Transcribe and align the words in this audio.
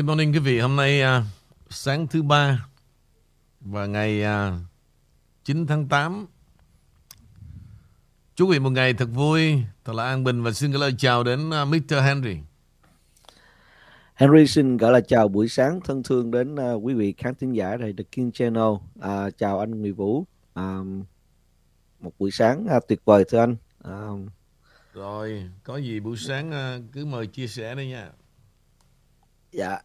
Good 0.00 0.08
morning 0.08 0.32
quý 0.32 0.38
vị. 0.38 0.58
Hôm 0.58 0.76
nay 0.76 1.02
uh, 1.02 1.24
sáng 1.70 2.06
thứ 2.06 2.22
ba 2.22 2.66
và 3.60 3.86
ngày 3.86 4.22
uh, 4.24 4.54
9 5.44 5.66
tháng 5.66 5.88
8. 5.88 6.26
Chúc 8.34 8.48
quý 8.48 8.52
vị 8.52 8.58
một 8.58 8.70
ngày 8.70 8.94
thật 8.94 9.08
vui, 9.12 9.62
thật 9.84 9.92
là 9.92 10.04
an 10.04 10.24
bình 10.24 10.42
và 10.42 10.52
xin 10.52 10.70
gửi 10.70 10.80
lời 10.80 10.94
chào 10.98 11.24
đến 11.24 11.48
uh, 11.48 11.68
Mr. 11.68 11.94
Henry. 12.02 12.36
Henry 14.14 14.46
xin 14.46 14.76
gửi 14.76 14.92
lời 14.92 15.02
chào 15.08 15.28
buổi 15.28 15.48
sáng 15.48 15.80
thân 15.84 16.02
thương 16.02 16.30
đến 16.30 16.54
uh, 16.54 16.84
quý 16.84 16.94
vị 16.94 17.14
khán 17.18 17.34
thính 17.34 17.52
giả 17.52 17.76
này 17.76 17.94
The 17.98 18.04
King 18.04 18.32
Channel. 18.32 18.72
Uh, 18.98 19.38
chào 19.38 19.58
anh 19.58 19.70
Nguyễn 19.80 19.94
Vũ. 19.94 20.18
Uh, 20.60 20.86
một 22.00 22.12
buổi 22.18 22.30
sáng 22.30 22.66
uh, 22.76 22.88
tuyệt 22.88 23.00
vời 23.04 23.24
thưa 23.28 23.38
anh. 23.38 23.56
Uh, 23.88 24.30
Rồi, 24.94 25.50
có 25.64 25.76
gì 25.76 26.00
buổi 26.00 26.16
sáng 26.16 26.50
uh, 26.50 26.92
cứ 26.92 27.06
mời 27.06 27.26
chia 27.26 27.46
sẻ 27.46 27.74
đây 27.74 27.86
nha. 27.86 28.10
Dạ, 29.52 29.78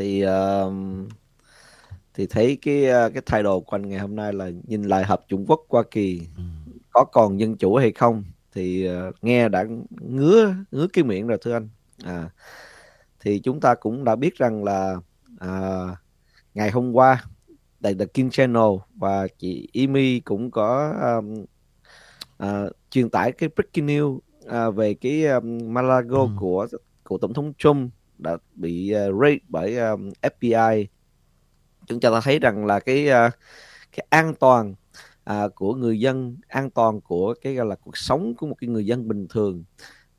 thì 0.00 0.24
uh, 0.26 0.72
thì 2.14 2.26
thấy 2.26 2.58
cái 2.62 2.84
uh, 2.84 3.14
cái 3.14 3.22
thay 3.26 3.42
đồ 3.42 3.60
của 3.60 3.76
anh 3.76 3.88
ngày 3.88 3.98
hôm 3.98 4.16
nay 4.16 4.32
là 4.32 4.50
nhìn 4.66 4.82
lại 4.82 5.04
hợp 5.04 5.20
Trung 5.28 5.44
Quốc 5.48 5.66
Hoa 5.68 5.82
Kỳ 5.90 6.20
ừ. 6.36 6.42
có 6.90 7.04
còn 7.04 7.40
dân 7.40 7.56
chủ 7.56 7.76
hay 7.76 7.92
không 7.92 8.24
thì 8.52 8.88
uh, 9.08 9.14
nghe 9.22 9.48
đã 9.48 9.64
ngứa 9.90 10.54
ngứa 10.70 10.86
cái 10.92 11.04
miệng 11.04 11.26
rồi 11.26 11.38
thưa 11.42 11.52
anh. 11.52 11.68
À, 12.04 12.30
thì 13.20 13.38
chúng 13.38 13.60
ta 13.60 13.74
cũng 13.74 14.04
đã 14.04 14.16
biết 14.16 14.36
rằng 14.36 14.64
là 14.64 14.96
uh, 15.44 15.98
ngày 16.54 16.70
hôm 16.70 16.92
qua 16.92 17.24
tại 17.82 17.94
The 17.94 18.06
King 18.06 18.30
Channel 18.30 18.70
và 18.94 19.26
chị 19.38 19.68
Amy 19.74 20.20
cũng 20.20 20.50
có 20.50 20.94
um, 21.02 21.44
uh, 22.42 22.72
truyền 22.90 23.10
tải 23.10 23.32
cái 23.32 23.48
breaking 23.56 23.86
news 23.86 24.18
uh, 24.68 24.74
về 24.74 24.94
cái 24.94 25.26
um, 25.26 25.74
Malago 25.74 26.20
ừ. 26.20 26.28
của 26.38 26.66
của 27.04 27.18
tổng 27.18 27.34
thống 27.34 27.52
Trump 27.58 27.92
đã 28.22 28.36
bị 28.54 28.94
uh, 28.94 29.22
raid 29.22 29.38
bởi 29.48 29.78
um, 29.78 30.10
FBI 30.22 30.86
chúng 31.86 32.00
ta 32.00 32.20
thấy 32.20 32.38
rằng 32.38 32.66
là 32.66 32.80
cái 32.80 33.08
uh, 33.08 33.32
cái 33.96 34.06
an 34.10 34.34
toàn 34.40 34.74
uh, 35.30 35.54
của 35.54 35.74
người 35.74 36.00
dân 36.00 36.36
an 36.48 36.70
toàn 36.70 37.00
của 37.00 37.34
cái 37.42 37.54
gọi 37.54 37.66
là 37.66 37.74
cuộc 37.74 37.96
sống 37.96 38.34
của 38.34 38.46
một 38.46 38.54
cái 38.60 38.68
người 38.68 38.86
dân 38.86 39.08
bình 39.08 39.26
thường 39.28 39.64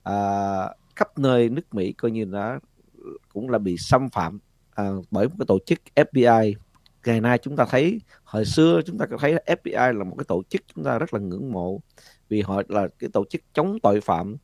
uh, 0.09 0.72
khắp 0.95 1.17
nơi 1.17 1.50
nước 1.50 1.73
Mỹ 1.73 1.92
coi 1.92 2.12
như 2.12 2.25
nó 2.25 2.59
cũng 3.34 3.50
là 3.50 3.58
bị 3.58 3.78
xâm 3.78 4.09
phạm 4.09 4.40
uh, 4.81 5.06
bởi 5.12 5.28
một 5.28 5.36
cái 5.40 5.45
tổ 5.47 5.59
chức 5.66 5.80
FBI 5.95 6.53
ngày 7.06 7.22
nay 7.22 7.38
chúng 7.38 7.56
ta 7.56 7.66
thấy 7.70 8.02
hồi 8.23 8.45
xưa 8.45 8.81
chúng 8.86 8.97
ta 8.97 9.06
có 9.06 9.18
thấy 9.18 9.36
FBI 9.45 9.97
là 9.97 10.03
một 10.03 10.16
cái 10.18 10.25
tổ 10.28 10.44
chức 10.50 10.62
chúng 10.75 10.84
ta 10.84 11.00
rất 11.00 11.14
là 11.14 11.20
ngưỡng 11.20 11.52
mộ 11.52 11.81
vì 12.30 12.42
họ 12.42 12.62
là 12.68 12.88
cái 13.00 13.09
tổ 13.14 13.25
chức 13.30 13.42
chống 13.53 13.80
tội 13.84 14.02
phạm 14.02 14.36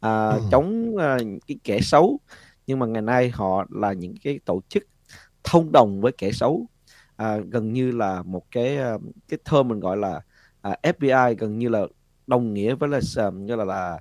à, 0.00 0.28
ừ. 0.28 0.40
chống 0.50 0.96
à, 0.96 1.18
cái 1.46 1.58
kẻ 1.64 1.80
xấu 1.80 2.20
nhưng 2.66 2.78
mà 2.78 2.86
ngày 2.86 3.02
nay 3.02 3.30
họ 3.30 3.66
là 3.70 3.92
những 3.92 4.14
cái 4.22 4.40
tổ 4.44 4.60
chức 4.68 4.82
thông 5.44 5.72
đồng 5.72 6.00
với 6.00 6.12
kẻ 6.18 6.32
xấu. 6.32 6.66
À, 7.16 7.36
gần 7.36 7.72
như 7.72 7.90
là 7.90 8.22
một 8.22 8.42
cái 8.50 8.76
ờ, 8.76 8.98
cái 9.28 9.38
thơ 9.44 9.62
mình 9.62 9.80
gọi 9.80 9.96
là 9.96 10.20
à, 10.60 10.76
FBI 10.82 11.34
gần 11.38 11.58
như 11.58 11.68
là 11.68 11.86
đồng 12.26 12.54
nghĩa 12.54 12.74
với 12.74 12.88
là 12.88 13.00
ờ, 13.16 13.30
như 13.30 13.56
là 13.56 13.64
là 13.64 13.98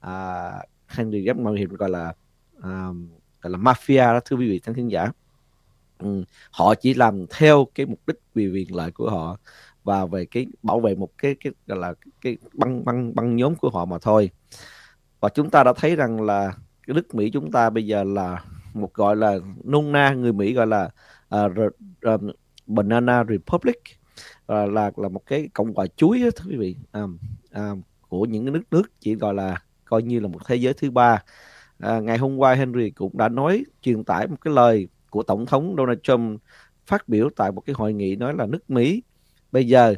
à, 0.00 0.50
Henry 0.88 1.24
rất 1.24 1.36
mạo 1.36 1.52
hiểm 1.52 1.74
gọi 1.74 1.90
là 1.90 2.14
à, 2.62 2.88
gọi 3.42 3.50
là 3.50 3.58
mafia 3.58 4.12
đó 4.12 4.20
thưa 4.24 4.36
quý 4.36 4.48
vị 4.48 4.60
khán 4.64 4.88
giả. 4.88 5.12
Ừ, 5.98 6.24
họ 6.50 6.74
chỉ 6.74 6.94
làm 6.94 7.26
theo 7.30 7.66
cái 7.74 7.86
mục 7.86 8.00
đích 8.06 8.16
vì 8.34 8.48
quyền 8.48 8.76
lợi 8.76 8.90
của 8.90 9.10
họ 9.10 9.38
và 9.84 10.06
về 10.06 10.24
cái 10.24 10.46
bảo 10.62 10.80
vệ 10.80 10.94
một 10.94 11.10
cái 11.18 11.36
cái 11.40 11.52
gọi 11.66 11.78
là 11.78 11.94
cái 12.20 12.36
băng 12.54 12.84
băng 12.84 13.14
băng 13.14 13.36
nhóm 13.36 13.54
của 13.54 13.70
họ 13.70 13.84
mà 13.84 13.98
thôi. 14.02 14.30
Và 15.20 15.28
chúng 15.28 15.50
ta 15.50 15.64
đã 15.64 15.72
thấy 15.76 15.96
rằng 15.96 16.20
là 16.20 16.52
cái 16.86 16.94
nước 16.94 17.14
Mỹ 17.14 17.30
chúng 17.30 17.52
ta 17.52 17.70
bây 17.70 17.86
giờ 17.86 18.04
là 18.04 18.44
một 18.74 18.94
gọi 18.94 19.16
là 19.16 19.38
nung 19.64 19.92
na 19.92 20.14
người 20.14 20.32
Mỹ 20.32 20.52
gọi 20.54 20.66
là 20.66 20.90
uh, 21.34 21.52
uh, 22.14 22.20
banana 22.66 23.24
republic 23.24 23.76
uh, 24.52 24.72
là 24.72 24.90
là 24.96 25.08
một 25.08 25.26
cái 25.26 25.48
cộng 25.54 25.74
hòa 25.74 25.86
chuối 25.96 26.20
đó, 26.22 26.28
thưa 26.36 26.50
quý 26.50 26.56
vị. 26.56 26.76
Um, 26.92 27.18
um, 27.54 27.82
của 28.08 28.24
những 28.24 28.44
cái 28.44 28.52
nước 28.52 28.62
nước 28.70 29.00
chỉ 29.00 29.14
gọi 29.14 29.34
là 29.34 29.62
coi 29.84 30.02
như 30.02 30.20
là 30.20 30.28
một 30.28 30.38
thế 30.46 30.56
giới 30.56 30.74
thứ 30.74 30.90
ba. 30.90 31.22
Uh, 31.86 32.02
ngày 32.02 32.18
hôm 32.18 32.36
qua 32.36 32.54
Henry 32.54 32.90
cũng 32.90 33.18
đã 33.18 33.28
nói 33.28 33.64
truyền 33.82 34.04
tải 34.04 34.26
một 34.26 34.36
cái 34.40 34.54
lời 34.54 34.88
của 35.10 35.22
tổng 35.22 35.46
thống 35.46 35.74
Donald 35.78 35.98
Trump 36.02 36.40
phát 36.86 37.08
biểu 37.08 37.28
tại 37.36 37.52
một 37.52 37.60
cái 37.60 37.74
hội 37.78 37.92
nghị 37.92 38.16
nói 38.16 38.34
là 38.34 38.46
nước 38.46 38.70
Mỹ 38.70 39.02
bây 39.52 39.66
giờ 39.66 39.94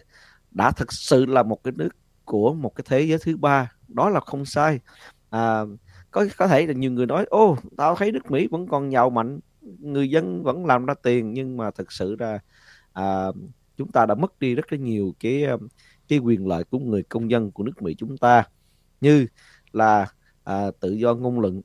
đã 0.51 0.71
thực 0.71 0.93
sự 0.93 1.27
là 1.27 1.43
một 1.43 1.65
cái 1.65 1.73
nước 1.77 1.89
của 2.25 2.55
một 2.55 2.75
cái 2.75 2.85
thế 2.89 3.01
giới 3.01 3.19
thứ 3.23 3.37
ba. 3.37 3.73
Đó 3.89 4.11
là 4.11 4.21
không 4.21 4.45
sai. 4.45 4.81
Uh, 5.37 5.69
có 6.13 6.27
có 6.39 6.47
thể 6.49 6.67
là 6.67 6.73
nhiều 6.73 6.93
người 6.93 7.07
nói 7.07 7.25
ô 7.31 7.57
tao 7.77 7.97
thấy 7.97 8.13
nước 8.13 8.31
Mỹ 8.31 8.49
vẫn 8.51 8.69
còn 8.69 8.93
giàu 8.93 9.11
mạnh 9.11 9.41
người 9.79 10.11
dân 10.11 10.43
vẫn 10.43 10.67
làm 10.67 10.87
ra 10.87 10.95
tiền 11.03 11.33
nhưng 11.33 11.57
mà 11.57 11.71
thực 11.71 11.93
sự 11.93 12.17
ra 12.17 12.41
à, 12.93 13.27
chúng 13.77 13.93
ta 13.93 14.07
đã 14.07 14.15
mất 14.15 14.39
đi 14.39 14.55
rất 14.55 14.73
là 14.73 14.79
nhiều 14.79 15.15
cái 15.21 15.47
cái 16.09 16.19
quyền 16.19 16.47
lợi 16.47 16.65
của 16.65 16.79
người 16.79 17.03
công 17.03 17.31
dân 17.31 17.53
của 17.53 17.63
nước 17.63 17.83
Mỹ 17.83 17.95
chúng 17.99 18.19
ta 18.19 18.45
như 19.01 19.27
là 19.73 20.07
à, 20.45 20.71
tự 20.81 20.93
do 20.93 21.15
ngôn 21.15 21.41
luận. 21.41 21.63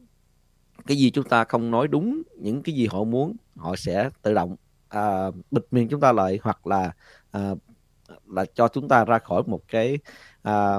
Cái 0.88 0.98
gì 0.98 1.12
chúng 1.12 1.30
ta 1.30 1.44
không 1.44 1.72
nói 1.72 1.88
đúng 1.88 2.22
những 2.38 2.64
cái 2.64 2.76
gì 2.76 2.88
họ 2.88 3.04
muốn 3.04 3.36
họ 3.56 3.76
sẽ 3.76 4.10
tự 4.22 4.34
động 4.34 4.56
à, 4.90 5.32
bịt 5.52 5.64
miệng 5.72 5.88
chúng 5.90 6.02
ta 6.02 6.12
lại 6.12 6.40
hoặc 6.44 6.68
là 6.68 6.92
à, 7.32 7.56
là 8.28 8.46
cho 8.56 8.68
chúng 8.68 8.88
ta 8.88 9.06
ra 9.06 9.20
khỏi 9.20 9.44
một 9.48 9.62
cái 9.68 10.00
à, 10.42 10.76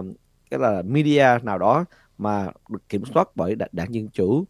cái 0.50 0.60
là 0.60 0.82
media 0.82 1.26
nào 1.42 1.58
đó 1.58 1.84
mà 2.18 2.50
được 2.68 2.88
kiểm 2.88 3.02
soát 3.14 3.28
bởi 3.34 3.54
đảng 3.72 3.94
dân 3.94 4.08
chủ. 4.08 4.44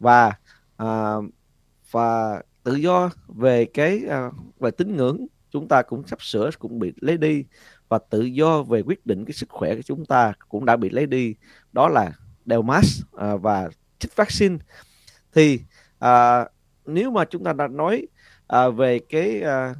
Và 0.00 0.32
à, 0.76 1.14
và 1.90 2.42
tự 2.62 2.74
do 2.74 3.10
về 3.28 3.64
cái 3.64 4.02
à, 4.08 4.30
về 4.60 4.70
tín 4.70 4.96
ngưỡng 4.96 5.26
chúng 5.50 5.68
ta 5.68 5.82
cũng 5.82 6.06
sắp 6.06 6.22
sửa 6.22 6.50
cũng 6.58 6.78
bị 6.78 6.92
lấy 7.00 7.16
đi. 7.16 7.44
Và 7.88 7.98
tự 8.10 8.22
do 8.22 8.62
về 8.62 8.82
quyết 8.82 9.06
định 9.06 9.24
cái 9.24 9.32
sức 9.32 9.48
khỏe 9.48 9.74
của 9.74 9.82
chúng 9.82 10.04
ta 10.04 10.32
cũng 10.48 10.64
đã 10.64 10.76
bị 10.76 10.90
lấy 10.90 11.06
đi. 11.06 11.34
Đó 11.72 11.88
là 11.88 12.12
đeo 12.44 12.62
mask 12.62 13.06
à, 13.16 13.36
và 13.36 13.68
chích 13.98 14.16
vaccine. 14.16 14.56
Thì 15.34 15.60
à, 15.98 16.44
nếu 16.86 17.10
mà 17.10 17.24
chúng 17.24 17.44
ta 17.44 17.52
đã 17.52 17.68
nói 17.68 18.06
à, 18.46 18.68
về 18.68 18.98
cái 18.98 19.42
à, 19.42 19.74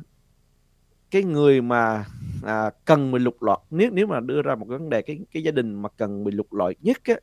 cái 1.17 1.25
người 1.25 1.63
mà 1.63 2.05
à, 2.43 2.71
cần 2.85 3.13
bị 3.13 3.19
lục 3.19 3.43
lọi 3.43 3.59
nếu 3.71 3.91
nếu 3.93 4.07
mà 4.07 4.21
đưa 4.21 4.43
ra 4.43 4.55
một 4.55 4.67
vấn 4.69 4.91
đề 4.91 5.03
cái 5.03 5.19
cái 5.33 5.43
gia 5.43 5.51
đình 5.51 5.75
mà 5.75 5.89
cần 5.97 6.25
bị 6.25 6.33
lục 6.33 6.53
lọi 6.53 6.75
nhất 6.81 6.97
á, 7.05 7.15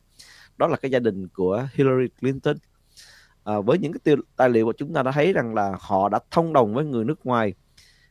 đó 0.56 0.66
là 0.66 0.76
cái 0.76 0.90
gia 0.90 0.98
đình 0.98 1.28
của 1.28 1.66
Hillary 1.74 2.08
Clinton. 2.20 2.56
À, 3.44 3.60
với 3.60 3.78
những 3.78 3.92
cái 3.92 4.00
tiêu, 4.04 4.16
tài 4.36 4.48
liệu 4.50 4.66
mà 4.66 4.72
chúng 4.76 4.94
ta 4.94 5.02
đã 5.02 5.12
thấy 5.12 5.32
rằng 5.32 5.54
là 5.54 5.76
họ 5.80 6.08
đã 6.08 6.18
thông 6.30 6.52
đồng 6.52 6.74
với 6.74 6.84
người 6.84 7.04
nước 7.04 7.26
ngoài 7.26 7.54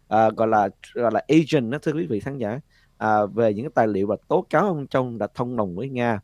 à, 0.08 0.30
gọi 0.30 0.48
là 0.48 0.70
gọi 0.94 1.12
là 1.12 1.22
agent 1.28 1.72
đó 1.72 1.78
thưa 1.82 1.92
quý 1.94 2.06
vị 2.08 2.20
khán 2.20 2.38
giả 2.38 2.60
à, 2.98 3.26
về 3.26 3.54
những 3.54 3.66
cái 3.66 3.72
tài 3.76 3.88
liệu 3.88 4.08
và 4.08 4.16
tố 4.28 4.46
cáo 4.50 4.66
ông 4.66 4.88
Trump 4.88 5.20
đã 5.20 5.28
thông 5.36 5.56
đồng 5.56 5.76
với 5.76 5.90
Nga 5.90 6.20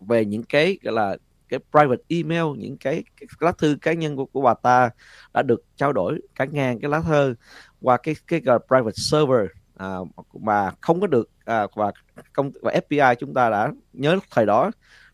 về 0.00 0.24
những 0.24 0.42
cái 0.42 0.78
gọi 0.82 0.94
là 0.94 1.16
cái 1.48 1.60
private 1.70 2.02
email 2.08 2.44
những 2.58 2.76
cái, 2.76 3.04
cái 3.20 3.26
lá 3.40 3.52
thư 3.52 3.76
cá 3.82 3.92
nhân 3.92 4.16
của 4.16 4.24
của 4.24 4.42
bà 4.42 4.54
ta 4.54 4.90
đã 5.34 5.42
được 5.42 5.64
trao 5.76 5.92
đổi 5.92 6.20
cả 6.34 6.44
ngàn 6.44 6.80
cái 6.80 6.90
lá 6.90 7.00
thư 7.00 7.34
qua 7.80 7.96
cái 7.96 8.14
cái 8.26 8.40
private 8.40 8.94
server 8.96 9.46
à, 9.76 9.96
mà 10.32 10.70
không 10.80 11.00
có 11.00 11.06
được 11.06 11.30
à, 11.44 11.66
và 11.74 11.92
công 12.32 12.50
và 12.62 12.72
FBI 12.88 13.14
chúng 13.14 13.34
ta 13.34 13.50
đã 13.50 13.72
nhớ 13.92 14.18
thời 14.30 14.46
đó 14.46 14.70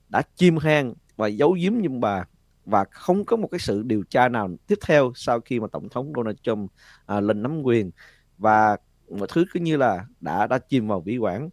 đã 0.09 0.23
chim 0.37 0.57
hang 0.57 0.95
và 1.17 1.27
giấu 1.27 1.53
giếm 1.53 1.73
nhưng 1.81 2.01
bà 2.01 2.25
và 2.67 2.85
không 2.91 3.25
có 3.25 3.37
một 3.37 3.49
cái 3.51 3.59
sự 3.59 3.83
điều 3.83 4.03
tra 4.11 4.29
nào 4.29 4.51
tiếp 4.67 4.79
theo 4.87 5.13
sau 5.15 5.41
khi 5.41 5.61
mà 5.61 5.67
tổng 5.73 5.89
thống 5.89 6.13
Donald 6.17 6.37
Trump 6.43 6.71
à, 7.07 7.21
lên 7.21 7.43
nắm 7.43 7.63
quyền. 7.63 7.91
Và 8.39 8.77
mọi 9.11 9.29
thứ 9.31 9.45
cứ 9.53 9.61
như 9.61 9.77
là 9.77 10.07
đã 10.21 10.47
đã 10.47 10.59
chìm 10.59 10.89
vào 10.89 11.01
bí 11.01 11.19
quản. 11.19 11.49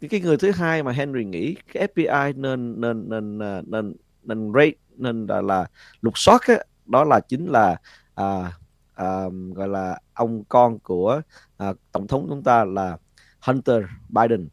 Cái, 0.00 0.08
cái 0.08 0.20
người 0.20 0.36
thứ 0.36 0.50
hai 0.50 0.82
mà 0.82 0.92
Henry 0.92 1.24
nghĩ 1.24 1.56
cái 1.72 1.88
FBI 1.94 2.40
nên 2.40 2.80
nên 2.80 3.08
nên 3.08 3.38
à, 3.38 3.62
nên 3.66 3.94
nên 4.22 4.52
raid 4.54 4.72
nên 4.96 5.26
là, 5.26 5.42
là 5.42 5.66
lục 6.00 6.18
soát 6.18 6.42
á, 6.46 6.56
đó 6.86 7.04
là 7.04 7.20
chính 7.20 7.46
là 7.46 7.76
à, 8.14 8.52
à, 8.96 9.24
gọi 9.54 9.68
là 9.68 9.98
ông 10.14 10.44
con 10.48 10.78
của 10.78 11.20
à, 11.56 11.72
tổng 11.92 12.06
thống 12.06 12.26
chúng 12.28 12.42
ta 12.42 12.64
là 12.64 12.98
Hunter 13.40 13.82
Biden 14.08 14.48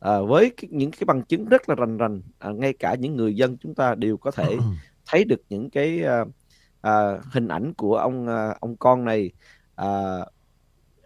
à, 0.00 0.20
với 0.20 0.50
cái, 0.56 0.68
những 0.72 0.90
cái 0.90 1.04
bằng 1.06 1.22
chứng 1.22 1.44
rất 1.44 1.68
là 1.68 1.74
rành 1.74 1.96
rành 1.96 2.22
à, 2.38 2.50
ngay 2.50 2.72
cả 2.72 2.94
những 2.94 3.16
người 3.16 3.34
dân 3.34 3.56
chúng 3.56 3.74
ta 3.74 3.94
đều 3.94 4.16
có 4.16 4.30
thể 4.30 4.56
thấy 5.06 5.24
được 5.24 5.42
những 5.48 5.70
cái 5.70 6.02
à, 6.04 6.24
à, 6.80 7.18
hình 7.32 7.48
ảnh 7.48 7.74
của 7.74 7.96
ông 7.96 8.28
à, 8.28 8.54
ông 8.60 8.76
con 8.76 9.04
này 9.04 9.30
à, 9.74 9.88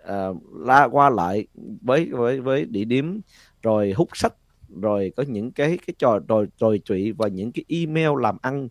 à, 0.04 0.26
la 0.60 0.88
qua 0.92 1.10
lại 1.10 1.46
với 1.82 2.08
với 2.12 2.40
với 2.40 2.64
địa 2.64 2.84
điểm 2.84 3.20
rồi 3.62 3.92
hút 3.96 4.08
sách 4.14 4.34
rồi 4.82 5.12
có 5.16 5.24
những 5.28 5.52
cái 5.52 5.78
cái 5.86 5.94
trò 5.98 6.18
rồi 6.28 6.46
rồi 6.58 6.80
trụy 6.84 7.12
và 7.12 7.28
những 7.28 7.52
cái 7.52 7.64
email 7.68 8.10
làm 8.20 8.36
ăn 8.42 8.68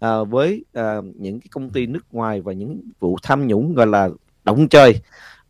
à, 0.00 0.22
với 0.22 0.64
à, 0.72 0.96
những 1.14 1.40
cái 1.40 1.48
công 1.50 1.70
ty 1.70 1.86
nước 1.86 2.04
ngoài 2.12 2.40
và 2.40 2.52
những 2.52 2.80
vụ 3.00 3.16
tham 3.22 3.46
nhũng 3.46 3.74
gọi 3.74 3.86
là 3.86 4.08
động 4.44 4.68
chơi 4.68 5.00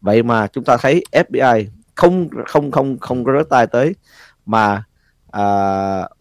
vậy 0.00 0.22
mà 0.22 0.46
chúng 0.46 0.64
ta 0.64 0.76
thấy 0.76 1.04
FBI 1.12 1.66
không 1.94 2.28
không 2.46 2.70
không 2.70 2.98
không 2.98 3.24
có 3.24 3.32
rớt 3.38 3.48
tay 3.48 3.66
tới 3.66 3.94
mà 4.46 4.84
à, 5.30 5.44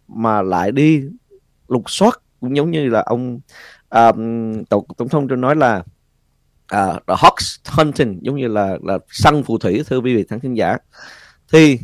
mà 0.08 0.42
lại 0.42 0.72
đi 0.72 1.04
lục 1.68 1.84
soát 1.90 2.22
cũng 2.40 2.56
giống 2.56 2.72
như 2.72 2.90
là 2.90 3.02
ông 3.02 3.40
um, 3.90 4.64
tổng 4.64 4.86
tổng 4.98 5.10
thống 5.10 5.28
trên 5.28 5.42
nói 5.42 5.56
là 5.56 5.84
uh, 6.74 7.08
the 7.08 7.14
hawks 7.16 7.58
hunting 7.66 8.20
giống 8.22 8.36
như 8.36 8.48
là 8.48 8.78
là 8.84 8.98
săn 9.10 9.44
phù 9.44 9.58
thủy 9.58 9.84
thưa 9.88 10.00
quý 10.00 10.16
vị 10.16 10.26
khán 10.42 10.54
giả. 10.54 10.78
Thì 11.52 11.80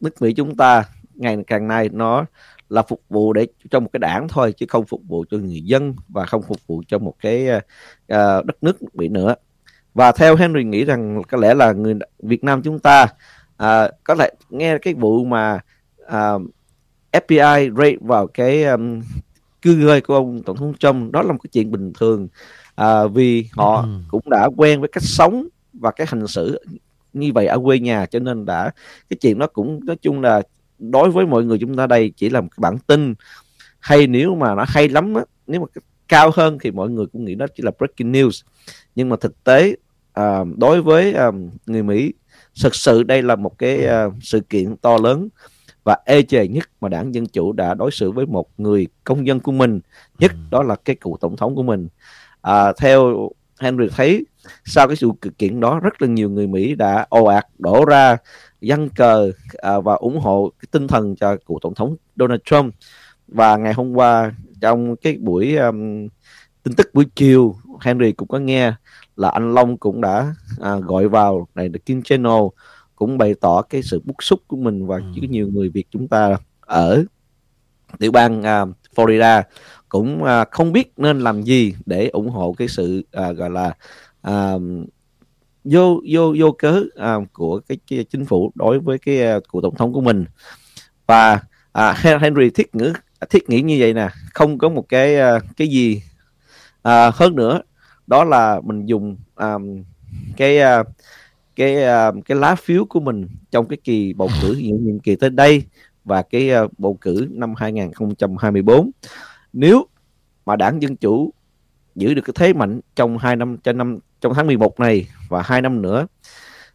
nước 0.00 0.22
Mỹ 0.22 0.32
chúng 0.32 0.56
ta 0.56 0.84
ngày 1.14 1.36
càng 1.46 1.68
nay 1.68 1.88
nó 1.92 2.24
là 2.72 2.82
phục 2.82 3.02
vụ 3.08 3.32
để 3.32 3.46
cho 3.70 3.80
một 3.80 3.88
cái 3.92 3.98
đảng 3.98 4.28
thôi 4.28 4.52
chứ 4.56 4.66
không 4.68 4.86
phục 4.86 5.00
vụ 5.08 5.24
cho 5.30 5.38
người 5.38 5.60
dân 5.60 5.94
và 6.08 6.26
không 6.26 6.42
phục 6.42 6.66
vụ 6.66 6.82
cho 6.88 6.98
một 6.98 7.14
cái 7.20 7.48
uh, 7.52 8.44
đất 8.44 8.62
nước 8.62 8.94
Mỹ 8.94 9.08
nữa 9.08 9.34
và 9.94 10.12
theo 10.12 10.36
Henry 10.36 10.64
nghĩ 10.64 10.84
rằng 10.84 11.22
có 11.28 11.38
lẽ 11.38 11.54
là 11.54 11.72
người 11.72 11.94
Việt 12.18 12.44
Nam 12.44 12.62
chúng 12.62 12.78
ta 12.78 13.02
uh, 13.62 13.90
có 14.04 14.14
thể 14.18 14.30
nghe 14.50 14.78
cái 14.78 14.94
vụ 14.94 15.24
mà 15.24 15.60
uh, 16.02 16.42
FBI 17.12 17.76
raid 17.76 17.96
vào 18.00 18.26
cái 18.26 18.64
um, 18.64 19.02
cư 19.62 19.76
ngơi 19.76 20.00
của 20.00 20.14
ông 20.14 20.42
tổng 20.42 20.56
thống 20.56 20.74
Trump 20.78 21.12
đó 21.12 21.22
là 21.22 21.32
một 21.32 21.38
cái 21.42 21.50
chuyện 21.52 21.70
bình 21.70 21.92
thường 21.98 22.28
à, 22.74 23.06
vì 23.06 23.48
họ 23.52 23.82
ừ. 23.82 23.88
cũng 24.08 24.30
đã 24.30 24.48
quen 24.56 24.80
với 24.80 24.88
cách 24.92 25.02
sống 25.02 25.48
và 25.72 25.90
cái 25.90 26.06
hành 26.10 26.26
xử 26.26 26.64
như 27.12 27.30
vậy 27.34 27.46
ở 27.46 27.58
quê 27.64 27.78
nhà 27.78 28.06
cho 28.06 28.18
nên 28.18 28.44
đã 28.44 28.70
cái 29.10 29.16
chuyện 29.20 29.38
đó 29.38 29.46
cũng 29.46 29.80
nói 29.84 29.96
chung 30.02 30.20
là 30.20 30.42
đối 30.90 31.10
với 31.10 31.26
mọi 31.26 31.44
người 31.44 31.58
chúng 31.58 31.76
ta 31.76 31.86
đây 31.86 32.12
chỉ 32.16 32.30
là 32.30 32.40
một 32.40 32.48
cái 32.50 32.60
bản 32.60 32.78
tin. 32.86 33.14
Hay 33.80 34.06
nếu 34.06 34.34
mà 34.34 34.54
nó 34.54 34.64
hay 34.68 34.88
lắm 34.88 35.14
á 35.14 35.22
nếu 35.46 35.60
mà 35.60 35.66
cao 36.08 36.30
hơn 36.34 36.58
thì 36.60 36.70
mọi 36.70 36.90
người 36.90 37.06
cũng 37.06 37.24
nghĩ 37.24 37.34
đó 37.34 37.46
chỉ 37.54 37.62
là 37.62 37.70
breaking 37.78 38.12
news. 38.12 38.42
Nhưng 38.94 39.08
mà 39.08 39.16
thực 39.20 39.44
tế 39.44 39.76
à, 40.12 40.44
đối 40.56 40.82
với 40.82 41.12
à, 41.12 41.30
người 41.66 41.82
Mỹ 41.82 42.12
thực 42.62 42.74
sự 42.74 43.02
đây 43.02 43.22
là 43.22 43.36
một 43.36 43.58
cái 43.58 43.86
à, 43.86 44.06
sự 44.20 44.40
kiện 44.40 44.76
to 44.76 44.96
lớn 44.96 45.28
và 45.84 45.98
ê 46.04 46.22
chề 46.22 46.48
nhất 46.48 46.70
mà 46.80 46.88
đảng 46.88 47.14
Dân 47.14 47.26
Chủ 47.26 47.52
đã 47.52 47.74
đối 47.74 47.90
xử 47.90 48.10
với 48.10 48.26
một 48.26 48.46
người 48.58 48.86
công 49.04 49.26
dân 49.26 49.40
của 49.40 49.52
mình 49.52 49.80
nhất 50.18 50.30
ừ. 50.30 50.36
đó 50.50 50.62
là 50.62 50.76
cái 50.84 50.96
cựu 50.96 51.16
tổng 51.20 51.36
thống 51.36 51.54
của 51.54 51.62
mình. 51.62 51.88
À, 52.40 52.72
theo 52.72 53.30
Henry 53.60 53.86
thấy 53.96 54.24
sau 54.64 54.88
cái 54.88 54.96
sự 54.96 55.10
kiện 55.38 55.60
đó 55.60 55.80
rất 55.80 56.02
là 56.02 56.08
nhiều 56.08 56.30
người 56.30 56.46
Mỹ 56.46 56.74
đã 56.74 57.06
ồ 57.08 57.24
ạt 57.24 57.46
đổ 57.58 57.84
ra 57.84 58.16
dân 58.60 58.88
cờ 58.88 59.32
à, 59.52 59.80
và 59.80 59.94
ủng 59.94 60.18
hộ 60.18 60.52
cái 60.60 60.68
tinh 60.70 60.88
thần 60.88 61.16
cho 61.16 61.36
cựu 61.46 61.58
tổng 61.62 61.74
thống 61.74 61.96
Donald 62.16 62.40
Trump 62.44 62.74
và 63.28 63.56
ngày 63.56 63.72
hôm 63.74 63.92
qua 63.92 64.32
trong 64.60 64.96
cái 64.96 65.16
buổi 65.20 65.56
um, 65.56 66.08
tin 66.62 66.74
tức 66.74 66.90
buổi 66.94 67.06
chiều 67.14 67.56
Henry 67.80 68.12
cũng 68.12 68.28
có 68.28 68.38
nghe 68.38 68.72
là 69.16 69.28
anh 69.28 69.54
Long 69.54 69.76
cũng 69.76 70.00
đã 70.00 70.34
à, 70.60 70.76
gọi 70.76 71.08
vào 71.08 71.48
này 71.54 71.68
The 71.68 71.78
King 71.78 72.02
Channel 72.02 72.42
cũng 72.96 73.18
bày 73.18 73.34
tỏ 73.40 73.62
cái 73.62 73.82
sự 73.82 74.00
bức 74.04 74.22
xúc 74.22 74.40
của 74.46 74.56
mình 74.56 74.86
và 74.86 74.96
ừ. 74.96 75.02
nhiều 75.28 75.48
người 75.48 75.68
Việt 75.68 75.86
chúng 75.90 76.08
ta 76.08 76.36
ở 76.60 77.04
tiểu 77.98 78.12
bang 78.12 78.40
uh, 78.40 78.76
Florida 78.96 79.42
cũng 79.88 80.22
uh, 80.22 80.50
không 80.50 80.72
biết 80.72 80.92
nên 80.96 81.20
làm 81.20 81.42
gì 81.42 81.74
để 81.86 82.08
ủng 82.08 82.30
hộ 82.30 82.54
cái 82.58 82.68
sự 82.68 83.04
uh, 83.30 83.36
gọi 83.36 83.50
là 83.50 83.74
uh, 84.28 84.62
vô 85.64 86.00
vô 86.10 86.34
vô 86.38 86.52
cớ 86.52 86.82
uh, 87.16 87.32
của 87.32 87.60
cái, 87.68 87.78
cái 87.90 88.04
chính 88.04 88.24
phủ 88.24 88.52
đối 88.54 88.78
với 88.78 88.98
cái 88.98 89.36
uh, 89.36 89.42
của 89.48 89.60
tổng 89.60 89.74
thống 89.74 89.92
của 89.92 90.00
mình. 90.00 90.24
Và 91.06 91.40
uh, 91.78 91.96
Henry 92.20 92.50
thiết 92.50 92.74
nghĩ 92.74 92.92
thiết 93.30 93.50
nghĩ 93.50 93.62
như 93.62 93.76
vậy 93.80 93.94
nè 93.94 94.08
không 94.34 94.58
có 94.58 94.68
một 94.68 94.88
cái 94.88 95.36
uh, 95.36 95.42
cái 95.56 95.68
gì 95.68 96.02
uh, 96.88 97.14
hơn 97.14 97.36
nữa 97.36 97.62
đó 98.06 98.24
là 98.24 98.60
mình 98.64 98.86
dùng 98.86 99.16
um, 99.36 99.82
cái 100.36 100.58
cái 101.56 101.76
uh, 101.76 102.24
cái 102.24 102.38
lá 102.38 102.54
phiếu 102.54 102.84
của 102.84 103.00
mình 103.00 103.26
trong 103.50 103.68
cái 103.68 103.78
kỳ 103.84 104.12
bầu 104.12 104.28
cử 104.42 104.54
nhiệm 104.80 104.98
kỳ 104.98 105.16
tới 105.16 105.30
đây 105.30 105.62
và 106.04 106.22
cái 106.22 106.50
bầu 106.78 106.98
cử 107.00 107.28
năm 107.30 107.54
2024 107.56 108.90
nếu 109.52 109.86
mà 110.46 110.56
đảng 110.56 110.82
dân 110.82 110.96
chủ 110.96 111.32
giữ 111.94 112.14
được 112.14 112.22
cái 112.24 112.34
thế 112.36 112.52
mạnh 112.52 112.80
trong 112.94 113.18
hai 113.18 113.36
năm 113.36 113.56
trong 113.64 113.78
năm 113.78 113.98
trong 114.22 114.34
tháng 114.34 114.46
11 114.46 114.80
này 114.80 115.06
và 115.28 115.42
hai 115.42 115.62
năm 115.62 115.82
nữa 115.82 116.06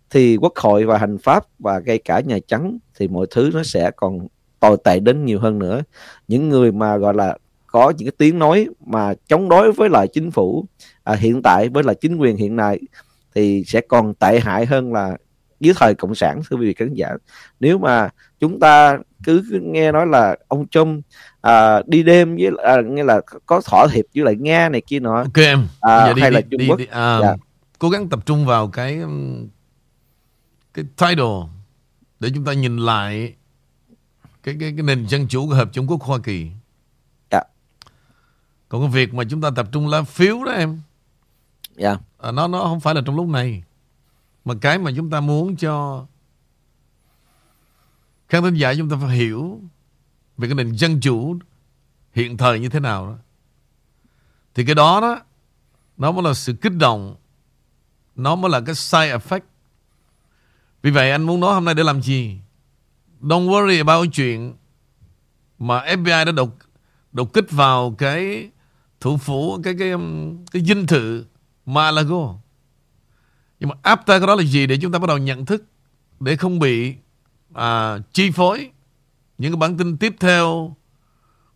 thì 0.10 0.38
quốc 0.38 0.54
hội 0.56 0.86
và 0.86 0.98
hành 0.98 1.18
pháp 1.18 1.44
và 1.60 1.80
ngay 1.86 1.98
cả 1.98 2.20
nhà 2.20 2.38
trắng 2.48 2.78
thì 3.00 3.08
mọi 3.08 3.26
thứ 3.32 3.52
nó 3.54 3.64
sẽ 3.64 3.92
còn 3.96 4.28
tồi 4.60 4.78
tệ 4.84 5.00
đến 5.00 5.26
nhiều 5.26 5.40
hơn 5.40 5.60
nữa. 5.60 5.82
Những 6.28 6.50
người 6.50 6.72
mà 6.72 6.98
gọi 6.98 7.14
là 7.14 7.38
có 7.68 7.94
những 7.98 8.06
cái 8.06 8.16
tiếng 8.18 8.40
nói 8.40 8.68
mà 8.86 9.14
chống 9.28 9.50
đối 9.50 9.72
với 9.72 9.90
lại 9.90 10.08
chính 10.08 10.32
phủ 10.32 10.66
à, 11.04 11.14
hiện 11.14 11.42
tại 11.42 11.70
với 11.70 11.84
lại 11.84 11.96
chính 11.96 12.18
quyền 12.18 12.38
hiện 12.38 12.56
nay 12.56 12.80
thì 13.36 13.64
sẽ 13.68 13.82
còn 13.82 14.14
tệ 14.14 14.40
hại 14.40 14.66
hơn 14.66 14.94
là 14.94 15.18
dưới 15.60 15.74
thời 15.78 15.96
cộng 15.96 16.16
sản 16.16 16.42
thưa 16.50 16.58
quý 16.58 16.68
vị 16.68 16.74
khán 16.74 16.94
giả. 16.94 17.10
Nếu 17.60 17.78
mà 17.78 18.10
chúng 18.40 18.60
ta 18.60 18.98
cứ 19.24 19.44
nghe 19.62 19.92
nói 19.92 20.08
là 20.08 20.36
ông 20.48 20.68
Trump 20.68 21.06
à, 21.48 21.82
đi 21.88 22.04
đêm 22.04 22.36
với 22.36 22.52
à, 22.64 22.82
nghe 22.86 23.04
là 23.04 23.22
có 23.46 23.62
thỏa 23.66 23.88
hiệp 23.92 24.06
với 24.16 24.24
lại 24.24 24.36
nga 24.36 24.70
này 24.70 24.82
kia 24.82 25.00
nọ 25.00 25.16
ok 25.16 25.38
em 25.38 25.68
à, 25.82 26.14
đi, 26.14 26.22
hay 26.22 26.30
đi, 26.30 26.36
là 26.36 26.42
Trung 26.42 26.60
đi, 26.60 26.68
Quốc 26.68 26.80
đi, 26.80 26.86
à, 26.86 27.20
dạ. 27.22 27.36
cố 27.80 27.90
gắng 27.90 28.10
tập 28.10 28.20
trung 28.26 28.46
vào 28.46 28.68
cái 28.68 29.00
cái 30.74 30.86
title 30.98 31.48
để 32.20 32.30
chúng 32.36 32.46
ta 32.46 32.54
nhìn 32.54 32.78
lại 32.78 33.36
cái 34.44 34.56
cái 34.60 34.74
cái 34.78 34.84
nền 34.84 35.08
dân 35.08 35.28
chủ 35.28 35.48
của 35.48 35.54
hợp 35.54 35.70
Trung 35.74 35.88
Quốc 35.88 36.02
Hoa 36.02 36.20
Kỳ 36.24 36.52
dạ. 37.32 37.42
còn 38.70 38.82
cái 38.82 38.90
việc 38.90 39.14
mà 39.14 39.24
chúng 39.30 39.42
ta 39.42 39.50
tập 39.56 39.68
trung 39.72 39.88
lá 39.88 40.02
phiếu 40.02 40.44
đó 40.44 40.52
em 40.52 40.82
dạ. 41.76 41.98
à, 42.18 42.32
nó 42.32 42.48
nó 42.48 42.60
không 42.64 42.80
phải 42.80 42.96
là 42.96 43.02
trong 43.06 43.16
lúc 43.16 43.28
này 43.28 43.64
mà 44.46 44.54
cái 44.62 44.80
mà 44.80 44.92
chúng 44.96 45.10
ta 45.10 45.20
muốn 45.20 45.56
cho 45.56 46.06
khán 48.30 48.44
thính 48.44 48.54
giả 48.54 48.74
chúng 48.78 48.90
ta 48.90 48.98
phải 49.02 49.16
hiểu 49.16 49.62
về 50.38 50.48
cái 50.48 50.56
nền 50.56 50.72
dân 50.72 51.00
chủ 51.00 51.38
hiện 52.14 52.38
thời 52.38 52.60
như 52.60 52.70
thế 52.70 52.80
nào 52.80 53.08
đó. 53.08 53.16
Thì 54.56 54.66
cái 54.66 54.76
đó 54.76 55.02
đó 55.02 55.20
nó 55.98 56.12
mới 56.12 56.24
là 56.24 56.34
sự 56.34 56.54
kích 56.54 56.74
động 56.74 57.16
nó 58.16 58.36
mới 58.36 58.52
là 58.52 58.62
cái 58.62 58.76
side 58.76 59.18
effect. 59.18 59.42
Vì 60.82 60.92
vậy 60.92 61.12
anh 61.12 61.24
muốn 61.24 61.40
nói 61.40 61.54
hôm 61.54 61.66
nay 61.66 61.76
để 61.76 61.84
làm 61.84 62.02
gì? 62.02 62.40
Don't 63.22 63.50
worry 63.50 63.88
about 63.88 64.14
chuyện 64.14 64.54
mà 65.60 65.86
FBI 65.86 66.26
đã 66.26 66.32
đột 66.32 66.50
đột 67.12 67.34
kích 67.34 67.52
vào 67.52 67.96
cái 67.98 68.50
thủ 69.00 69.18
phủ 69.18 69.60
cái 69.64 69.76
cái 69.80 69.92
um, 69.92 70.38
cái 70.46 70.66
dinh 70.66 70.88
thự 70.88 71.26
Malago 71.66 72.36
nhưng 73.60 73.70
mà 73.70 73.76
after 73.84 74.20
cái 74.20 74.28
đó 74.28 74.36
là 74.36 74.44
gì 74.44 74.68
để 74.68 74.78
chúng 74.82 74.92
ta 74.92 75.00
bắt 75.00 75.08
đầu 75.08 75.18
nhận 75.18 75.46
thức 75.46 75.64
để 76.20 76.36
không 76.36 76.60
bị 76.60 76.96
à, 77.54 77.98
chi 78.14 78.32
phối? 78.32 78.72
Những 79.38 79.52
cái 79.52 79.58
bản 79.58 79.78
tin 79.78 79.98
tiếp 79.98 80.16
theo 80.20 80.76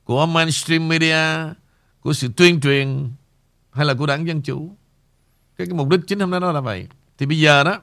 của 0.04 0.26
mainstream 0.26 0.88
media, 0.88 1.54
của 2.02 2.14
sự 2.14 2.32
tuyên 2.38 2.62
truyền 2.62 3.12
hay 3.72 3.86
là 3.86 3.94
của 3.94 4.06
đảng 4.06 4.28
Dân 4.28 4.42
Chủ. 4.42 4.76
Cái, 5.58 5.68
cái 5.68 5.74
mục 5.74 5.90
đích 5.90 6.00
chính 6.08 6.20
hôm 6.20 6.32
nay 6.32 6.40
đó 6.40 6.52
là 6.52 6.62
vậy. 6.62 6.88
Thì 7.18 7.26
bây 7.26 7.40
giờ 7.40 7.64
đó, 7.64 7.82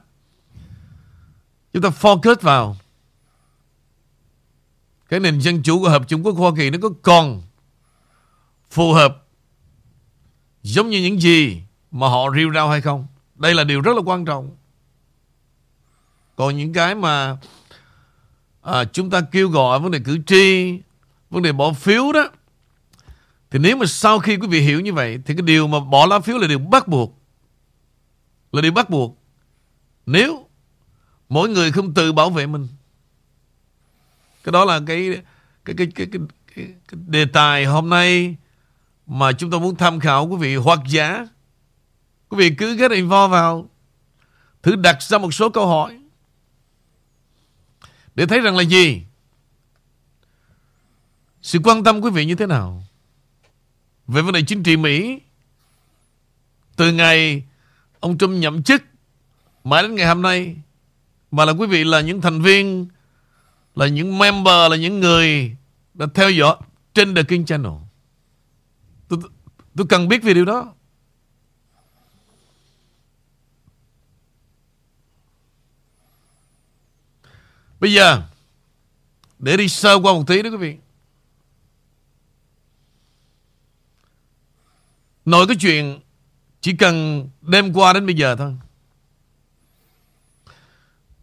chúng 1.73 1.83
ta 1.83 1.89
focus 1.89 2.35
vào 2.41 2.77
cái 5.09 5.19
nền 5.19 5.41
dân 5.41 5.63
chủ 5.63 5.79
của 5.79 5.89
Hợp 5.89 6.07
Trung 6.07 6.25
Quốc 6.25 6.31
Hoa 6.31 6.51
Kỳ 6.57 6.69
nó 6.69 6.77
có 6.81 6.89
còn 7.01 7.41
phù 8.71 8.93
hợp 8.93 9.25
giống 10.63 10.89
như 10.89 11.01
những 11.01 11.21
gì 11.21 11.61
mà 11.91 12.07
họ 12.07 12.31
rêu 12.35 12.53
rao 12.53 12.69
hay 12.69 12.81
không. 12.81 13.07
Đây 13.35 13.53
là 13.53 13.63
điều 13.63 13.81
rất 13.81 13.95
là 13.95 14.01
quan 14.05 14.25
trọng. 14.25 14.55
Còn 16.35 16.57
những 16.57 16.73
cái 16.73 16.95
mà 16.95 17.37
à, 18.61 18.83
chúng 18.83 19.09
ta 19.09 19.21
kêu 19.21 19.49
gọi 19.49 19.79
vấn 19.79 19.91
đề 19.91 19.99
cử 19.99 20.17
tri, 20.25 20.79
vấn 21.29 21.43
đề 21.43 21.51
bỏ 21.51 21.73
phiếu 21.73 22.11
đó, 22.11 22.29
thì 23.51 23.59
nếu 23.59 23.77
mà 23.77 23.85
sau 23.85 24.19
khi 24.19 24.37
quý 24.37 24.47
vị 24.47 24.61
hiểu 24.61 24.79
như 24.79 24.93
vậy, 24.93 25.19
thì 25.25 25.33
cái 25.33 25.41
điều 25.41 25.67
mà 25.67 25.79
bỏ 25.79 26.05
lá 26.05 26.19
phiếu 26.19 26.37
là 26.37 26.47
điều 26.47 26.59
bắt 26.59 26.87
buộc. 26.87 27.19
Là 28.51 28.61
điều 28.61 28.71
bắt 28.71 28.89
buộc. 28.89 29.17
Nếu 30.05 30.45
mỗi 31.29 31.49
người 31.49 31.71
không 31.71 31.93
tự 31.93 32.11
bảo 32.11 32.29
vệ 32.29 32.47
mình. 32.47 32.67
Cái 34.43 34.51
đó 34.51 34.65
là 34.65 34.79
cái 34.87 35.21
cái 35.65 35.75
cái 35.77 35.87
cái, 35.95 36.07
cái, 36.11 36.21
cái, 36.55 36.65
cái 36.87 36.99
đề 37.07 37.25
tài 37.25 37.65
hôm 37.65 37.89
nay 37.89 38.35
mà 39.07 39.31
chúng 39.31 39.51
ta 39.51 39.57
muốn 39.57 39.75
tham 39.75 39.99
khảo 39.99 40.27
quý 40.27 40.37
vị 40.37 40.55
hoặc 40.55 40.79
giả. 40.87 41.27
Quý 42.29 42.37
vị 42.37 42.55
cứ 42.57 42.75
get 42.75 42.91
involved 42.91 43.31
vào. 43.31 43.69
Thử 44.63 44.75
đặt 44.75 45.01
ra 45.01 45.17
một 45.17 45.33
số 45.33 45.49
câu 45.49 45.67
hỏi 45.67 45.98
để 48.19 48.25
thấy 48.25 48.39
rằng 48.39 48.57
là 48.57 48.63
gì? 48.63 49.01
Sự 51.41 51.59
quan 51.63 51.83
tâm 51.83 52.01
quý 52.01 52.09
vị 52.09 52.25
như 52.25 52.35
thế 52.35 52.45
nào? 52.45 52.83
Về 54.07 54.21
vấn 54.21 54.33
đề 54.33 54.41
chính 54.47 54.63
trị 54.63 54.77
Mỹ 54.77 55.19
từ 56.75 56.91
ngày 56.91 57.43
ông 57.99 58.17
Trump 58.17 58.31
nhậm 58.31 58.63
chức 58.63 58.83
mãi 59.63 59.83
đến 59.83 59.95
ngày 59.95 60.07
hôm 60.07 60.21
nay 60.21 60.55
mà 61.31 61.45
là 61.45 61.51
quý 61.51 61.67
vị 61.67 61.83
là 61.83 62.01
những 62.01 62.21
thành 62.21 62.41
viên 62.41 62.87
là 63.75 63.87
những 63.87 64.17
member 64.17 64.71
là 64.71 64.75
những 64.75 64.99
người 64.99 65.55
đã 65.93 66.05
theo 66.13 66.29
dõi 66.29 66.55
trên 66.93 67.15
The 67.15 67.23
King 67.23 67.45
Channel. 67.45 67.73
Tôi, 69.07 69.19
tôi 69.75 69.87
cần 69.87 70.07
biết 70.07 70.23
về 70.23 70.33
điều 70.33 70.45
đó. 70.45 70.73
Bây 77.79 77.93
giờ, 77.93 78.21
Để 79.39 79.57
đi 79.57 79.69
sơ 79.69 79.95
qua 79.95 80.13
một 80.13 80.23
tí 80.27 80.41
đó 80.41 80.49
quý 80.49 80.57
vị 80.57 80.77
Nội 85.25 85.47
cái 85.47 85.55
chuyện 85.59 85.99
chỉ 86.61 86.73
cần 86.73 87.27
đêm 87.41 87.73
qua 87.73 87.93
đến 87.93 88.05
bây 88.05 88.15
giờ 88.15 88.35
thôi. 88.35 88.55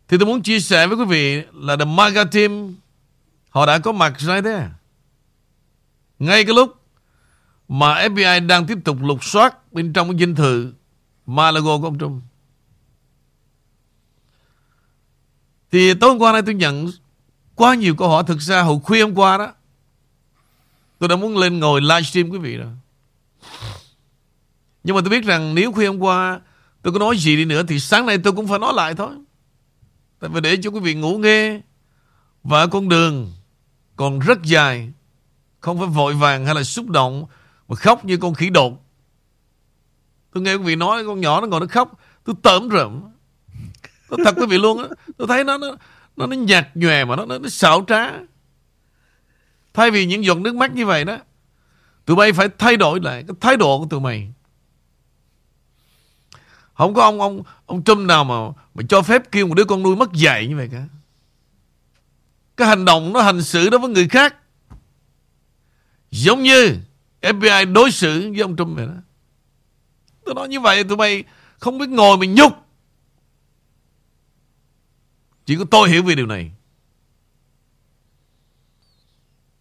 Thì 0.08 0.18
tôi 0.18 0.26
muốn 0.26 0.42
chia 0.42 0.60
sẻ 0.60 0.86
với 0.86 0.96
quý 0.96 1.04
vị 1.04 1.42
là 1.52 1.76
The 1.76 1.84
MAGA 1.84 2.24
Team, 2.24 2.74
họ 3.50 3.66
đã 3.66 3.78
có 3.78 3.92
mặt 3.92 4.14
ra 4.18 4.40
thế 4.40 4.68
Ngay 6.18 6.44
cái 6.44 6.54
lúc 6.54 6.82
mà 7.68 8.06
FBI 8.06 8.46
đang 8.46 8.66
tiếp 8.66 8.78
tục 8.84 8.96
lục 9.00 9.24
soát 9.24 9.72
bên 9.72 9.92
trong 9.92 10.08
cái 10.08 10.18
dinh 10.18 10.34
thự 10.34 10.72
Malago 11.26 11.78
của 11.78 11.86
ông 11.86 11.98
Trump. 11.98 12.22
Thì 15.72 15.94
tối 15.94 16.10
hôm 16.10 16.18
qua 16.18 16.32
nay 16.32 16.42
tôi 16.42 16.54
nhận 16.54 16.90
quá 17.54 17.74
nhiều 17.74 17.94
câu 17.94 18.08
hỏi. 18.08 18.24
Thực 18.26 18.40
ra 18.40 18.62
hồi 18.62 18.78
khuya 18.84 19.02
hôm 19.02 19.14
qua 19.14 19.38
đó, 19.38 19.52
tôi 20.98 21.08
đã 21.08 21.16
muốn 21.16 21.36
lên 21.36 21.58
ngồi 21.58 21.80
livestream 21.80 22.30
quý 22.30 22.38
vị 22.38 22.56
rồi. 22.56 22.70
Nhưng 24.84 24.96
mà 24.96 25.02
tôi 25.02 25.10
biết 25.10 25.24
rằng 25.24 25.54
nếu 25.54 25.72
khuya 25.72 25.86
hôm 25.86 25.98
qua 25.98 26.40
tôi 26.82 26.92
có 26.92 26.98
nói 26.98 27.16
gì 27.16 27.36
đi 27.36 27.44
nữa 27.44 27.62
thì 27.68 27.78
sáng 27.78 28.06
nay 28.06 28.18
tôi 28.18 28.32
cũng 28.32 28.48
phải 28.48 28.58
nói 28.58 28.72
lại 28.76 28.94
thôi. 28.94 29.10
Tại 30.20 30.30
vì 30.30 30.40
để 30.40 30.56
cho 30.62 30.70
quý 30.70 30.80
vị 30.80 30.94
ngủ 30.94 31.18
nghe 31.18 31.60
và 32.44 32.66
con 32.66 32.88
đường 32.88 33.32
còn 33.96 34.18
rất 34.18 34.42
dài, 34.42 34.92
không 35.60 35.78
phải 35.78 35.88
vội 35.88 36.14
vàng 36.14 36.46
hay 36.46 36.54
là 36.54 36.62
xúc 36.62 36.88
động 36.88 37.26
mà 37.68 37.76
khóc 37.76 38.04
như 38.04 38.16
con 38.16 38.34
khỉ 38.34 38.50
đột. 38.50 38.84
Tôi 40.32 40.42
nghe 40.42 40.54
quý 40.54 40.62
vị 40.62 40.76
nói 40.76 41.04
con 41.06 41.20
nhỏ 41.20 41.40
nó 41.40 41.46
ngồi 41.46 41.60
nó 41.60 41.66
khóc, 41.66 42.00
tôi 42.24 42.36
tởm 42.42 42.68
rợm. 42.68 43.02
Tôi 44.08 44.18
thật 44.24 44.34
quý 44.36 44.46
vị 44.46 44.58
luôn 44.58 44.78
á. 44.78 44.88
Tôi 45.16 45.28
thấy 45.28 45.44
nó 45.44 45.58
nó 45.58 45.76
nó, 46.16 46.26
nó 46.26 46.36
nhạt 46.36 46.68
nhòe 46.74 47.04
mà 47.04 47.16
nó, 47.16 47.24
nó 47.24 47.38
nó 47.38 47.48
xảo 47.48 47.84
trá. 47.88 48.12
Thay 49.74 49.90
vì 49.90 50.06
những 50.06 50.24
giọt 50.24 50.38
nước 50.38 50.54
mắt 50.54 50.74
như 50.74 50.86
vậy 50.86 51.04
đó 51.04 51.18
Tụi 52.04 52.16
bay 52.16 52.32
phải 52.32 52.48
thay 52.58 52.76
đổi 52.76 53.00
lại 53.00 53.24
Cái 53.28 53.36
thái 53.40 53.56
độ 53.56 53.78
của 53.78 53.86
tụi 53.90 54.00
mày 54.00 54.32
Không 56.74 56.94
có 56.94 57.02
ông 57.02 57.20
ông 57.20 57.42
ông 57.66 57.84
Trump 57.84 58.06
nào 58.06 58.24
mà 58.24 58.34
mà 58.76 58.82
cho 58.88 59.02
phép 59.02 59.22
kêu 59.32 59.46
một 59.46 59.54
đứa 59.54 59.64
con 59.64 59.82
nuôi 59.82 59.96
mất 59.96 60.12
dạy 60.12 60.46
như 60.46 60.56
vậy 60.56 60.68
cả. 60.72 60.84
Cái 62.56 62.68
hành 62.68 62.84
động 62.84 63.12
nó 63.12 63.20
hành 63.20 63.42
xử 63.42 63.70
đối 63.70 63.80
với 63.80 63.90
người 63.90 64.08
khác. 64.08 64.36
Giống 66.10 66.42
như 66.42 66.76
FBI 67.22 67.72
đối 67.72 67.90
xử 67.90 68.20
với 68.20 68.40
ông 68.40 68.56
Trump 68.56 68.76
vậy 68.76 68.86
đó. 68.86 68.94
Tôi 70.24 70.34
nói 70.34 70.48
như 70.48 70.60
vậy 70.60 70.84
tụi 70.84 70.96
mày 70.96 71.24
không 71.58 71.78
biết 71.78 71.88
ngồi 71.88 72.16
mình 72.16 72.34
nhục. 72.34 72.52
Chỉ 75.46 75.56
có 75.56 75.64
tôi 75.70 75.90
hiểu 75.90 76.02
về 76.02 76.14
điều 76.14 76.26
này. 76.26 76.50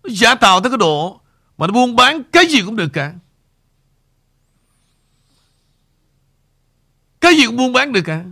Nó 0.04 0.10
giả 0.14 0.36
tạo 0.36 0.62
tới 0.62 0.72
cái 0.72 0.78
độ 0.78 1.22
mà 1.58 1.68
nó 1.68 1.74
buôn 1.74 1.96
bán 1.96 2.22
cái 2.32 2.46
gì 2.46 2.62
cũng 2.62 2.76
được 2.76 2.90
cả. 2.94 3.14
Cái 7.22 7.36
gì 7.36 7.46
cũng 7.46 7.58
buôn 7.58 7.74
bán 7.74 7.94
được 7.94 8.02
cả. 8.06 8.26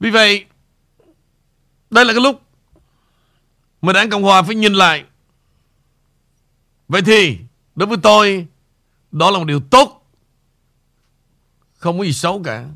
Vì 0.00 0.10
vậy, 0.10 0.46
đây 1.90 2.04
là 2.04 2.12
cái 2.12 2.22
lúc 2.22 2.42
mà 3.82 3.92
đảng 3.92 4.10
Cộng 4.10 4.22
Hòa 4.22 4.42
phải 4.42 4.54
nhìn 4.54 4.72
lại. 4.72 5.04
Vậy 6.88 7.02
thì, 7.02 7.38
đối 7.74 7.86
với 7.86 7.98
tôi, 8.02 8.46
đó 9.12 9.30
là 9.30 9.38
một 9.38 9.44
điều 9.44 9.60
tốt. 9.60 10.06
Không 11.74 11.98
có 11.98 12.04
gì 12.04 12.12
xấu 12.12 12.42
cả. 12.42 12.66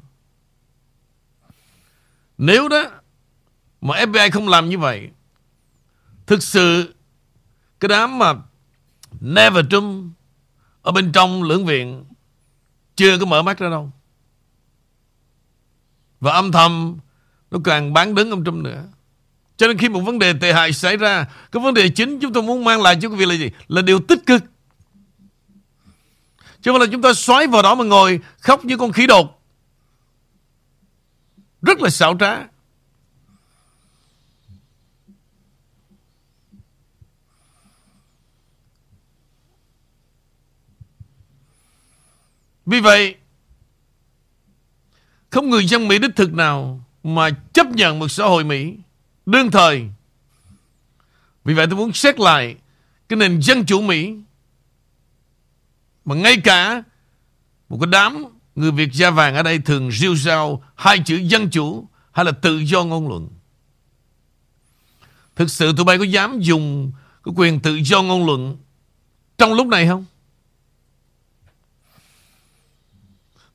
Nếu 2.39 2.69
đó 2.69 2.91
mà 3.81 4.05
FBI 4.05 4.31
không 4.31 4.49
làm 4.49 4.69
như 4.69 4.79
vậy, 4.79 5.11
thực 6.27 6.43
sự 6.43 6.95
cái 7.81 7.89
đám 7.89 8.19
mà 8.19 8.35
Never 9.21 9.67
Trump 9.71 10.12
ở 10.83 10.93
bên 10.93 11.12
trong 11.12 11.43
lưỡng 11.43 11.67
viện 11.67 12.05
chưa 12.97 13.19
có 13.19 13.27
mở 13.27 13.43
mắt 13.43 13.59
ra 13.59 13.71
đâu. 13.71 13.93
Và 16.21 16.33
âm 16.33 16.53
thầm 16.53 16.99
nó 17.51 17.59
càng 17.65 17.93
bán 17.93 18.15
đứng 18.15 18.31
ông 18.31 18.45
Trump 18.45 18.65
nữa. 18.65 18.85
Cho 19.57 19.67
nên 19.67 19.79
khi 19.79 19.89
một 19.89 20.01
vấn 20.01 20.19
đề 20.19 20.33
tệ 20.41 20.53
hại 20.53 20.73
xảy 20.73 20.97
ra, 20.97 21.27
cái 21.53 21.62
vấn 21.62 21.75
đề 21.75 21.89
chính 21.89 22.19
chúng 22.21 22.33
tôi 22.33 22.43
muốn 22.43 22.65
mang 22.65 22.83
lại 22.83 22.99
cho 23.03 23.09
quý 23.09 23.17
vị 23.17 23.27
là 23.27 23.35
gì? 23.35 23.51
Là 23.69 23.83
điều 23.83 24.01
tích 24.01 24.27
cực. 24.27 24.43
Chứ 26.62 26.71
không 26.73 26.81
là 26.81 26.87
chúng 26.92 27.02
ta 27.02 27.12
xoáy 27.12 27.47
vào 27.47 27.62
đó 27.62 27.75
mà 27.75 27.85
ngồi 27.85 28.21
khóc 28.38 28.64
như 28.64 28.76
con 28.76 28.92
khí 28.92 29.07
đột. 29.07 29.42
Rất 31.62 31.81
là 31.81 31.90
xảo 31.90 32.16
trá. 32.21 32.38
Vì 42.66 42.81
vậy, 42.81 43.16
không 45.31 45.50
người 45.50 45.66
dân 45.66 45.88
Mỹ 45.88 45.99
đích 45.99 46.16
thực 46.16 46.35
nào 46.35 46.85
mà 47.02 47.31
chấp 47.52 47.66
nhận 47.66 47.99
một 47.99 48.09
xã 48.09 48.25
hội 48.25 48.45
Mỹ 48.45 48.75
đương 49.26 49.50
thời. 49.50 49.88
Vì 51.45 51.54
vậy 51.54 51.66
tôi 51.66 51.76
muốn 51.76 51.92
xét 51.92 52.21
lại 52.21 52.57
cái 53.09 53.16
nền 53.16 53.42
dân 53.42 53.64
chủ 53.66 53.81
Mỹ 53.81 54.16
mà 56.05 56.15
ngay 56.15 56.37
cả 56.45 56.83
một 57.69 57.79
cái 57.81 57.87
đám 57.91 58.25
người 58.55 58.71
Việt 58.71 58.93
da 58.93 59.11
vàng 59.11 59.35
ở 59.35 59.43
đây 59.43 59.59
thường 59.59 59.93
rêu 59.93 60.17
rao 60.17 60.63
hai 60.75 60.99
chữ 60.99 61.17
dân 61.17 61.51
chủ 61.51 61.89
hay 62.13 62.25
là 62.25 62.33
tự 62.33 62.59
do 62.59 62.85
ngôn 62.85 63.09
luận. 63.09 63.29
Thực 65.37 65.51
sự 65.51 65.73
tụi 65.77 65.85
bay 65.85 65.99
có 65.99 66.05
dám 66.05 66.41
dùng 66.41 66.93
cái 67.25 67.33
quyền 67.37 67.61
tự 67.61 67.75
do 67.85 68.03
ngôn 68.03 68.27
luận 68.27 68.57
trong 69.39 69.53
lúc 69.53 69.67
này 69.67 69.89
không? 69.89 70.05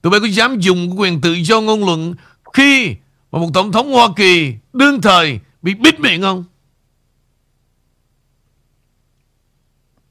Tụi 0.02 0.12
bay 0.12 0.20
có 0.20 0.28
dám 0.28 0.60
dùng 0.60 1.00
quyền 1.00 1.22
tự 1.22 1.34
do 1.34 1.62
ngôn 1.62 1.86
luận 1.86 2.16
khi 2.54 2.96
mà 3.32 3.40
một 3.40 3.50
tổng 3.54 3.72
thống 3.72 3.92
Hoa 3.92 4.08
Kỳ 4.16 4.56
đương 4.74 5.02
thời 5.02 5.40
bị 5.62 5.74
bít 5.74 6.00
miệng 6.00 6.22
không? 6.22 6.44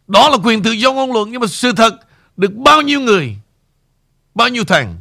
Đó 0.07 0.29
là 0.29 0.37
quyền 0.45 0.63
tự 0.63 0.71
do 0.71 0.93
ngôn 0.93 1.13
luận, 1.13 1.31
nhưng 1.31 1.41
mà 1.41 1.47
sự 1.47 1.73
thật 1.73 2.06
được 2.37 2.55
bao 2.55 2.83
nhiêu 2.83 3.01
người, 3.01 3.37
bao 4.35 4.49
nhiêu 4.49 4.65
thằng? 4.65 5.01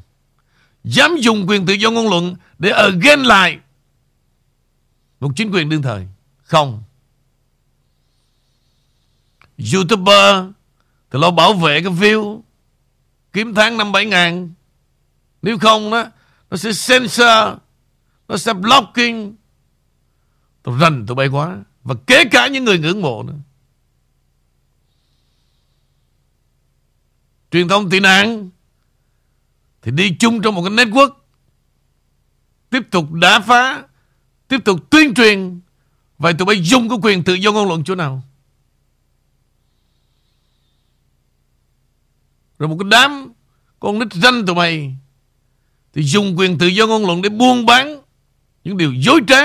Dám 0.83 1.15
dùng 1.19 1.45
quyền 1.47 1.65
tự 1.65 1.73
do 1.73 1.91
ngôn 1.91 2.09
luận 2.09 2.35
để 2.59 2.69
ở 2.69 2.91
again 2.91 3.23
lại 3.23 3.59
một 5.19 5.31
chính 5.35 5.51
quyền 5.51 5.69
đương 5.69 5.81
thời. 5.81 6.07
Không. 6.43 6.83
YouTuber 9.73 10.45
thì 11.11 11.19
lo 11.19 11.31
bảo 11.31 11.53
vệ 11.53 11.81
cái 11.81 11.93
view 11.93 12.41
kiếm 13.33 13.53
tháng 13.53 13.77
năm 13.77 13.91
bảy 13.91 14.05
ngàn. 14.05 14.53
Nếu 15.41 15.57
không 15.57 15.91
đó 15.91 16.05
Nó 16.51 16.57
sẽ 16.57 16.69
censor 16.87 17.57
Nó 18.27 18.37
sẽ 18.37 18.53
blocking. 18.53 19.33
Tôi 20.63 20.79
rành 20.79 21.05
tụi 21.05 21.15
bay 21.15 21.27
quá. 21.27 21.57
Và 21.83 21.95
kể 22.07 22.23
cả 22.31 22.47
những 22.47 22.65
người 22.65 22.79
ngưỡng 22.79 23.01
mộ 23.01 23.23
nữa. 23.23 23.33
Truyền 27.55 27.67
thông 27.67 27.89
tị 27.89 27.99
nạn, 27.99 28.49
Thì 29.81 29.91
đi 29.91 30.15
chung 30.19 30.41
trong 30.41 30.55
một 30.55 30.63
cái 30.63 30.85
network, 30.85 31.09
Tiếp 32.69 32.81
tục 32.91 33.11
đá 33.11 33.39
phá, 33.39 33.83
Tiếp 34.47 34.57
tục 34.65 34.89
tuyên 34.89 35.13
truyền, 35.13 35.59
Vậy 36.17 36.33
tụi 36.33 36.45
bay 36.45 36.63
dùng 36.63 36.89
cái 36.89 36.97
quyền 37.01 37.23
tự 37.23 37.33
do 37.33 37.51
ngôn 37.51 37.67
luận 37.67 37.83
chỗ 37.83 37.95
nào 37.95 38.23
Rồi 42.59 42.69
một 42.69 42.77
cái 42.79 42.89
đám 42.91 43.33
Con 43.79 43.99
nít 43.99 44.13
ranh 44.13 44.45
tụi 44.45 44.55
mày, 44.55 44.95
thì 45.93 46.03
dùng 46.03 46.37
quyền 46.37 46.57
tự 46.57 46.67
do 46.67 46.87
ngôn 46.87 47.05
luận 47.05 47.21
để 47.21 47.29
buôn 47.29 47.65
bán 47.65 48.01
những 48.63 48.77
điều 48.77 48.93
dối 48.93 49.21
trá. 49.27 49.41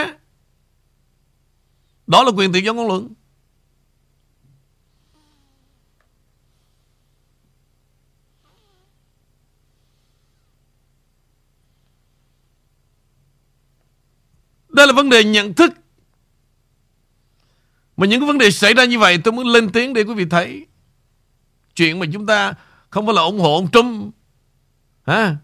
Đó 2.06 2.22
là 2.22 2.30
quyền 2.36 2.52
tự 2.52 2.58
do 2.58 2.72
ngôn 2.72 2.88
luận. 2.88 3.08
Đây 14.72 14.86
là 14.86 14.92
vấn 14.92 15.10
đề 15.10 15.24
nhận 15.24 15.54
thức. 15.54 15.72
Mà 17.96 18.06
những 18.06 18.20
cái 18.20 18.26
vấn 18.26 18.38
đề 18.38 18.50
xảy 18.50 18.74
ra 18.74 18.84
như 18.84 18.98
vậy 18.98 19.18
tôi 19.24 19.32
muốn 19.32 19.46
lên 19.46 19.70
tiếng 19.72 19.92
để 19.94 20.02
quý 20.02 20.14
vị 20.14 20.24
thấy. 20.30 20.66
Chuyện 21.74 21.98
mà 21.98 22.06
chúng 22.12 22.26
ta 22.26 22.54
không 22.90 23.06
phải 23.06 23.14
là 23.14 23.22
ủng 23.22 23.40
hộ 23.40 23.54
ông 23.54 23.70
Trump. 23.70 24.14
Ha? 25.06 25.36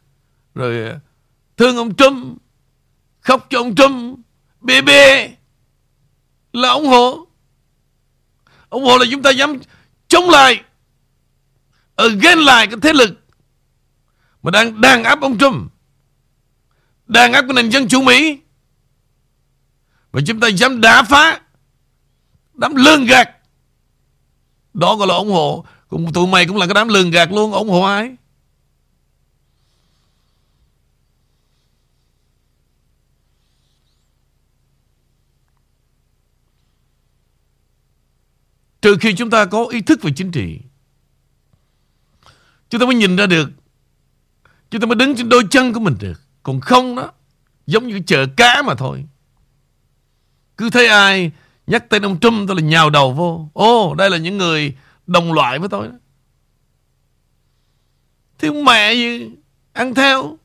Rồi 0.55 0.89
ờ, 0.89 0.99
thương 1.57 1.77
ông 1.77 1.95
Trump, 1.95 2.39
khóc 3.21 3.47
cho 3.51 3.59
ông 3.59 3.75
Trump, 3.75 4.19
bê 4.61 4.81
bê 4.81 5.31
là 6.53 6.71
ủng 6.71 6.87
hộ. 6.87 7.27
ủng 8.71 8.85
hộ 8.85 8.99
là 8.99 9.05
chúng 9.11 9.23
ta 9.23 9.31
dám 9.31 9.57
chống 10.09 10.31
lại, 10.31 10.63
ở 11.95 12.09
ghen 12.09 12.39
lại 12.39 12.67
cái 12.67 12.77
thế 12.83 12.93
lực 12.93 13.21
mà 14.43 14.51
đang 14.51 14.81
đàn 14.81 15.05
áp 15.05 15.21
ông 15.21 15.39
Trump, 15.39 15.73
đàn 17.07 17.33
áp 17.33 17.43
cái 17.43 17.55
nền 17.55 17.71
dân 17.71 17.89
chủ 17.89 18.03
Mỹ. 18.03 18.39
Và 20.17 20.23
chúng 20.27 20.41
ta 20.41 20.49
dám 20.49 20.81
đả 20.81 21.03
phá, 21.03 21.41
đám 22.55 22.75
lường 22.75 23.05
gạt. 23.05 23.31
Đó 24.75 24.97
gọi 24.97 25.09
là 25.09 25.15
ủng 25.15 25.31
hộ. 25.31 25.65
Cũng 25.89 26.13
tụi 26.13 26.27
mày 26.27 26.47
cũng 26.47 26.57
là 26.57 26.67
cái 26.67 26.75
đám 26.75 26.89
lường 26.89 27.11
gạt 27.11 27.33
luôn. 27.33 27.53
ủng 27.53 27.69
hộ 27.69 27.83
ai? 27.83 28.17
Trừ 38.83 38.97
khi 39.01 39.15
chúng 39.15 39.31
ta 39.31 39.45
có 39.45 39.65
ý 39.65 39.81
thức 39.81 40.03
về 40.03 40.13
chính 40.17 40.33
trị, 40.33 40.61
Chúng 42.71 42.81
ta 42.81 42.87
mới 42.87 42.95
nhìn 42.95 43.17
ra 43.17 43.27
được, 43.27 43.51
Chúng 44.71 44.81
ta 44.81 44.87
mới 44.87 44.97
đứng 44.97 45.17
trên 45.17 45.29
đôi 45.29 45.43
chân 45.51 45.73
của 45.73 45.81
mình 45.81 45.97
được 46.01 46.21
Còn 46.43 46.61
không 46.61 46.97
đó, 46.97 47.13
Giống 47.67 47.87
như 47.87 48.01
chợ 48.07 48.27
cá 48.37 48.63
mà 48.63 48.75
thôi 48.75 49.05
cứ 50.57 50.71
thấy 50.71 50.87
ai 50.87 51.33
Nhắc 51.67 51.89
tên 51.89 52.03
ông 52.03 52.21
Trump 52.21 52.49
tôi 52.49 52.57
là 52.57 52.63
nhào 52.63 52.91
đầu 52.91 53.13
vô. 53.13 53.49
Ô 53.53 53.95
đây 53.95 54.11
là 54.11 54.17
những 54.17 54.39
người 54.39 54.77
đồng 55.07 55.33
loại 55.33 55.59
với 55.59 55.69
tôi 55.69 55.89
đó. 55.89 55.95
Thì 58.39 58.51
mẹ 58.51 58.95
gì 58.95 59.31
Ăn 59.73 59.95
theo. 59.95 60.39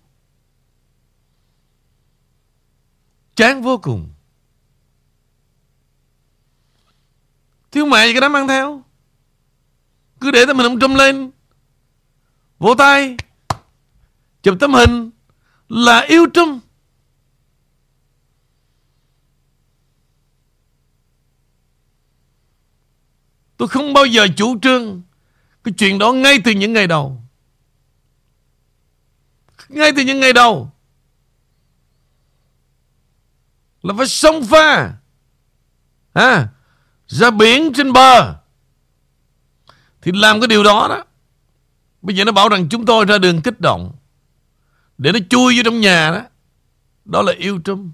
Chán 3.35 3.61
vô 3.61 3.77
cùng. 3.77 4.09
Thiếu 7.71 7.85
mẹ 7.85 8.07
gì 8.07 8.13
cái 8.13 8.21
đám 8.21 8.35
ăn 8.35 8.47
theo? 8.47 8.83
Cứ 10.19 10.31
để 10.31 10.45
tấm 10.45 10.57
hình 10.57 10.65
ông 10.67 10.79
Trump 10.79 10.95
lên. 10.95 11.31
Vỗ 12.59 12.75
tay. 12.75 13.15
Chụp 14.43 14.57
tấm 14.59 14.73
hình 14.73 15.11
Là 15.69 15.99
yêu 15.99 16.25
Trump. 16.33 16.63
Tôi 23.61 23.67
không 23.67 23.93
bao 23.93 24.05
giờ 24.05 24.27
chủ 24.37 24.59
trương 24.61 25.01
Cái 25.63 25.73
chuyện 25.77 25.97
đó 25.97 26.13
ngay 26.13 26.39
từ 26.43 26.51
những 26.51 26.73
ngày 26.73 26.87
đầu. 26.87 27.21
Ngay 29.69 29.91
từ 29.95 30.01
những 30.01 30.19
ngày 30.19 30.33
đầu. 30.33 30.71
Là 33.81 33.93
phải 33.97 34.07
sông 34.07 34.47
pha. 34.47 34.93
À, 36.13 36.47
Ra 37.07 37.31
biển 37.31 37.73
trên 37.75 37.93
bờ. 37.93 38.35
Thì 40.01 40.11
làm 40.15 40.41
cái 40.41 40.47
điều 40.47 40.63
đó 40.63 40.87
đó. 40.89 41.03
Bây 42.01 42.15
giờ 42.15 42.25
nó 42.25 42.31
bảo 42.31 42.49
rằng 42.49 42.69
chúng 42.69 42.85
tôi 42.85 43.05
ra 43.05 43.17
đường 43.17 43.41
kích 43.41 43.59
động. 43.59 43.95
Để 44.97 45.11
nó 45.11 45.19
chui 45.29 45.57
vô 45.57 45.63
trong 45.65 45.81
nhà 45.81 46.11
đó. 46.11 46.21
Đó 47.05 47.21
là 47.21 47.33
yêu 47.37 47.59
Trump. 47.65 47.93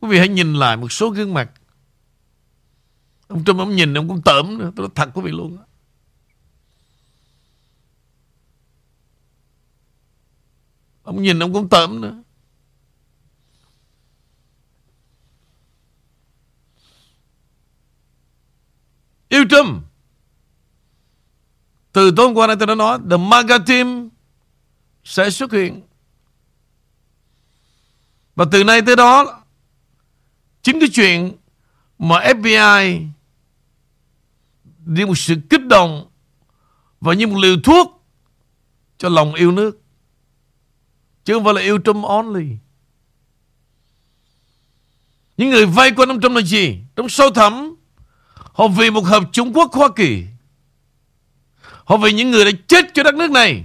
Quý 0.00 0.08
vị 0.08 0.18
hãy 0.18 0.28
nhìn 0.28 0.54
lại 0.54 0.76
một 0.76 0.92
số 0.92 1.10
gương 1.10 1.34
mặt. 1.34 1.50
Ông 3.28 3.44
Trump 3.44 3.58
ông 3.58 3.76
nhìn 3.76 3.98
ông 3.98 4.08
cũng 4.08 4.22
tởm 4.22 4.58
nữa 4.58 4.72
Tôi 4.76 4.84
nói 4.84 4.92
thật 4.94 5.10
quý 5.14 5.22
vị 5.24 5.30
luôn 5.30 5.58
Ông 11.06 11.22
nhìn 11.22 11.42
ông 11.42 11.52
cũng 11.52 11.68
tởm 11.68 12.00
nữa. 12.00 12.22
Yêu 19.28 19.44
Trump. 19.50 19.82
Từ 21.92 22.10
tối 22.16 22.26
hôm 22.26 22.36
qua 22.36 22.46
này 22.46 22.56
tôi 22.56 22.66
đã 22.66 22.74
nói, 22.74 22.98
The 23.10 23.16
MAGA 23.16 23.58
team 23.58 24.08
Sẽ 25.04 25.30
xuất 25.30 25.52
hiện. 25.52 25.82
Và 28.36 28.44
từ 28.52 28.64
nay 28.64 28.82
tới 28.86 28.96
đó, 28.96 29.42
Chính 30.62 30.80
cái 30.80 30.88
chuyện 30.92 31.36
Mà 31.98 32.20
FBI 32.20 33.08
như 34.86 35.06
một 35.06 35.18
sự 35.18 35.34
kích 35.50 35.66
động 35.66 36.10
và 37.00 37.14
như 37.14 37.26
một 37.26 37.38
liều 37.38 37.56
thuốc 37.64 38.06
cho 38.98 39.08
lòng 39.08 39.34
yêu 39.34 39.52
nước. 39.52 39.82
Chứ 41.24 41.34
không 41.34 41.44
phải 41.44 41.54
là 41.54 41.60
yêu 41.60 41.78
Trump 41.84 42.04
only. 42.04 42.46
Những 45.36 45.50
người 45.50 45.66
vay 45.66 45.90
quanh 45.90 46.08
ông 46.08 46.20
Trump 46.20 46.34
là 46.34 46.42
gì? 46.42 46.78
Trong 46.96 47.08
sâu 47.08 47.30
thẳm, 47.30 47.74
họ 48.34 48.68
vì 48.68 48.90
một 48.90 49.04
hợp 49.04 49.22
Trung 49.32 49.52
Quốc 49.52 49.72
Hoa 49.72 49.88
Kỳ. 49.96 50.24
Họ 51.84 51.96
vì 51.96 52.12
những 52.12 52.30
người 52.30 52.44
đã 52.44 52.50
chết 52.66 52.84
cho 52.94 53.02
đất 53.02 53.14
nước 53.14 53.30
này. 53.30 53.64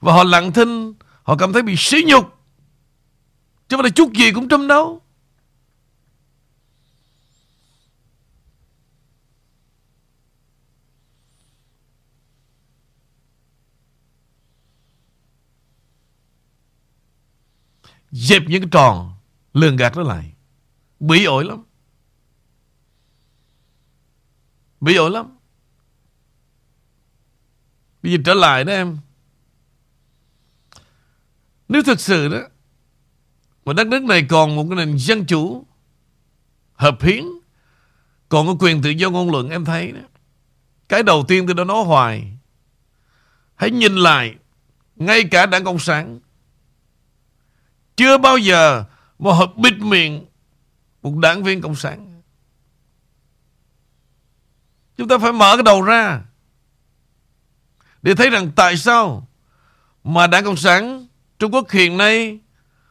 Và 0.00 0.12
họ 0.12 0.24
lặng 0.24 0.52
thinh, 0.52 0.94
họ 1.22 1.36
cảm 1.36 1.52
thấy 1.52 1.62
bị 1.62 1.74
sỉ 1.78 2.02
nhục. 2.06 2.24
Chứ 3.68 3.76
không 3.76 3.82
phải 3.82 3.90
là 3.90 3.94
chút 3.94 4.12
gì 4.12 4.32
cũng 4.32 4.48
Trump 4.48 4.68
đâu. 4.68 5.02
Dẹp 18.14 18.42
những 18.46 18.62
cái 18.62 18.68
tròn 18.72 19.12
lường 19.54 19.76
gạt 19.76 19.96
đó 19.96 20.02
lại. 20.02 20.32
Bị 21.00 21.24
ổi 21.24 21.44
lắm. 21.44 21.64
Bị 24.80 24.96
ổi 24.96 25.10
lắm. 25.10 25.36
Bây 28.02 28.12
giờ 28.12 28.18
trở 28.24 28.34
lại 28.34 28.64
đó 28.64 28.72
em. 28.72 28.98
Nếu 31.68 31.82
thực 31.82 32.00
sự 32.00 32.28
đó, 32.28 32.38
Mà 33.64 33.72
đất 33.72 33.86
nước 33.86 34.02
này 34.02 34.26
còn 34.28 34.56
một 34.56 34.66
cái 34.68 34.86
nền 34.86 34.98
dân 34.98 35.24
chủ 35.26 35.66
Hợp 36.74 37.02
hiến, 37.02 37.24
Còn 38.28 38.46
có 38.46 38.56
quyền 38.60 38.82
tự 38.82 38.90
do 38.90 39.10
ngôn 39.10 39.30
luận, 39.30 39.50
em 39.50 39.64
thấy 39.64 39.92
đó, 39.92 40.00
Cái 40.88 41.02
đầu 41.02 41.24
tiên 41.28 41.46
tôi 41.46 41.54
đã 41.54 41.64
nói 41.64 41.84
hoài. 41.84 42.38
Hãy 43.54 43.70
nhìn 43.70 43.94
lại, 43.94 44.34
Ngay 44.96 45.24
cả 45.24 45.46
đảng 45.46 45.64
Cộng 45.64 45.78
sản 45.78 46.20
chưa 47.96 48.18
bao 48.18 48.38
giờ 48.38 48.84
mà 49.18 49.32
họ 49.32 49.46
bịt 49.56 49.74
miệng 49.78 50.26
một 51.02 51.16
đảng 51.16 51.42
viên 51.42 51.60
Cộng 51.60 51.74
sản. 51.74 52.22
Chúng 54.96 55.08
ta 55.08 55.18
phải 55.18 55.32
mở 55.32 55.56
cái 55.56 55.62
đầu 55.62 55.82
ra 55.82 56.22
để 58.02 58.14
thấy 58.14 58.30
rằng 58.30 58.50
tại 58.56 58.76
sao 58.76 59.28
mà 60.04 60.26
đảng 60.26 60.44
Cộng 60.44 60.56
sản 60.56 61.06
Trung 61.38 61.54
Quốc 61.54 61.70
hiện 61.70 61.96
nay 61.96 62.38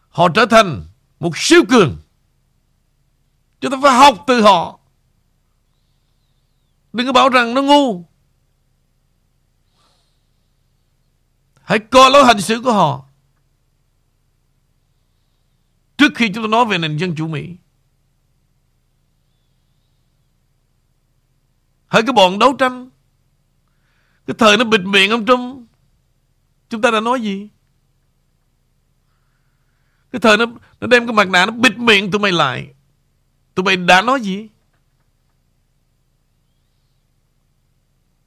họ 0.09 0.29
trở 0.29 0.45
thành 0.45 0.85
một 1.19 1.37
siêu 1.37 1.61
cường. 1.69 1.97
Chúng 3.61 3.71
ta 3.71 3.77
phải 3.83 3.93
học 3.93 4.23
từ 4.27 4.41
họ. 4.41 4.79
Đừng 6.93 7.07
có 7.07 7.13
bảo 7.13 7.29
rằng 7.29 7.53
nó 7.53 7.61
ngu. 7.61 8.05
Hãy 11.63 11.79
coi 11.79 12.11
lối 12.11 12.25
hành 12.25 12.41
xử 12.41 12.61
của 12.61 12.73
họ. 12.73 13.05
Trước 16.03 16.15
khi 16.15 16.29
chúng 16.33 16.43
ta 16.43 16.47
nói 16.47 16.65
về 16.65 16.77
nền 16.77 16.97
dân 16.97 17.15
chủ 17.15 17.27
Mỹ 17.27 17.55
Hỡi 21.87 22.03
cái 22.03 22.13
bọn 22.13 22.39
đấu 22.39 22.53
tranh 22.53 22.89
Cái 24.27 24.35
thời 24.37 24.57
nó 24.57 24.63
bịt 24.63 24.81
miệng 24.81 25.11
ông 25.11 25.25
Trump 25.25 25.67
Chúng 26.69 26.81
ta 26.81 26.91
đã 26.91 26.99
nói 26.99 27.21
gì? 27.21 27.49
Cái 30.11 30.19
thời 30.19 30.37
nó, 30.37 30.45
nó 30.79 30.87
đem 30.87 31.07
cái 31.07 31.13
mặt 31.13 31.29
nạ 31.29 31.45
Nó 31.45 31.51
bịt 31.51 31.77
miệng 31.77 32.11
tụi 32.11 32.21
mày 32.21 32.31
lại 32.31 32.73
Tụi 33.55 33.63
mày 33.63 33.77
đã 33.77 34.01
nói 34.01 34.21
gì? 34.21 34.47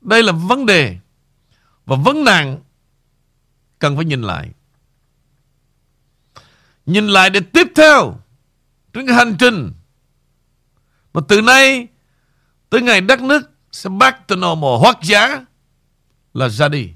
Đây 0.00 0.22
là 0.22 0.32
vấn 0.32 0.66
đề 0.66 0.98
Và 1.86 1.96
vấn 1.96 2.24
nạn 2.24 2.58
Cần 3.78 3.96
phải 3.96 4.04
nhìn 4.04 4.22
lại. 4.22 4.50
Nhìn 6.86 7.06
lại 7.06 7.30
để 7.30 7.40
tiếp 7.52 7.66
theo 7.74 8.20
Trên 8.92 9.06
cái 9.06 9.16
hành 9.16 9.36
trình. 9.38 9.72
Mà 11.12 11.20
từ 11.28 11.40
nay 11.40 11.88
Tới 12.70 12.82
ngày 12.82 13.00
đất 13.00 13.22
nước 13.22 13.50
Sẽ 13.72 13.90
back 13.90 14.26
to 14.28 14.36
normal 14.36 14.78
Hoặc 14.80 14.98
giá 15.02 15.44
Là 16.34 16.48
ra 16.48 16.68
đi. 16.68 16.92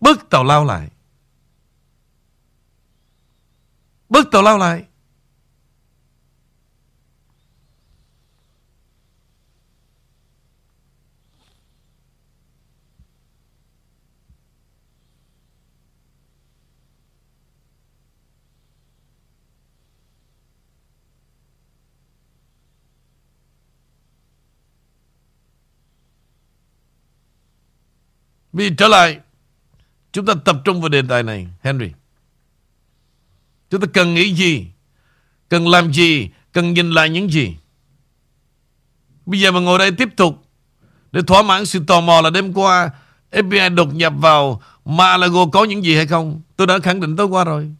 Bước 0.00 0.30
tàu 0.30 0.44
lao 0.44 0.64
lại. 0.64 0.88
Bước 4.08 4.28
tàu 4.32 4.42
lao 4.42 4.58
lại. 4.58 4.84
Vì 28.52 28.70
trở 28.76 28.88
lại, 28.88 29.20
Chúng 30.12 30.26
ta 30.26 30.34
tập 30.44 30.56
trung 30.64 30.80
vào 30.80 30.88
đề 30.88 31.02
tài 31.08 31.22
này, 31.22 31.46
Henry 31.62 31.90
Chúng 33.70 33.80
ta 33.80 33.86
cần 33.94 34.14
nghĩ 34.14 34.34
gì? 34.34 34.66
Cần 35.48 35.68
làm 35.68 35.92
gì? 35.92 36.30
Cần 36.52 36.74
nhìn 36.74 36.90
lại 36.90 37.10
những 37.10 37.30
gì? 37.30 37.56
Bây 39.26 39.40
giờ 39.40 39.52
mà 39.52 39.60
ngồi 39.60 39.78
đây 39.78 39.92
tiếp 39.92 40.08
tục, 40.16 40.44
để 41.12 41.22
thỏa 41.26 41.42
mãn 41.42 41.66
sự 41.66 41.84
tò 41.86 42.00
mò 42.00 42.20
là 42.20 42.30
đêm 42.30 42.52
qua 42.52 42.90
FBI 43.30 43.74
đột 43.74 43.94
nhập 43.94 44.12
vào 44.16 44.62
Malago 44.84 45.46
có 45.52 45.64
những 45.64 45.84
gì 45.84 45.96
hay 45.96 46.06
không? 46.06 46.40
Tôi 46.56 46.66
đã 46.66 46.78
khẳng 46.78 47.00
định 47.00 47.16
tối 47.16 47.26
qua 47.26 47.44
rồi. 47.44 47.74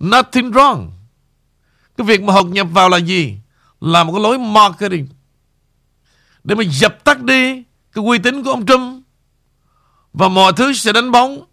Nothing 0.00 0.50
wrong. 0.50 0.90
Cái 1.96 2.06
việc 2.06 2.22
mà 2.22 2.32
học 2.32 2.46
nhập 2.46 2.66
vào 2.70 2.88
là 2.88 2.96
gì? 2.96 3.36
Là 3.80 4.04
một 4.04 4.12
cái 4.12 4.22
lối 4.22 4.38
marketing. 4.38 5.08
Để 6.44 6.54
mà 6.54 6.64
dập 6.64 7.04
tắt 7.04 7.22
đi 7.22 7.62
cái 7.92 8.04
uy 8.04 8.18
tín 8.18 8.42
của 8.42 8.50
ông 8.50 8.66
Trump. 8.66 9.03
Và 10.14 10.28
mọi 10.28 10.52
thứ 10.56 10.72
sẽ 10.72 10.92
đánh 10.92 11.10
bóng 11.10 11.44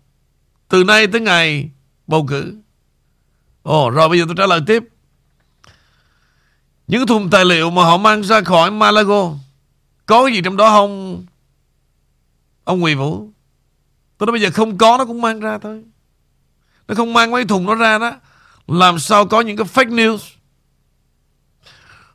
từ 0.70 0.84
nay 0.84 1.08
tới 1.08 1.22
ngày 1.22 1.70
bầu 2.08 2.26
cử. 2.28 2.56
Ồ, 3.64 3.90
rồi 3.90 4.10
bây 4.10 4.20
giờ 4.20 4.26
tôi 4.28 4.36
trả 4.38 4.46
lời 4.46 4.62
tiếp. 4.68 4.84
Những 6.88 7.08
thùng 7.08 7.30
tài 7.30 7.46
liệu 7.46 7.72
mà 7.72 7.84
họ 7.84 7.98
mang 7.98 8.24
ra 8.24 8.42
khỏi 8.42 8.72
Malago 8.72 9.34
có 10.06 10.28
gì 10.28 10.42
trong 10.42 10.58
đó 10.58 10.70
không 10.70 11.26
ông 12.64 12.80
Nguyễn 12.80 12.98
Vũ? 12.98 13.30
Tôi 14.18 14.28
nói 14.28 14.32
bây 14.32 14.42
giờ 14.42 14.50
không 14.54 14.78
có 14.78 14.98
nó 14.98 15.06
cũng 15.06 15.22
mang 15.22 15.40
ra 15.40 15.58
thôi. 15.58 15.84
Nó 16.88 16.96
không 16.96 17.14
mang 17.14 17.32
mấy 17.32 17.46
thùng 17.46 17.66
nó 17.66 17.76
ra 17.76 17.98
đó. 17.98 18.14
Làm 18.68 19.00
sao 19.00 19.26
có 19.26 19.42
những 19.42 19.58
cái 19.58 19.68
fake 19.74 19.96
news 19.96 20.18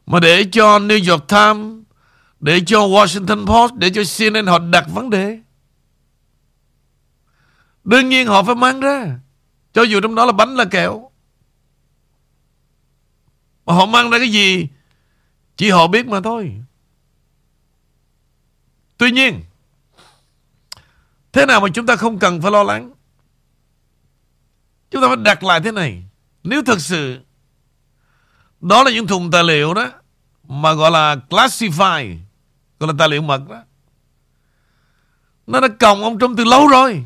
mà 0.06 0.20
để 0.20 0.44
cho 0.52 0.78
New 0.78 1.10
York 1.10 1.28
Times, 1.28 1.84
để 2.40 2.60
cho 2.66 2.80
Washington 2.80 3.46
Post, 3.46 3.74
để 3.74 3.90
cho 3.90 4.02
CNN 4.18 4.46
họ 4.46 4.58
đặt 4.58 4.84
vấn 4.94 5.10
đề. 5.10 5.38
Đương 7.86 8.08
nhiên 8.08 8.26
họ 8.26 8.42
phải 8.42 8.54
mang 8.54 8.80
ra. 8.80 9.18
Cho 9.72 9.82
dù 9.82 10.00
trong 10.00 10.14
đó 10.14 10.24
là 10.24 10.32
bánh, 10.32 10.56
là 10.56 10.64
kẹo. 10.64 11.10
Mà 13.66 13.74
họ 13.74 13.86
mang 13.86 14.10
ra 14.10 14.18
cái 14.18 14.28
gì, 14.28 14.68
Chỉ 15.56 15.70
họ 15.70 15.86
biết 15.86 16.06
mà 16.06 16.20
thôi 16.20 16.62
Tuy 18.98 19.10
nhiên, 19.10 19.42
Thế 21.32 21.46
nào 21.46 21.60
mà 21.60 21.68
chúng 21.74 21.86
ta 21.86 21.96
không 21.96 22.18
cần 22.18 22.42
phải 22.42 22.50
lo 22.50 22.62
lắng 22.62 22.92
Chúng 24.90 25.02
ta 25.02 25.08
phải 25.08 25.16
đặt 25.16 25.44
lại 25.44 25.60
thế 25.60 25.72
này 25.72 26.02
Nếu 26.42 26.62
thật 26.66 26.80
sự 26.80 27.20
Đó 28.60 28.82
là 28.82 28.90
những 28.90 29.06
thùng 29.06 29.30
tài 29.30 29.44
liệu 29.44 29.74
đó, 29.74 29.90
Mà 30.48 30.72
gọi 30.72 30.90
là 30.90 31.16
classify, 31.30 32.16
Gọi 32.78 32.88
là 32.88 32.94
tài 32.98 33.08
liệu 33.08 33.22
mật 33.22 33.48
đó, 33.48 33.62
Nó 35.46 35.60
đã 35.60 35.68
còng 35.68 36.02
ông 36.02 36.18
Trump 36.18 36.38
từ 36.38 36.44
lâu 36.44 36.68
rồi 36.68 37.04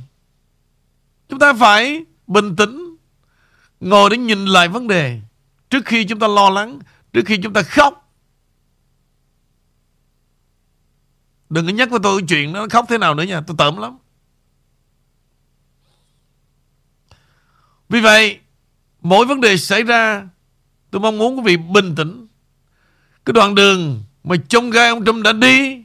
Chúng 1.31 1.39
ta 1.39 1.53
phải 1.53 2.05
bình 2.27 2.57
tĩnh, 2.57 2.97
Ngồi 3.81 4.11
để 4.11 4.17
nhìn 4.17 4.45
lại 4.45 4.69
vấn 4.69 4.89
đề. 4.89 5.21
Trước 5.71 5.85
khi 5.85 6.05
chúng 6.05 6.19
ta 6.19 6.27
lo 6.27 6.51
lắng, 6.51 6.79
Trước 7.13 7.23
khi 7.27 7.39
chúng 7.43 7.53
ta 7.53 7.63
khóc. 7.63 8.15
Đừng 11.51 11.67
có 11.67 11.73
nhắc 11.73 11.91
với 11.91 12.01
tôi 12.03 12.23
chuyện 12.29 12.53
nó 12.53 12.67
khóc 12.71 12.87
thế 12.89 12.99
nào 12.99 13.15
nữa 13.15 13.23
nha, 13.23 13.41
Tôi 13.47 13.57
tởm 13.59 13.77
lắm. 13.77 13.99
Vì 17.89 18.01
vậy, 18.01 18.39
Mỗi 19.01 19.27
vấn 19.27 19.41
đề 19.41 19.57
xảy 19.57 19.83
ra, 19.83 20.29
Tôi 20.91 21.01
mong 21.01 21.19
muốn 21.19 21.37
quý 21.37 21.43
vị 21.45 21.57
bình 21.57 21.95
tĩnh. 21.95 22.27
Cái 23.25 23.33
đoạn 23.33 23.55
đường 23.55 24.03
Mà 24.25 24.37
trông 24.49 24.71
gai 24.71 24.89
ông 24.89 25.05
Trump 25.05 25.25
đã 25.25 25.33
đi 25.33 25.85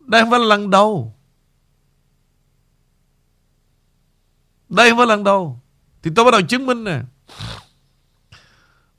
Đây 0.00 0.22
không 0.22 0.30
phải 0.30 0.40
là 0.40 0.46
lần 0.46 0.70
đầu. 0.70 1.14
Đây 4.70 4.90
không 4.90 4.98
phải 4.98 5.06
lần 5.06 5.24
đầu 5.24 5.60
Thì 6.02 6.10
tôi 6.14 6.24
bắt 6.24 6.30
đầu 6.30 6.40
chứng 6.42 6.66
minh 6.66 6.84
nè 6.84 7.00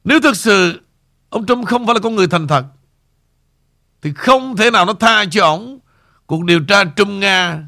nếu 0.04 0.20
thực 0.22 0.36
sự 0.36 0.82
ông 1.30 1.46
Trump 1.46 1.68
không 1.68 1.86
phải 1.86 1.96
là 1.96 2.00
con 2.00 2.16
người 2.16 2.28
thành 2.28 2.48
thật, 2.48 2.66
thì 4.02 4.14
không 4.14 4.58
thể 4.58 4.72
nào 4.72 4.86
nó 4.86 4.94
tha 4.94 5.26
cho 5.32 5.46
ông 5.46 5.80
cuộc 6.26 6.44
điều 6.44 6.60
tra 6.66 6.84
Trung 6.84 7.20
Nga 7.20 7.64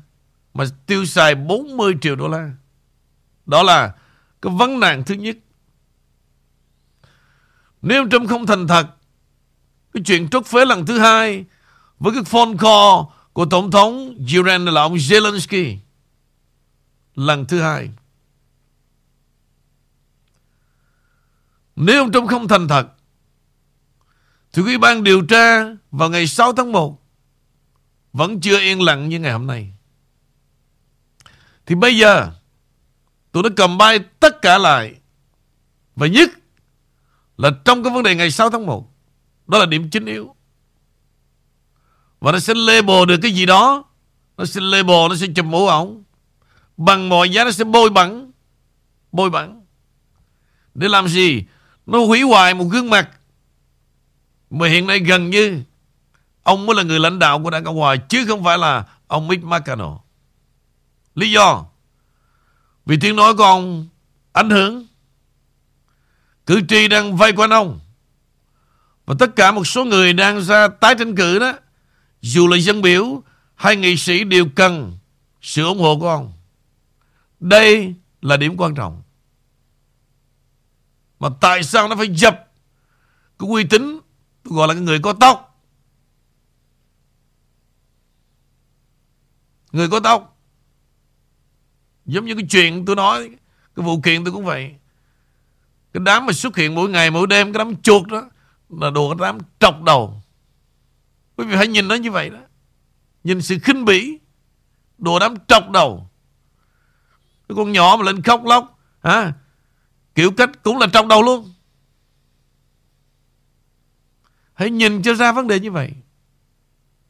mà 0.53 0.65
tiêu 0.85 1.05
xài 1.05 1.35
40 1.35 1.95
triệu 2.01 2.15
đô 2.15 2.27
la. 2.27 2.51
Đó 3.45 3.63
là 3.63 3.93
cái 4.41 4.53
vấn 4.55 4.79
nạn 4.79 5.03
thứ 5.03 5.15
nhất. 5.15 5.37
Nếu 7.81 8.01
ông 8.01 8.09
Trump 8.09 8.29
không 8.29 8.45
thành 8.45 8.67
thật, 8.67 8.87
cái 9.93 10.03
chuyện 10.05 10.29
trốt 10.29 10.45
phế 10.45 10.65
lần 10.65 10.85
thứ 10.85 10.99
hai 10.99 11.45
với 11.99 12.13
cái 12.13 12.23
phone 12.23 12.53
call 12.59 13.13
của 13.33 13.45
Tổng 13.45 13.71
thống 13.71 14.15
Ukraine 14.39 14.71
là 14.71 14.81
ông 14.81 14.95
Zelensky 14.95 15.77
lần 17.15 17.45
thứ 17.45 17.61
hai. 17.61 17.89
Nếu 21.75 22.01
ông 22.01 22.11
Trump 22.11 22.29
không 22.29 22.47
thành 22.47 22.67
thật, 22.67 22.87
Thì 24.53 24.61
ủy 24.61 24.77
ban 24.77 25.03
điều 25.03 25.25
tra 25.25 25.63
Vào 25.91 26.09
ngày 26.09 26.27
6 26.27 26.53
tháng 26.53 26.71
1 26.71 27.01
Vẫn 28.13 28.41
chưa 28.41 28.59
yên 28.59 28.81
lặng 28.81 29.09
như 29.09 29.19
ngày 29.19 29.31
hôm 29.31 29.47
nay. 29.47 29.73
Thì 31.65 31.75
bây 31.75 31.97
giờ 31.97 32.31
Tôi 33.31 33.43
đã 33.43 33.49
cầm 33.55 33.77
bay 33.77 33.99
tất 33.99 34.41
cả 34.41 34.57
lại, 34.57 34.95
Và 35.95 36.07
nhất 36.07 36.29
Là 37.37 37.51
trong 37.65 37.83
cái 37.83 37.93
vấn 37.93 38.03
đề 38.03 38.15
ngày 38.15 38.31
6 38.31 38.49
tháng 38.49 38.65
1 38.65 38.93
Đó 39.47 39.57
là 39.57 39.65
điểm 39.65 39.89
chính 39.89 40.05
yếu. 40.05 40.35
Và 42.19 42.31
nó 42.31 42.39
sẽ 42.39 42.53
label 42.53 43.05
được 43.07 43.17
cái 43.21 43.31
gì 43.31 43.45
đó, 43.45 43.83
Nó 44.37 44.45
sẽ 44.45 44.61
label, 44.61 45.09
Nó 45.09 45.15
sẽ 45.15 45.27
chụp 45.35 45.45
mũ 45.45 45.67
ổng. 45.67 46.03
Bằng 46.77 47.09
mọi 47.09 47.29
giá 47.29 47.43
nó 47.43 47.51
sẽ 47.51 47.63
bôi 47.63 47.89
bẩn. 47.89 48.31
Bôi 49.11 49.29
bẩn. 49.29 49.65
Để 50.73 50.87
làm 50.87 51.07
gì? 51.07 51.43
Nó 51.85 52.05
hủy 52.05 52.21
hoại 52.21 52.53
một 52.53 52.65
gương 52.65 52.89
mặt. 52.89 53.09
Mà 54.49 54.67
hiện 54.67 54.87
nay 54.87 54.99
gần 54.99 55.29
như, 55.29 55.63
Ông 56.43 56.65
mới 56.65 56.75
là 56.75 56.83
người 56.83 56.99
lãnh 56.99 57.19
đạo 57.19 57.39
của 57.43 57.49
đảng 57.49 57.63
Cộng 57.63 57.77
Hòa, 57.77 57.95
Chứ 57.95 58.25
không 58.27 58.43
phải 58.43 58.57
là 58.57 58.85
ông 59.07 59.27
Mitch 59.27 59.43
McConnell. 59.43 59.91
Lý 61.15 61.31
do? 61.31 61.65
Vì 62.85 62.97
tiếng 63.01 63.15
nói 63.15 63.35
của 63.35 63.43
ông 63.43 63.87
ảnh 64.31 64.49
hưởng. 64.49 64.85
Cử 66.45 66.61
tri 66.69 66.87
đang 66.87 67.17
vây 67.17 67.33
quanh 67.33 67.49
ông. 67.49 67.79
Và 69.05 69.15
tất 69.19 69.35
cả 69.35 69.51
một 69.51 69.67
số 69.67 69.85
người 69.85 70.13
đang 70.13 70.41
ra 70.41 70.67
tái 70.67 70.95
tranh 70.99 71.15
cử 71.15 71.39
đó, 71.39 71.53
Dù 72.21 72.47
là 72.47 72.57
dân 72.57 72.81
biểu 72.81 73.23
Hay 73.55 73.75
nghị 73.75 73.97
sĩ 73.97 74.23
đều 74.23 74.45
cần 74.55 74.97
Sự 75.41 75.65
ủng 75.65 75.79
hộ 75.79 75.99
của 75.99 76.09
ông. 76.09 76.33
Đây 77.43 77.95
là 78.21 78.37
điểm 78.37 78.57
quan 78.57 78.75
trọng. 78.75 79.01
Mà 81.19 81.29
tại 81.41 81.63
sao 81.63 81.87
nó 81.87 81.95
phải 81.95 82.15
dập 82.15 82.51
Cái 83.39 83.49
uy 83.49 83.63
tín, 83.63 83.99
Tôi 84.43 84.53
gọi 84.53 84.67
là 84.67 84.73
cái 84.73 84.83
người 84.83 84.99
có 84.99 85.13
tóc? 85.13 85.59
Người 89.71 89.89
có 89.89 89.99
tóc. 89.99 90.39
Giống 92.05 92.25
như 92.25 92.35
cái 92.35 92.45
chuyện 92.49 92.85
tôi 92.85 92.95
nói, 92.95 93.29
Cái 93.75 93.85
vụ 93.85 94.01
kiện 94.01 94.23
tôi 94.23 94.33
cũng 94.33 94.45
vậy. 94.45 94.75
Cái 95.93 96.03
đám 96.05 96.25
mà 96.25 96.33
xuất 96.33 96.55
hiện 96.55 96.75
mỗi 96.75 96.89
ngày, 96.89 97.11
mỗi 97.11 97.27
đêm, 97.27 97.53
Cái 97.53 97.65
đám 97.65 97.81
chuột 97.81 98.07
đó, 98.07 98.29
Là 98.69 98.89
đồ 98.89 99.09
cái 99.09 99.31
đám 99.31 99.37
trọc 99.59 99.81
đầu. 99.81 100.21
Quý 101.35 101.45
vị 101.45 101.55
hãy 101.55 101.67
nhìn 101.67 101.87
nó 101.87 101.95
như 101.95 102.11
vậy 102.11 102.29
đó. 102.29 102.39
Nhìn 103.23 103.41
sự 103.41 103.59
khinh 103.63 103.85
bỉ, 103.85 104.17
Đồ 104.97 105.19
đám 105.19 105.35
trọc 105.47 105.69
đầu. 105.69 106.09
Cái 107.47 107.55
con 107.55 107.71
nhỏ 107.71 107.95
mà 107.99 108.05
lên 108.05 108.21
khóc 108.21 108.45
lóc, 108.45 108.79
hả? 109.03 109.33
Kiểu 110.15 110.31
cách 110.31 110.63
cũng 110.63 110.77
là 110.77 110.87
trong 110.93 111.07
đầu 111.07 111.21
luôn. 111.21 111.53
Hãy 114.53 114.69
nhìn 114.69 115.01
cho 115.01 115.13
ra 115.13 115.31
vấn 115.31 115.47
đề 115.47 115.59
như 115.59 115.71
vậy 115.71 115.91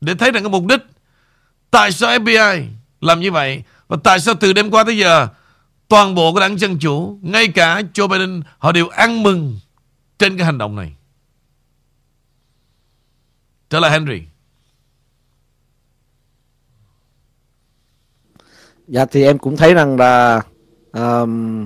Để 0.02 0.16
thấy 0.16 0.32
rằng 0.32 0.44
cái 0.44 0.50
mục 0.50 0.66
đích 0.66 0.82
Tại 1.72 1.92
sao 1.92 2.20
FBI 2.20 2.66
làm 3.02 3.20
như 3.20 3.32
vậy 3.32 3.64
Và 3.88 3.98
tại 4.04 4.20
sao 4.20 4.36
từ 4.40 4.54
đêm 4.54 4.72
qua 4.72 4.84
tới 4.84 4.98
giờ 4.98 5.28
Toàn 5.88 6.16
bộ 6.16 6.34
của 6.34 6.40
đảng 6.40 6.60
Dân 6.60 6.80
Chủ, 6.80 7.20
Ngay 7.22 7.48
cả 7.48 7.82
Joe 7.94 8.08
Biden, 8.08 8.42
Họ 8.58 8.72
đều 8.72 8.88
ăn 8.88 9.24
mừng 9.24 9.60
Trên 10.20 10.38
cái 10.38 10.46
hành 10.46 10.58
động 10.58 10.76
này. 10.76 10.94
Trở 13.70 13.80
lại 13.80 13.92
Henry. 13.92 14.22
Dạ 18.88 19.06
thì 19.06 19.24
em 19.24 19.38
cũng 19.38 19.58
thấy 19.58 19.74
rằng 19.74 19.98
là 19.98 20.42
um, 20.92 21.66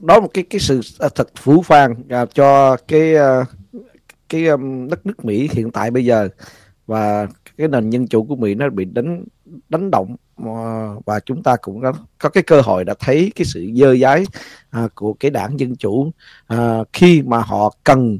đó 0.00 0.20
một 0.20 0.28
cái 0.34 0.44
cái 0.50 0.60
sự 0.60 0.80
à, 0.98 1.08
thật 1.14 1.28
phú 1.36 1.62
phàng 1.62 1.94
à, 2.08 2.26
cho 2.34 2.76
cái 2.76 3.14
uh, 3.14 3.46
cái 4.28 4.46
um, 4.46 4.88
đất 4.88 5.06
nước 5.06 5.24
Mỹ 5.24 5.48
hiện 5.52 5.70
tại 5.70 5.90
bây 5.90 6.04
giờ. 6.04 6.28
Và 6.86 7.26
cái 7.56 7.68
nền 7.68 7.90
dân 7.90 8.06
chủ 8.06 8.24
của 8.24 8.36
Mỹ 8.36 8.54
nó 8.54 8.70
bị 8.70 8.84
đánh 8.84 9.24
đánh 9.68 9.90
động 9.90 10.16
ờ, 10.44 10.96
và 11.06 11.20
chúng 11.20 11.42
ta 11.42 11.56
cũng 11.56 11.82
có, 11.82 11.92
có 12.18 12.28
cái 12.28 12.42
cơ 12.42 12.60
hội 12.60 12.84
đã 12.84 12.94
thấy 13.00 13.32
cái 13.36 13.44
sự 13.44 13.66
dơ 13.74 13.96
dái 13.96 14.24
à, 14.70 14.88
của 14.94 15.12
cái 15.12 15.30
đảng 15.30 15.60
dân 15.60 15.76
chủ 15.76 16.10
à, 16.46 16.78
khi 16.92 17.22
mà 17.22 17.38
họ 17.38 17.74
cần 17.84 18.18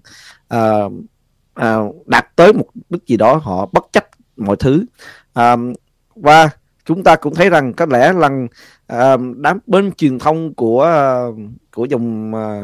à, 0.48 0.78
à, 1.54 1.78
đạt 2.06 2.36
tới 2.36 2.52
một 2.52 2.66
mức 2.90 3.06
gì 3.06 3.16
đó 3.16 3.34
họ 3.34 3.68
bất 3.72 3.86
chấp 3.92 4.04
mọi 4.36 4.56
thứ. 4.56 4.84
À, 5.32 5.56
và 6.14 6.50
chúng 6.88 7.04
ta 7.04 7.16
cũng 7.16 7.34
thấy 7.34 7.50
rằng 7.50 7.72
có 7.72 7.86
lẽ 7.86 8.12
lần 8.12 8.48
à, 8.86 9.16
đám 9.36 9.58
bên 9.66 9.92
truyền 9.92 10.18
thông 10.18 10.54
của 10.54 10.90
của 11.74 11.84
dòng 11.84 12.34
à, 12.34 12.62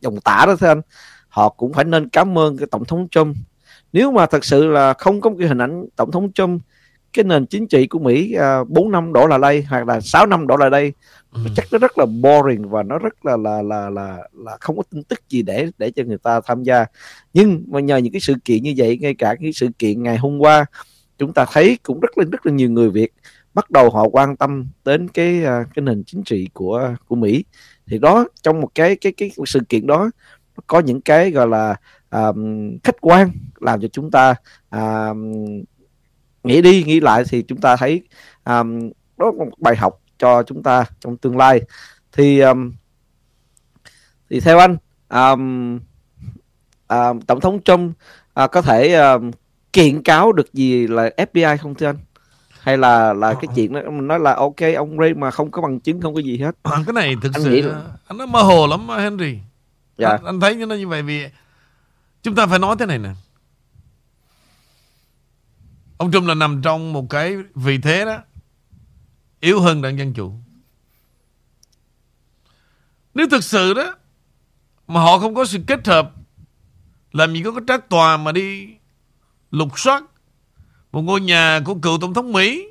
dòng 0.00 0.20
tả 0.20 0.44
đó 0.46 0.56
thưa 0.56 0.68
anh 0.68 0.80
họ 1.28 1.48
cũng 1.48 1.72
phải 1.72 1.84
nên 1.84 2.08
cảm 2.08 2.38
ơn 2.38 2.56
cái 2.56 2.66
tổng 2.70 2.84
thống 2.84 3.08
Trump 3.10 3.36
nếu 3.92 4.10
mà 4.10 4.26
thật 4.26 4.44
sự 4.44 4.66
là 4.66 4.92
không 4.92 5.20
có 5.20 5.30
một 5.30 5.36
cái 5.38 5.48
hình 5.48 5.58
ảnh 5.58 5.86
tổng 5.96 6.10
thống 6.10 6.32
Trump 6.32 6.62
cái 7.12 7.24
nền 7.24 7.46
chính 7.46 7.66
trị 7.66 7.86
của 7.86 7.98
Mỹ 7.98 8.32
à, 8.32 8.64
4 8.68 8.90
năm 8.90 9.12
đổ 9.12 9.26
lại 9.26 9.38
đây 9.38 9.66
hoặc 9.68 9.86
là 9.86 10.00
6 10.00 10.26
năm 10.26 10.46
đổ 10.46 10.56
lại 10.56 10.70
đây 10.70 10.92
ừ. 11.32 11.40
chắc 11.56 11.66
nó 11.72 11.78
rất 11.78 11.98
là 11.98 12.06
boring 12.06 12.68
và 12.68 12.82
nó 12.82 12.98
rất 12.98 13.26
là 13.26 13.36
là 13.36 13.62
là 13.62 13.90
là 13.90 14.18
là 14.32 14.56
không 14.60 14.76
có 14.76 14.82
tin 14.90 15.02
tức 15.02 15.28
gì 15.28 15.42
để 15.42 15.70
để 15.78 15.90
cho 15.90 16.02
người 16.04 16.18
ta 16.18 16.40
tham 16.40 16.62
gia 16.62 16.84
nhưng 17.34 17.64
mà 17.66 17.80
nhờ 17.80 17.96
những 17.96 18.12
cái 18.12 18.20
sự 18.20 18.34
kiện 18.44 18.62
như 18.62 18.74
vậy 18.76 18.98
ngay 19.00 19.14
cả 19.14 19.34
cái 19.40 19.52
sự 19.52 19.68
kiện 19.78 20.02
ngày 20.02 20.16
hôm 20.16 20.38
qua 20.38 20.66
chúng 21.18 21.32
ta 21.32 21.46
thấy 21.52 21.78
cũng 21.82 22.00
rất 22.00 22.18
là 22.18 22.24
rất 22.32 22.46
là 22.46 22.52
nhiều 22.52 22.70
người 22.70 22.90
Việt 22.90 23.12
bắt 23.58 23.70
đầu 23.70 23.90
họ 23.90 24.08
quan 24.12 24.36
tâm 24.36 24.68
đến 24.84 25.08
cái 25.08 25.44
à, 25.44 25.64
cái 25.74 25.82
nền 25.82 26.04
chính 26.06 26.22
trị 26.24 26.48
của 26.52 26.76
à, 26.76 26.96
của 27.08 27.16
Mỹ. 27.16 27.44
Thì 27.86 27.98
đó 27.98 28.24
trong 28.42 28.60
một 28.60 28.68
cái 28.74 28.96
cái 28.96 29.12
cái 29.12 29.30
sự 29.46 29.60
kiện 29.68 29.86
đó 29.86 30.10
có 30.66 30.80
những 30.80 31.00
cái 31.00 31.30
gọi 31.30 31.48
là 31.48 31.76
um, 32.10 32.78
khách 32.84 32.96
quan 33.00 33.30
làm 33.60 33.80
cho 33.80 33.88
chúng 33.88 34.10
ta 34.10 34.34
um, 34.70 35.32
nghĩ 36.44 36.62
đi 36.62 36.84
nghĩ 36.84 37.00
lại 37.00 37.24
thì 37.28 37.42
chúng 37.42 37.60
ta 37.60 37.76
thấy 37.76 38.02
um, 38.44 38.90
đó 39.16 39.26
là 39.26 39.44
một 39.44 39.50
bài 39.58 39.76
học 39.76 40.00
cho 40.18 40.42
chúng 40.42 40.62
ta 40.62 40.84
trong 41.00 41.16
tương 41.16 41.36
lai. 41.36 41.60
Thì 42.12 42.40
um, 42.40 42.72
thì 44.30 44.40
theo 44.40 44.58
anh 44.58 44.76
um, 45.08 45.78
um, 46.88 47.20
tổng 47.20 47.40
thống 47.40 47.62
Trump 47.62 47.96
uh, 48.44 48.50
có 48.50 48.62
thể 48.62 48.94
um, 48.94 49.30
kiện 49.72 50.02
cáo 50.02 50.32
được 50.32 50.52
gì 50.52 50.86
là 50.86 51.10
FBI 51.16 51.56
không 51.56 51.74
thưa 51.74 51.86
anh? 51.86 51.96
Hay 52.60 52.78
là 52.78 53.12
là 53.12 53.34
cái 53.34 53.48
chuyện 53.54 53.72
đó 53.72 53.80
mình 53.84 54.06
nói 54.06 54.20
là 54.20 54.34
ok 54.34 54.56
ông 54.76 54.98
Ray 54.98 55.14
mà 55.14 55.30
không 55.30 55.50
có 55.50 55.62
bằng 55.62 55.80
chứng 55.80 56.00
không 56.00 56.14
có 56.14 56.20
gì 56.20 56.38
hết. 56.38 56.56
À, 56.62 56.76
cái 56.86 56.92
này 56.92 57.16
thực 57.22 57.34
anh 57.34 57.42
sự 57.42 57.60
là... 57.60 57.82
anh 58.06 58.18
nó 58.18 58.26
mơ 58.26 58.42
hồ 58.42 58.66
lắm 58.66 58.88
Henry. 58.88 59.38
Dạ. 59.98 60.08
anh, 60.08 60.24
anh 60.24 60.40
thấy 60.40 60.56
như 60.56 60.66
nó 60.66 60.74
như 60.74 60.88
vậy 60.88 61.02
vì 61.02 61.28
chúng 62.22 62.34
ta 62.34 62.46
phải 62.46 62.58
nói 62.58 62.76
thế 62.78 62.86
này 62.86 62.98
nè. 62.98 63.10
Ông 65.98 66.12
Trump 66.12 66.26
là 66.26 66.34
nằm 66.34 66.62
trong 66.62 66.92
một 66.92 67.10
cái 67.10 67.36
vị 67.54 67.78
thế 67.78 68.04
đó 68.04 68.18
yếu 69.40 69.60
hơn 69.60 69.82
đảng 69.82 69.98
dân 69.98 70.12
chủ. 70.12 70.32
Nếu 73.14 73.26
thực 73.30 73.44
sự 73.44 73.74
đó 73.74 73.94
mà 74.88 75.00
họ 75.00 75.18
không 75.18 75.34
có 75.34 75.44
sự 75.44 75.58
kết 75.66 75.86
hợp 75.86 76.12
làm 77.12 77.34
gì 77.34 77.42
có 77.42 77.52
cái 77.52 77.60
trác 77.68 77.88
tòa 77.88 78.16
mà 78.16 78.32
đi 78.32 78.68
lục 79.50 79.78
soát 79.78 80.04
một 80.92 81.02
ngôi 81.02 81.20
nhà 81.20 81.60
của 81.64 81.74
cựu 81.74 81.98
tổng 82.00 82.14
thống 82.14 82.32
Mỹ. 82.32 82.68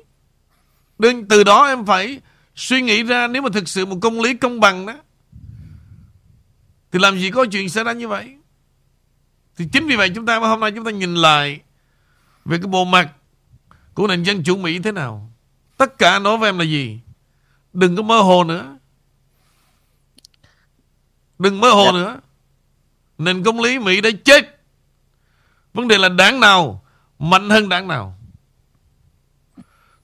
Nên 0.98 1.28
từ 1.28 1.44
đó 1.44 1.66
em 1.66 1.86
phải 1.86 2.20
suy 2.54 2.82
nghĩ 2.82 3.02
ra 3.02 3.26
nếu 3.26 3.42
mà 3.42 3.48
thực 3.52 3.68
sự 3.68 3.86
một 3.86 3.96
công 4.02 4.20
lý 4.20 4.34
công 4.34 4.60
bằng 4.60 4.86
đó 4.86 4.94
thì 6.92 6.98
làm 6.98 7.18
gì 7.18 7.30
có 7.30 7.46
chuyện 7.52 7.68
xảy 7.68 7.84
ra 7.84 7.92
như 7.92 8.08
vậy. 8.08 8.34
Thì 9.56 9.64
chính 9.72 9.86
vì 9.86 9.96
vậy 9.96 10.10
chúng 10.14 10.26
ta 10.26 10.38
hôm 10.38 10.60
nay 10.60 10.72
chúng 10.74 10.84
ta 10.84 10.90
nhìn 10.90 11.14
lại 11.14 11.60
về 12.44 12.58
cái 12.58 12.66
bộ 12.66 12.84
mặt 12.84 13.12
của 13.94 14.06
nền 14.06 14.22
dân 14.22 14.42
chủ 14.42 14.56
Mỹ 14.56 14.78
thế 14.78 14.92
nào. 14.92 15.32
Tất 15.76 15.98
cả 15.98 16.18
nói 16.18 16.38
với 16.38 16.48
em 16.48 16.58
là 16.58 16.64
gì? 16.64 17.00
Đừng 17.72 17.96
có 17.96 18.02
mơ 18.02 18.20
hồ 18.20 18.44
nữa. 18.44 18.78
Đừng 21.38 21.60
mơ 21.60 21.70
hồ. 21.70 21.84
Dạ. 21.84 21.92
nữa. 21.92 22.20
Nền 23.18 23.42
công 23.42 23.60
lý 23.60 23.78
Mỹ 23.78 24.00
đã 24.00 24.10
chết. 24.24 24.60
Vấn 25.74 25.88
đề 25.88 25.98
là 25.98 26.08
đảng 26.08 26.40
nào 26.40 26.84
mạnh 27.18 27.50
hơn 27.50 27.68
đảng 27.68 27.88
nào. 27.88 28.18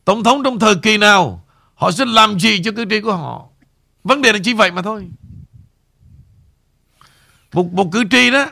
Tổng 0.05 0.25
thống 0.25 0.43
trong 0.43 0.59
thời 0.59 0.75
kỳ 0.75 0.99
nào 0.99 1.45
họ 1.75 1.91
sẽ 1.91 2.05
làm 2.05 2.41
gì 2.41 2.63
cho 2.65 2.73
cử 2.77 2.85
tri 2.91 3.01
của 3.01 3.17
họ. 3.17 3.49
Vấn 4.05 4.23
đề 4.23 4.33
là 4.33 4.39
chỉ 4.45 4.53
vậy 4.53 4.71
mà 4.71 4.83
thôi. 4.83 5.09
Một, 7.53 7.73
một 7.73 7.93
cử 7.93 8.05
tri 8.11 8.31
đó 8.31 8.47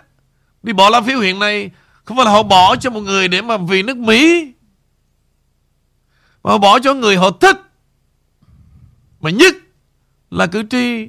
đi 0.62 0.72
bỏ 0.72 0.90
lá 0.90 1.00
phiếu 1.00 1.20
hiện 1.20 1.38
nay 1.38 1.70
không 2.04 2.16
phải 2.16 2.26
là 2.26 2.32
họ 2.32 2.42
bỏ 2.42 2.76
cho 2.76 2.90
một 2.90 3.00
người 3.00 3.28
để 3.28 3.42
mà 3.42 3.56
vì 3.56 3.82
nước 3.82 3.96
Mỹ 3.96 4.52
mà 6.42 6.50
họ 6.50 6.58
bỏ 6.58 6.78
cho 6.78 6.94
người 6.94 7.16
họ 7.16 7.30
thích 7.30 7.56
mà 9.20 9.30
nhất 9.30 9.54
là 10.30 10.46
cử 10.46 10.62
tri 10.70 11.08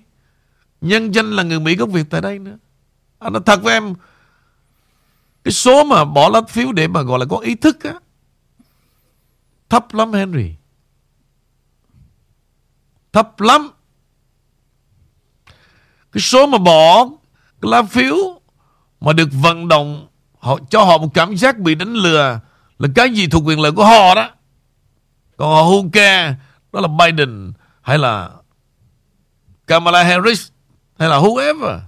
nhân 0.81 1.11
danh 1.11 1.31
là 1.31 1.43
người 1.43 1.59
Mỹ 1.59 1.75
gốc 1.75 1.89
Việt 1.89 2.05
tại 2.09 2.21
đây 2.21 2.39
nữa. 2.39 2.57
Anh 3.19 3.33
nói 3.33 3.41
thật 3.45 3.63
với 3.63 3.73
em 3.73 3.93
cái 5.43 5.51
số 5.51 5.83
mà 5.83 6.05
bỏ 6.05 6.29
lá 6.29 6.41
phiếu 6.47 6.71
để 6.71 6.87
mà 6.87 7.01
gọi 7.01 7.19
là 7.19 7.25
có 7.29 7.37
ý 7.37 7.55
thức 7.55 7.83
á, 7.83 7.93
Thấp 9.73 9.93
lắm 9.93 10.13
Henry. 10.13 10.55
Thấp 13.13 13.41
lắm. 13.41 13.71
Cái 16.11 16.21
số 16.21 16.47
mà 16.47 16.57
bỏ 16.57 17.05
Cái 17.61 17.71
lá 17.71 17.83
phiếu 17.83 18.15
Mà 19.01 19.13
được 19.13 19.29
vận 19.31 19.67
động, 19.67 20.07
họ 20.39 20.59
Cho 20.69 20.83
họ 20.83 20.97
một 20.97 21.09
cảm 21.13 21.35
giác 21.35 21.57
bị 21.57 21.75
đánh 21.75 21.93
lừa 21.93 22.39
Là 22.79 22.87
cái 22.95 23.09
gì 23.09 23.27
thuộc 23.27 23.43
quyền 23.45 23.59
lợi 23.59 23.71
của 23.71 23.85
họ 23.85 24.15
đó. 24.15 24.29
Còn 25.37 25.49
họ 25.49 25.63
who 25.63 25.89
care 25.89 26.35
Đó 26.73 26.79
là 26.81 26.87
Biden 26.87 27.53
Hay 27.81 27.97
là 27.97 28.29
Kamala 29.67 30.03
Harris 30.03 30.47
Hay 30.99 31.09
là 31.09 31.19
whoever. 31.19 31.79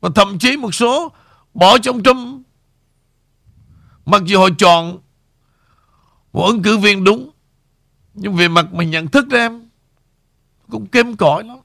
Và 0.00 0.10
thậm 0.14 0.38
chí 0.38 0.56
một 0.56 0.74
số 0.74 1.12
Bỏ 1.58 1.78
trong 1.78 2.02
Trump. 2.02 2.46
Mặc 4.06 4.22
dù 4.24 4.38
họ 4.38 4.48
chọn 4.58 4.98
Một 6.32 6.46
ứng 6.46 6.62
cử 6.62 6.78
viên 6.78 7.04
đúng 7.04 7.30
Nhưng 8.14 8.34
về 8.34 8.48
mặt 8.48 8.66
mình 8.72 8.90
nhận 8.90 9.08
thức 9.08 9.28
ra 9.30 9.38
em 9.38 9.68
Cũng 10.70 10.86
kém 10.86 11.16
cỏi 11.16 11.44
lắm. 11.44 11.58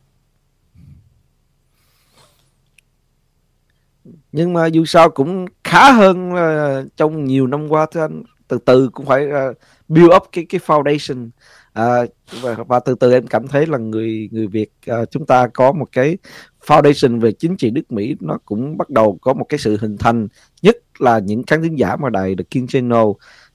Nhưng 4.32 4.53
mà 4.53 4.65
dù 4.65 4.86
sao 4.86 5.10
cũng 5.10 5.45
khá 5.63 5.91
hơn 5.91 6.34
uh, 6.34 6.97
Trong 6.97 7.25
nhiều 7.25 7.47
năm 7.47 7.67
qua 7.67 7.86
thưa 7.91 8.01
anh 8.01 8.23
Từ 8.47 8.58
từ 8.65 8.89
cũng 8.89 9.06
phải 9.06 9.25
uh, 9.27 9.58
build 9.88 10.12
up 10.15 10.23
cái 10.32 10.45
cái 10.49 10.62
foundation 10.65 11.29
à, 11.73 12.05
và, 12.41 12.55
và 12.67 12.79
từ 12.79 12.95
từ 12.95 13.13
em 13.13 13.27
cảm 13.27 13.47
thấy 13.47 13.67
là 13.67 13.77
người 13.77 14.29
người 14.31 14.47
Việt 14.47 14.71
à, 14.88 15.05
chúng 15.05 15.25
ta 15.25 15.47
có 15.47 15.71
một 15.71 15.86
cái 15.91 16.17
foundation 16.65 17.19
về 17.19 17.31
chính 17.31 17.57
trị 17.57 17.71
nước 17.71 17.91
Mỹ 17.91 18.15
nó 18.19 18.38
cũng 18.45 18.77
bắt 18.77 18.89
đầu 18.89 19.17
có 19.21 19.33
một 19.33 19.45
cái 19.49 19.57
sự 19.57 19.77
hình 19.81 19.97
thành 19.97 20.27
nhất 20.62 20.77
là 20.99 21.19
những 21.19 21.43
khán 21.43 21.62
thính 21.62 21.79
giả 21.79 21.95
mà 21.95 22.09
đài 22.09 22.36
The 22.36 22.43
King 22.43 22.67
Channel. 22.67 23.05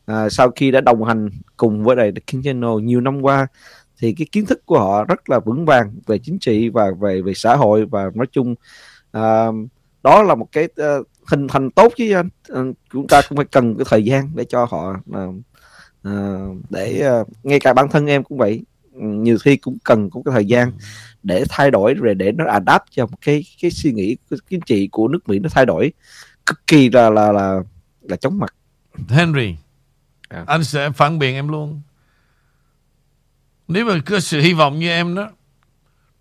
À, 0.06 0.28
sau 0.28 0.50
khi 0.50 0.70
đã 0.70 0.80
đồng 0.80 1.04
hành 1.04 1.30
cùng 1.56 1.84
với 1.84 1.96
đài 1.96 2.12
The 2.12 2.20
King 2.26 2.42
Channel 2.42 2.82
nhiều 2.82 3.00
năm 3.00 3.22
qua 3.22 3.46
thì 4.00 4.14
cái 4.18 4.26
kiến 4.32 4.46
thức 4.46 4.66
của 4.66 4.78
họ 4.78 5.04
rất 5.04 5.30
là 5.30 5.38
vững 5.38 5.64
vàng 5.64 5.94
về 6.06 6.18
chính 6.18 6.38
trị 6.38 6.68
và 6.68 6.90
về 7.00 7.22
về 7.22 7.34
xã 7.34 7.56
hội 7.56 7.86
và 7.86 8.10
nói 8.14 8.26
chung 8.32 8.54
à, 9.12 9.46
đó 10.02 10.22
là 10.22 10.34
một 10.34 10.48
cái 10.52 10.64
uh, 10.64 11.06
hình 11.26 11.48
thành 11.48 11.70
tốt 11.70 11.92
chứ 11.96 12.14
anh. 12.14 12.28
Ừ, 12.48 12.72
chúng 12.92 13.06
ta 13.08 13.20
cũng 13.28 13.36
phải 13.36 13.44
cần 13.44 13.76
cái 13.76 13.84
thời 13.88 14.04
gian 14.04 14.30
để 14.34 14.44
cho 14.44 14.64
họ 14.64 14.96
uh, 15.10 15.34
uh, 16.08 16.56
để 16.70 17.10
uh, 17.20 17.28
ngay 17.42 17.60
cả 17.60 17.72
bản 17.72 17.88
thân 17.90 18.06
em 18.06 18.24
cũng 18.24 18.38
vậy. 18.38 18.62
Nhiều 18.92 19.38
khi 19.38 19.56
cũng 19.56 19.78
cần 19.84 20.10
có 20.10 20.20
cái 20.24 20.32
thời 20.32 20.44
gian 20.44 20.72
để 21.22 21.44
thay 21.48 21.70
đổi 21.70 21.94
rồi 21.94 22.14
để 22.14 22.32
nó 22.32 22.44
adapt 22.46 22.84
cho 22.90 23.06
một 23.06 23.18
cái 23.20 23.44
cái 23.62 23.70
suy 23.70 23.92
nghĩ 23.92 24.16
cái 24.30 24.38
chính 24.50 24.60
trị 24.60 24.88
của 24.92 25.08
nước 25.08 25.28
Mỹ 25.28 25.38
nó 25.38 25.48
thay 25.48 25.66
đổi. 25.66 25.92
Cực 26.46 26.66
kỳ 26.66 26.90
là 26.90 27.10
là 27.10 27.32
là 27.32 27.60
là 28.02 28.16
chóng 28.16 28.38
mặt. 28.38 28.54
Henry 29.08 29.56
à. 30.28 30.44
anh 30.46 30.64
sẽ 30.64 30.90
phản 30.90 31.18
biện 31.18 31.34
em 31.34 31.48
luôn. 31.48 31.80
Nếu 33.68 33.86
mà 33.86 33.98
có 34.06 34.20
sự 34.20 34.40
hy 34.40 34.52
vọng 34.52 34.78
như 34.78 34.88
em 34.88 35.14
đó 35.14 35.30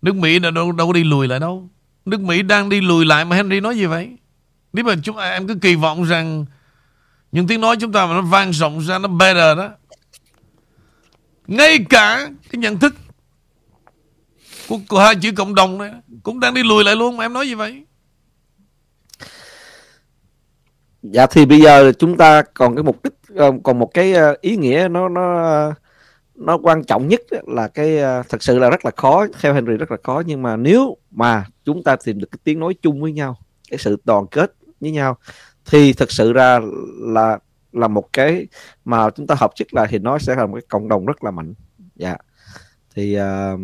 nước 0.02 0.16
Mỹ 0.16 0.38
đã 0.38 0.50
đâu 0.50 0.72
đâu 0.72 0.86
có 0.86 0.92
đi 0.92 1.04
lùi 1.04 1.28
lại 1.28 1.40
đâu. 1.40 1.68
Nước 2.04 2.20
Mỹ 2.20 2.42
đang 2.42 2.68
đi 2.68 2.80
lùi 2.80 3.04
lại 3.04 3.24
mà 3.24 3.36
Henry 3.36 3.60
nói 3.60 3.76
gì 3.76 3.86
vậy? 3.86 4.16
Nếu 4.72 4.84
mà 4.84 4.94
chúng 5.02 5.16
em 5.16 5.46
cứ 5.46 5.54
kỳ 5.54 5.74
vọng 5.74 6.04
rằng 6.04 6.44
những 7.32 7.46
tiếng 7.46 7.60
nói 7.60 7.76
chúng 7.80 7.92
ta 7.92 8.06
mà 8.06 8.12
nó 8.14 8.22
vang 8.22 8.50
rộng 8.52 8.80
ra 8.80 8.98
nó 8.98 9.08
better 9.08 9.58
đó. 9.58 9.70
Ngay 11.46 11.78
cả 11.88 12.28
cái 12.50 12.58
nhận 12.58 12.78
thức 12.78 12.94
của, 14.68 14.78
của 14.88 14.98
hai 14.98 15.14
chữ 15.14 15.32
cộng 15.36 15.54
đồng 15.54 15.78
này 15.78 15.90
cũng 16.22 16.40
đang 16.40 16.54
đi 16.54 16.62
lùi 16.62 16.84
lại 16.84 16.96
luôn 16.96 17.16
mà 17.16 17.24
em 17.24 17.32
nói 17.32 17.48
gì 17.48 17.54
vậy? 17.54 17.84
Dạ 21.02 21.26
thì 21.26 21.46
bây 21.46 21.60
giờ 21.60 21.92
chúng 21.98 22.16
ta 22.16 22.42
còn 22.54 22.74
cái 22.76 22.82
mục 22.82 23.04
đích 23.04 23.12
ờ, 23.34 23.52
còn 23.62 23.78
một 23.78 23.90
cái 23.94 24.12
ờ, 24.12 24.36
ý 24.40 24.56
nghĩa 24.56 24.88
nó 24.90 25.08
nó 25.08 25.72
nó 26.34 26.58
quan 26.62 26.84
trọng 26.84 27.08
nhất 27.08 27.20
là 27.46 27.68
cái 27.68 27.98
ờ, 27.98 28.22
thật 28.28 28.42
sự 28.42 28.58
là 28.58 28.70
rất 28.70 28.84
là 28.84 28.90
khó 28.96 29.26
theo 29.40 29.54
Henry 29.54 29.76
rất 29.76 29.90
là 29.90 29.96
khó 30.02 30.22
nhưng 30.26 30.42
mà 30.42 30.56
nếu 30.56 30.96
mà 31.10 31.44
chúng 31.64 31.82
ta 31.82 31.96
tìm 32.04 32.18
được 32.18 32.28
cái 32.30 32.38
tiếng 32.44 32.60
nói 32.60 32.74
chung 32.82 33.02
với 33.02 33.12
nhau 33.12 33.38
cái 33.70 33.78
sự 33.78 33.96
đoàn 34.04 34.26
kết 34.30 34.54
với 34.80 34.90
nhau 34.90 35.18
thì 35.70 35.92
thật 35.92 36.12
sự 36.12 36.32
ra 36.32 36.60
là 36.98 37.38
là 37.72 37.88
một 37.88 38.12
cái 38.12 38.46
mà 38.84 39.10
chúng 39.10 39.26
ta 39.26 39.34
hợp 39.38 39.50
chức 39.54 39.74
lại 39.74 39.86
thì 39.90 39.98
nó 39.98 40.18
sẽ 40.18 40.34
là 40.34 40.46
một 40.46 40.54
cái 40.54 40.66
cộng 40.68 40.88
đồng 40.88 41.06
rất 41.06 41.24
là 41.24 41.30
mạnh. 41.30 41.54
Dạ. 41.96 42.16
Thì 42.94 43.18
uh, 43.18 43.60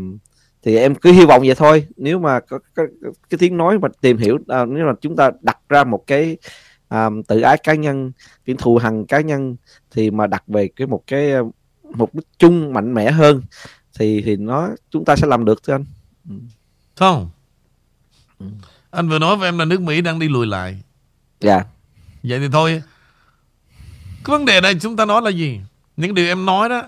thì 0.62 0.77
em 0.77 0.95
cứ 0.95 1.12
hy 1.12 1.25
vọng 1.25 1.43
vậy 1.43 1.55
thôi. 1.55 1.87
Nếu 1.97 2.19
mà 2.19 2.40
có, 2.40 2.59
có, 2.75 2.83
cái 3.31 3.38
tiếng 3.38 3.57
nói 3.57 3.79
mà 3.79 3.88
tìm 4.01 4.19
hiểu 4.19 4.38
à, 4.49 4.64
nếu 4.64 4.87
mà 4.87 4.93
chúng 5.01 5.17
ta 5.17 5.31
đặt 5.40 5.59
ra 5.69 5.85
một 5.85 6.05
cái 6.07 6.37
à, 6.88 7.11
tự 7.29 7.40
ái 7.40 7.59
cá 7.59 7.75
nhân 7.75 8.12
cái 8.45 8.57
thù 8.59 8.77
hằn 8.77 9.07
cá 9.07 9.21
nhân 9.21 9.57
thì 9.90 10.11
mà 10.11 10.27
đặt 10.27 10.43
về 10.47 10.69
cái 10.77 10.87
một 10.87 11.03
cái 11.07 11.33
mục 11.95 12.14
đích 12.14 12.27
chung 12.38 12.73
mạnh 12.73 12.95
mẽ 12.95 13.11
hơn 13.11 13.43
thì 13.99 14.23
thì 14.23 14.37
nó 14.37 14.69
chúng 14.90 15.05
ta 15.05 15.17
sẽ 15.17 15.27
làm 15.27 15.45
được 15.45 15.62
thưa 15.62 15.75
anh. 15.75 15.85
Ừ. 16.29 16.35
không. 16.97 17.31
Ừ. 18.38 18.47
anh 18.90 19.09
vừa 19.09 19.19
nói 19.19 19.37
với 19.37 19.49
em 19.49 19.59
là 19.59 19.64
nước 19.64 19.81
Mỹ 19.81 20.01
đang 20.01 20.19
đi 20.19 20.29
lùi 20.29 20.47
lại. 20.47 20.83
Dạ 21.40 21.64
vậy 22.25 22.41
thì 22.41 22.49
thôi. 22.53 22.83
Cái 24.25 24.37
vấn 24.37 24.45
đề 24.45 24.61
này 24.61 24.75
chúng 24.81 24.97
ta 24.97 25.05
nói 25.05 25.23
là 25.23 25.31
gì? 25.31 25.61
Những 25.97 26.15
điều 26.15 26.27
em 26.27 26.47
nói 26.47 26.69
đó, 26.69 26.83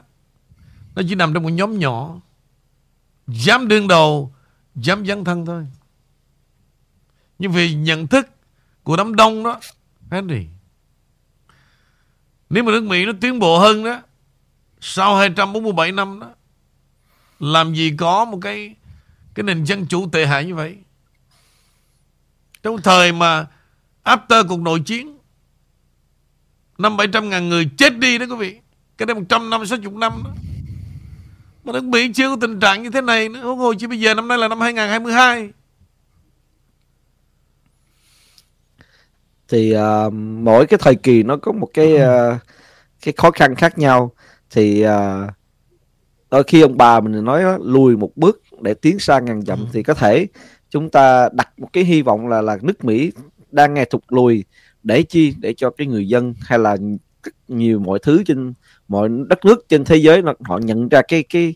nó 0.95 1.03
chỉ 1.09 1.15
nằm 1.15 1.35
trong 1.35 1.43
một 1.43 1.49
nhóm 1.49 1.79
nhỏ. 1.79 2.21
Dám 3.27 3.69
đương 3.69 3.89
đầu, 3.89 4.35
dám 4.75 5.07
dấn 5.07 5.25
thân 5.25 5.47
thôi. 5.47 5.67
Nhưng 7.39 7.53
vì 7.53 7.75
nhận 7.75 8.07
thức 8.07 8.29
của 8.83 8.97
đám 8.97 9.17
đông 9.17 9.45
đó 9.45 9.61
Henry 10.11 10.47
nếu 12.51 12.65
mà 12.65 12.73
nước 12.73 12.85
Mỹ 12.85 13.05
nó 13.05 13.13
tiến 13.21 13.39
bộ 13.39 13.59
hơn 13.59 13.85
đó, 13.85 14.03
sau 14.81 15.17
247 15.17 15.93
năm 15.93 16.21
đó, 16.21 16.31
làm 17.41 17.75
gì 17.75 17.95
có 17.99 18.25
một 18.25 18.39
cái 18.43 18.75
cái 19.35 19.45
nền 19.45 19.65
dân 19.65 19.87
chủ 19.87 20.09
tệ 20.13 20.27
hại 20.27 20.45
như 20.45 20.55
vậy? 20.55 20.77
Trong 22.63 22.83
thời 22.83 23.13
mà 23.13 23.47
after 24.05 24.49
cuộc 24.49 24.61
nội 24.61 24.81
chiến 24.81 25.16
năm 26.79 26.97
700 26.97 27.31
ngàn 27.31 27.49
người 27.49 27.71
chết 27.79 27.99
đi 27.99 28.19
đó 28.19 28.27
quý 28.31 28.37
vị. 28.37 28.57
Cái 28.99 29.07
đây 29.07 29.15
100 29.15 29.51
năm 29.51 29.67
60 29.67 29.93
năm 29.97 30.13
đó. 30.25 30.31
Mà 31.65 31.73
nước 31.73 31.85
Mỹ 31.85 32.13
chưa 32.15 32.29
có 32.29 32.37
tình 32.41 32.61
trạng 32.61 32.83
như 32.83 32.91
thế 32.91 33.01
này 33.01 33.29
nữa. 33.29 33.41
Huống 33.43 33.59
hồ 33.59 33.75
chỉ 33.79 33.87
bây 33.87 34.01
giờ 34.01 34.15
năm 34.15 34.29
nay 34.29 34.39
là 34.39 34.49
năm 34.49 34.61
2022 34.61 35.51
Thì 39.49 39.77
uh, 39.77 40.13
mỗi 40.13 40.67
cái 40.67 40.79
thời 40.83 40.95
kỳ 40.95 41.23
nó 41.23 41.37
có 41.37 41.53
một 41.53 41.69
cái 41.75 41.95
uh, 41.95 42.41
cái 43.03 43.15
khó 43.17 43.31
khăn 43.31 43.55
khác 43.55 43.79
nhau. 43.79 44.13
Thì 44.51 44.87
uh, 44.87 45.31
đôi 46.31 46.43
khi 46.43 46.61
ông 46.61 46.77
bà 46.77 47.01
mình 47.01 47.25
nói 47.25 47.43
đó, 47.43 47.59
lùi 47.63 47.97
một 47.97 48.17
bước 48.17 48.43
để 48.61 48.75
tiến 48.75 48.99
xa 48.99 49.21
ngàn 49.21 49.43
dặm 49.43 49.59
ừ. 49.59 49.67
Thì 49.73 49.83
có 49.83 49.95
thể 49.95 50.27
chúng 50.71 50.91
ta 50.91 51.29
đặt 51.33 51.59
một 51.59 51.69
cái 51.73 51.85
hy 51.85 52.03
vọng 52.03 52.29
là 52.29 52.43
là 52.43 52.57
nước 52.63 52.85
Mỹ 52.85 53.13
đang 53.51 53.75
nghe 53.75 53.85
thụt 53.85 54.03
lùi 54.09 54.45
để 54.87 55.03
chi? 55.03 55.35
Để 55.39 55.55
cho 55.57 55.71
cái 55.71 55.87
người 55.87 56.09
dân 56.09 56.35
hay 56.41 56.59
là 56.59 56.77
nhiều 57.49 57.79
mọi 57.79 57.99
thứ 58.03 58.23
trên 58.27 58.55
mọi 58.89 59.09
đất 59.29 59.45
nước 59.45 59.69
trên 59.69 59.85
thế 59.85 59.97
giới 59.97 60.23
họ 60.41 60.59
nhận 60.59 60.89
ra 60.89 61.03
cái 61.09 61.23
cái 61.23 61.55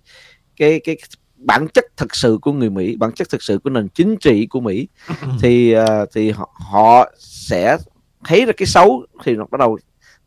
cái 0.57 0.81
cái 0.85 0.97
bản 1.37 1.69
chất 1.75 1.85
thực 1.97 2.16
sự 2.16 2.38
của 2.43 2.53
người 2.53 2.71
Mỹ, 2.71 2.97
bản 2.97 3.12
chất 3.12 3.29
thực 3.31 3.43
sự 3.43 3.59
của 3.59 3.71
nền 3.71 3.88
chính 3.88 4.16
trị 4.16 4.47
của 4.47 4.61
Mỹ. 4.61 4.88
Thì 5.43 5.77
uh, 5.77 6.09
thì 6.14 6.31
họ, 6.31 6.51
họ 6.71 7.12
sẽ 7.19 7.77
thấy 8.25 8.47
ra 8.47 8.53
cái 8.57 8.66
xấu 8.66 9.07
thì 9.25 9.37
nó 9.37 9.47
bắt 9.51 9.59
đầu 9.59 9.79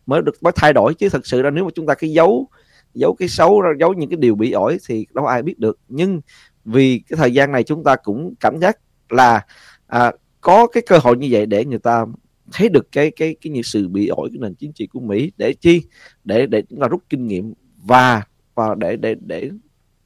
mới 0.06 0.22
được 0.22 0.44
mới 0.44 0.54
thay 0.56 0.74
đổi. 0.74 0.94
Chứ 0.94 1.10
thực 1.10 1.28
sự 1.28 1.42
là 1.42 1.50
nếu 1.50 1.64
mà 1.64 1.70
chúng 1.76 1.88
ta 1.88 1.94
cái 1.94 2.12
giấu 2.12 2.48
giấu 2.94 3.16
cái 3.20 3.28
xấu 3.28 3.62
ra 3.62 3.70
giấu 3.80 3.94
những 3.94 4.10
cái 4.10 4.18
điều 4.18 4.36
bị 4.36 4.52
ổi 4.52 4.78
thì 4.88 5.08
đâu 5.14 5.26
ai 5.26 5.42
biết 5.42 5.60
được. 5.60 5.80
Nhưng 5.90 6.22
vì 6.66 7.02
cái 7.10 7.18
thời 7.18 7.34
gian 7.34 7.52
này 7.52 7.64
chúng 7.64 7.84
ta 7.84 7.96
cũng 7.96 8.34
cảm 8.40 8.60
giác 8.60 8.78
là 9.10 9.46
à, 9.88 10.12
có 10.42 10.68
cái 10.68 10.84
cơ 10.88 10.98
hội 10.98 11.18
như 11.18 11.28
vậy 11.32 11.46
để 11.46 11.66
người 11.66 11.80
ta 11.80 12.06
thấy 12.52 12.70
được 12.70 12.92
cái 12.92 13.12
cái 13.12 13.36
cái 13.42 13.52
những 13.52 13.64
sự 13.64 13.88
bị 13.88 14.08
ổi 14.08 14.30
của 14.34 14.40
nền 14.42 14.56
chính 14.56 14.74
trị 14.74 14.88
của 14.88 15.00
Mỹ 15.00 15.32
để 15.38 15.54
chi? 15.54 15.82
Để 16.24 16.46
để 16.46 16.62
chúng 16.70 16.80
ta 16.80 16.88
rút 16.88 17.04
kinh 17.10 17.28
nghiệm 17.28 17.54
và 17.84 18.24
và 18.56 18.76
để 18.76 18.96
để 18.96 19.16
để 19.20 19.50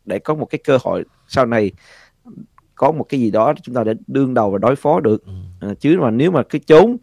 để 0.05 0.19
có 0.19 0.35
một 0.35 0.45
cái 0.45 0.59
cơ 0.63 0.77
hội 0.81 1.03
sau 1.27 1.45
này 1.45 1.71
có 2.75 2.91
một 2.91 3.03
cái 3.09 3.19
gì 3.19 3.31
đó 3.31 3.53
chúng 3.61 3.75
ta 3.75 3.83
để 3.83 3.93
đương 4.07 4.33
đầu 4.33 4.51
và 4.51 4.57
đối 4.57 4.75
phó 4.75 4.99
được. 4.99 5.23
À, 5.61 5.73
chứ 5.79 5.97
mà 6.01 6.11
nếu 6.11 6.31
mà 6.31 6.43
cái 6.43 6.61
trốn 6.67 6.97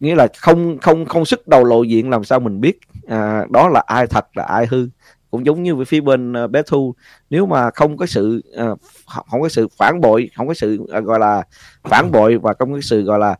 nghĩa 0.00 0.14
là 0.14 0.28
không 0.38 0.78
không 0.78 1.04
không 1.06 1.24
sức 1.24 1.48
đầu 1.48 1.64
lộ 1.64 1.82
diện 1.82 2.10
làm 2.10 2.24
sao 2.24 2.40
mình 2.40 2.60
biết 2.60 2.78
à, 3.06 3.46
đó 3.50 3.68
là 3.68 3.82
ai 3.86 4.06
thật 4.06 4.26
là 4.34 4.44
ai 4.44 4.66
hư. 4.66 4.88
Cũng 5.30 5.46
giống 5.46 5.62
như 5.62 5.76
với 5.76 5.84
phía 5.84 6.00
bên 6.00 6.44
uh, 6.44 6.50
bé 6.50 6.62
thu 6.66 6.94
nếu 7.30 7.46
mà 7.46 7.70
không 7.70 7.96
có 7.96 8.06
sự 8.06 8.42
uh, 8.72 8.80
không 9.06 9.40
có 9.40 9.48
sự 9.48 9.68
phản 9.78 10.00
bội 10.00 10.30
không 10.36 10.48
có 10.48 10.54
sự 10.54 10.78
uh, 10.98 11.04
gọi 11.04 11.18
là 11.18 11.42
phản 11.82 12.12
bội 12.12 12.38
và 12.38 12.54
không 12.58 12.72
có 12.72 12.80
sự 12.80 13.02
gọi 13.02 13.18
là 13.18 13.36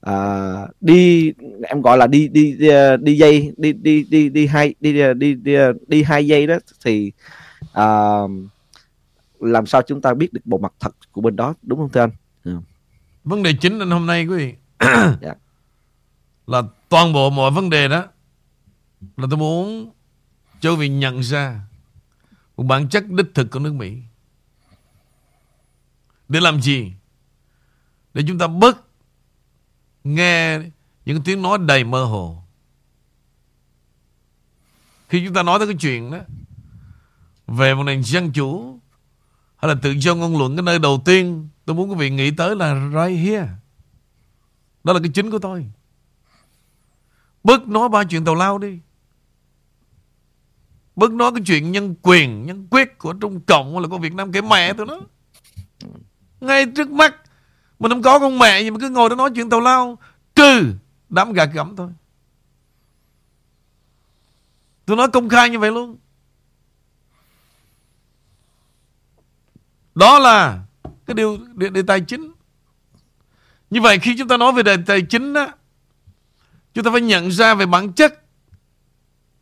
à, 0.00 0.14
đi 0.80 1.32
em 1.62 1.82
gọi 1.82 1.98
là 1.98 2.06
đi 2.06 2.28
đi 2.28 2.52
đi, 2.52 2.68
đi 3.00 3.16
dây 3.16 3.52
đi 3.56 3.72
đi 3.72 4.04
đi 4.04 4.28
đi 4.28 4.46
hai 4.46 4.74
đi 4.80 4.92
đi 5.14 5.34
đi, 5.34 5.56
đi 5.86 6.02
hai 6.02 6.26
giây 6.26 6.46
đó 6.46 6.58
thì 6.84 7.12
à, 7.72 7.84
làm 9.40 9.66
sao 9.66 9.82
chúng 9.82 10.00
ta 10.00 10.14
biết 10.14 10.32
được 10.32 10.40
bộ 10.44 10.58
mặt 10.58 10.72
thật 10.80 10.96
của 11.12 11.20
bên 11.20 11.36
đó 11.36 11.54
đúng 11.62 11.78
không 11.78 11.88
thưa 11.88 12.00
anh? 12.00 12.10
Ừ. 12.44 12.56
Vấn 13.24 13.42
đề 13.42 13.52
chính 13.60 13.78
anh 13.78 13.90
hôm 13.90 14.06
nay 14.06 14.26
quý 14.26 14.36
vị 14.36 14.54
dạ. 15.22 15.34
là 16.46 16.62
toàn 16.88 17.12
bộ 17.12 17.30
mọi 17.30 17.50
vấn 17.50 17.70
đề 17.70 17.88
đó 17.88 18.06
là 19.16 19.26
tôi 19.30 19.38
muốn 19.38 19.90
cho 20.60 20.76
vị 20.76 20.88
nhận 20.88 21.22
ra 21.22 21.60
một 22.56 22.64
bản 22.64 22.88
chất 22.88 23.08
đích 23.08 23.26
thực 23.34 23.50
của 23.50 23.58
nước 23.58 23.74
Mỹ. 23.74 23.96
Để 26.28 26.40
làm 26.40 26.60
gì? 26.60 26.92
Để 28.14 28.22
chúng 28.28 28.38
ta 28.38 28.46
bớt 28.46 28.89
nghe 30.04 30.60
những 31.04 31.22
tiếng 31.24 31.42
nói 31.42 31.58
đầy 31.58 31.84
mơ 31.84 32.04
hồ. 32.04 32.42
Khi 35.08 35.22
chúng 35.24 35.34
ta 35.34 35.42
nói 35.42 35.58
tới 35.58 35.68
cái 35.68 35.76
chuyện 35.80 36.10
đó 36.10 36.18
về 37.46 37.74
một 37.74 37.82
nền 37.82 38.02
dân 38.02 38.32
chủ 38.32 38.78
hay 39.56 39.68
là 39.68 39.74
tự 39.82 39.90
do 39.90 40.14
ngôn 40.14 40.38
luận 40.38 40.56
cái 40.56 40.62
nơi 40.62 40.78
đầu 40.78 41.02
tiên 41.04 41.48
tôi 41.64 41.76
muốn 41.76 41.90
quý 41.90 41.96
vị 41.98 42.10
nghĩ 42.10 42.30
tới 42.30 42.56
là 42.56 42.74
right 42.74 43.26
here. 43.26 43.48
Đó 44.84 44.92
là 44.92 45.00
cái 45.00 45.10
chính 45.14 45.30
của 45.30 45.38
tôi. 45.38 45.66
Bớt 47.44 47.68
nói 47.68 47.88
ba 47.88 48.04
chuyện 48.04 48.24
tàu 48.24 48.34
lao 48.34 48.58
đi. 48.58 48.78
Bớt 50.96 51.10
nói 51.12 51.32
cái 51.34 51.42
chuyện 51.46 51.72
nhân 51.72 51.94
quyền, 52.02 52.46
nhân 52.46 52.66
quyết 52.70 52.98
của 52.98 53.12
Trung 53.12 53.40
Cộng 53.40 53.72
hay 53.72 53.82
là 53.82 53.88
của 53.88 53.98
Việt 53.98 54.14
Nam 54.14 54.32
cái 54.32 54.42
mẹ 54.42 54.72
tôi 54.72 54.86
nó. 54.86 55.00
Ngay 56.40 56.66
trước 56.76 56.90
mắt 56.90 57.14
mình 57.80 57.90
không 57.90 58.02
có 58.02 58.18
con 58.18 58.38
mẹ 58.38 58.60
gì 58.60 58.70
mà 58.70 58.78
cứ 58.80 58.90
ngồi 58.90 59.08
đó 59.08 59.16
nói 59.16 59.30
chuyện 59.34 59.50
tàu 59.50 59.60
lao. 59.60 59.98
Trừ 60.34 60.74
đám 61.08 61.32
gà 61.32 61.46
cẩm 61.46 61.76
thôi. 61.76 61.88
Tôi 64.86 64.96
nói 64.96 65.08
công 65.12 65.28
khai 65.28 65.50
như 65.50 65.58
vậy 65.58 65.70
luôn. 65.70 65.96
Đó 69.94 70.18
là 70.18 70.62
Cái 71.06 71.14
điều 71.14 71.38
đề, 71.54 71.68
đề 71.68 71.82
tài 71.82 72.00
chính. 72.00 72.32
Như 73.70 73.80
vậy 73.80 73.98
khi 73.98 74.14
chúng 74.18 74.28
ta 74.28 74.36
nói 74.36 74.52
về 74.52 74.62
đề 74.62 74.76
tài 74.86 75.02
chính 75.02 75.32
đó 75.32 75.52
Chúng 76.74 76.84
ta 76.84 76.90
phải 76.90 77.00
nhận 77.00 77.28
ra 77.28 77.54
về 77.54 77.66
bản 77.66 77.92
chất 77.92 78.24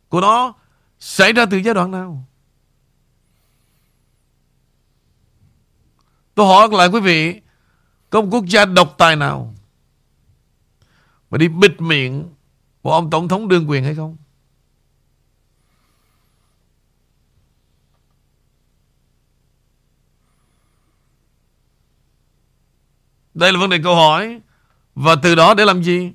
Của 0.09 0.21
nó 0.21 0.53
Xảy 0.99 1.33
ra 1.33 1.45
từ 1.45 1.57
giai 1.57 1.73
đoạn 1.73 1.91
nào. 1.91 2.23
Tôi 6.35 6.47
hỏi 6.47 6.67
lại 6.71 6.87
quý 6.87 6.99
vị 6.99 7.41
có 8.09 8.21
một 8.21 8.27
quốc 8.31 8.45
gia 8.45 8.65
độc 8.65 8.95
tài 8.97 9.15
nào 9.15 9.53
Mà 11.29 11.37
đi 11.37 11.47
bịt 11.47 11.81
miệng 11.81 12.29
Một 12.83 12.91
ông 12.91 13.09
tổng 13.09 13.27
thống 13.27 13.47
đương 13.47 13.69
quyền 13.69 13.83
hay 13.83 13.95
không? 13.95 14.17
Đây 23.39 23.51
là 23.53 23.59
vấn 23.59 23.69
đề 23.69 23.79
câu 23.83 23.95
hỏi. 23.95 24.41
Và 24.95 25.15
từ 25.23 25.35
đó 25.35 25.53
để 25.53 25.65
làm 25.65 25.83
gì? 25.83 26.13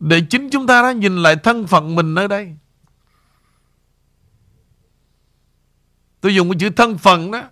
Để 0.00 0.20
chính 0.30 0.50
chúng 0.50 0.66
ta 0.66 0.82
đã 0.82 0.92
nhìn 0.92 1.16
lại 1.16 1.36
thân 1.36 1.66
phận 1.66 1.94
mình 1.94 2.14
nơi 2.14 2.28
đây. 2.28 2.56
Tôi 6.20 6.34
dùng 6.34 6.50
cái 6.50 6.58
chữ 6.60 6.70
thân 6.70 6.98
phận 6.98 7.30
đó 7.30 7.42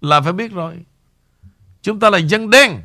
Là 0.00 0.20
phải 0.20 0.32
biết 0.32 0.52
rồi. 0.52 0.84
Chúng 1.82 2.00
ta 2.00 2.10
là 2.10 2.18
dân 2.18 2.50
đen. 2.50 2.82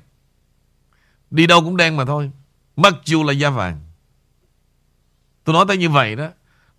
Đi 1.32 1.47
đâu 1.47 1.62
cũng 1.62 1.77
đen 1.77 1.97
mà 1.97 2.06
thôi. 2.06 2.32
Mặc 2.75 2.93
dù 3.06 3.23
là 3.23 3.34
da 3.34 3.49
vàng. 3.49 3.79
Tôi 5.43 5.53
nói 5.53 5.65
tới 5.67 5.77
như 5.77 5.89
vậy 5.89 6.15
đó, 6.15 6.30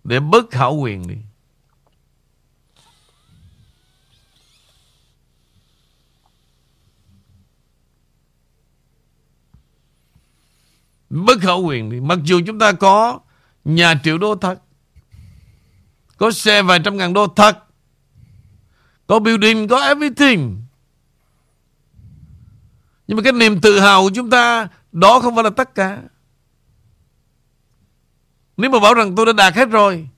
Để 0.03 0.19
bớt 0.19 0.51
khảo 0.51 0.75
quyền 0.75 1.07
đi. 1.07 1.15
Bất 11.09 11.39
khẩu 11.41 11.63
quyền 11.65 11.89
đi. 11.89 11.99
Mặc 11.99 12.19
dù 12.23 12.41
chúng 12.47 12.59
ta 12.59 12.71
có 12.71 13.19
Nhà 13.65 13.99
triệu 14.03 14.17
đô 14.17 14.35
thật, 14.35 14.61
Có 16.17 16.31
xe 16.31 16.61
vài 16.61 16.79
trăm 16.83 16.97
ngàn 16.97 17.13
đô 17.13 17.27
thật, 17.27 17.63
Có 19.07 19.19
building, 19.19 19.67
Có 19.67 19.79
everything 19.79 20.64
nhưng 23.07 23.17
mà 23.17 23.23
cái 23.23 23.33
niềm 23.33 23.61
tự 23.61 23.79
hào 23.79 24.03
của 24.03 24.11
chúng 24.15 24.29
ta, 24.29 24.67
Đó 24.91 25.19
không 25.19 25.35
phải 25.35 25.43
là 25.43 25.49
tất 25.49 25.75
cả. 25.75 26.01
Nếu 28.57 28.69
mà 28.69 28.79
bảo 28.79 28.93
rằng 28.93 29.15
tôi 29.15 29.25
đã 29.25 29.33
đạt 29.33 29.55
hết 29.55 29.69
rồi, 29.69 30.09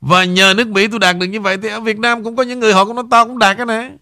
Và 0.00 0.24
nhờ 0.24 0.54
nước 0.56 0.68
Mỹ 0.68 0.88
tôi 0.88 0.98
đạt 0.98 1.16
được 1.18 1.26
như 1.26 1.40
vậy, 1.40 1.58
Thì 1.62 1.68
ở 1.68 1.80
Việt 1.80 1.98
Nam 1.98 2.24
cũng 2.24 2.36
có 2.36 2.42
những 2.42 2.60
người 2.60 2.72
họ 2.72 2.84
cũng 2.84 2.96
nói, 2.96 3.04
Tao 3.10 3.26
cũng 3.26 3.38
đạt 3.38 3.56
cái 3.56 3.66
này. 3.66 3.92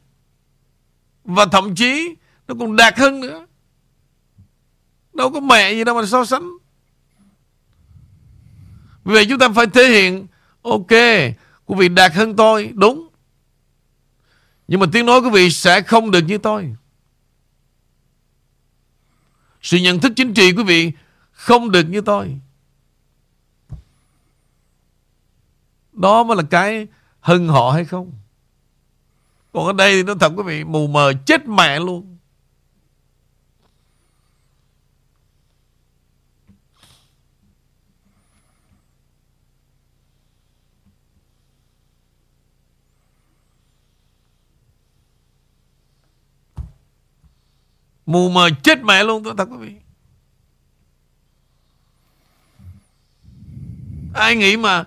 Và 1.24 1.46
thậm 1.46 1.74
chí 1.74 2.14
Nó 2.48 2.54
còn 2.60 2.76
đạt 2.76 2.98
hơn 2.98 3.20
nữa. 3.20 3.46
Đâu 5.14 5.30
có 5.30 5.40
mẹ 5.40 5.72
gì 5.72 5.84
đâu 5.84 5.94
mà 5.94 6.06
so 6.06 6.24
sánh. 6.24 6.50
Vì 9.04 9.14
vậy 9.14 9.26
chúng 9.28 9.38
ta 9.38 9.48
phải 9.48 9.66
thể 9.66 9.88
hiện, 9.88 10.26
Ok, 10.62 10.90
Quý 11.66 11.76
vị 11.78 11.88
đạt 11.88 12.14
hơn 12.14 12.36
tôi, 12.36 12.70
Đúng. 12.74 13.08
Nhưng 14.68 14.80
mà 14.80 14.86
tiếng 14.92 15.06
nói 15.06 15.20
quý 15.20 15.30
vị 15.30 15.50
sẽ 15.50 15.82
không 15.82 16.10
được 16.10 16.20
như 16.20 16.38
tôi. 16.38 16.74
Sự 19.64 19.76
nhận 19.76 20.00
thức 20.00 20.12
chính 20.16 20.34
trị, 20.34 20.52
quý 20.52 20.62
vị, 20.62 20.92
Không 21.32 21.70
được 21.70 21.82
như 21.82 22.00
tôi. 22.00 22.38
Đó 25.92 26.24
mới 26.24 26.36
là 26.36 26.42
cái 26.50 26.86
hưng 27.20 27.48
họ 27.48 27.70
hay 27.70 27.84
không? 27.84 28.12
Còn 29.52 29.66
ở 29.66 29.72
đây 29.72 29.92
thì 29.92 30.02
nó 30.02 30.14
thật, 30.20 30.32
quý 30.36 30.42
vị, 30.46 30.64
Mù 30.64 30.86
mờ, 30.86 31.12
chết 31.26 31.48
mẹ 31.48 31.78
luôn. 31.78 32.13
Mù 48.06 48.28
mờ 48.28 48.50
chết 48.62 48.84
mẹ 48.84 49.04
luôn, 49.04 49.24
tôi 49.24 49.34
thật 49.38 49.48
quý 49.50 49.56
vị. 49.56 49.74
Ai 54.14 54.36
nghĩ 54.36 54.56
mà 54.56 54.84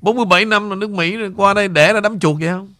47 0.00 0.44
năm 0.44 0.70
là 0.70 0.76
nước 0.76 0.90
Mỹ 0.90 1.16
rồi 1.16 1.32
qua 1.36 1.54
đây 1.54 1.68
để 1.68 1.92
ra 1.92 2.00
đám 2.00 2.20
chuột 2.20 2.36
vậy 2.40 2.48
không? 2.48 2.74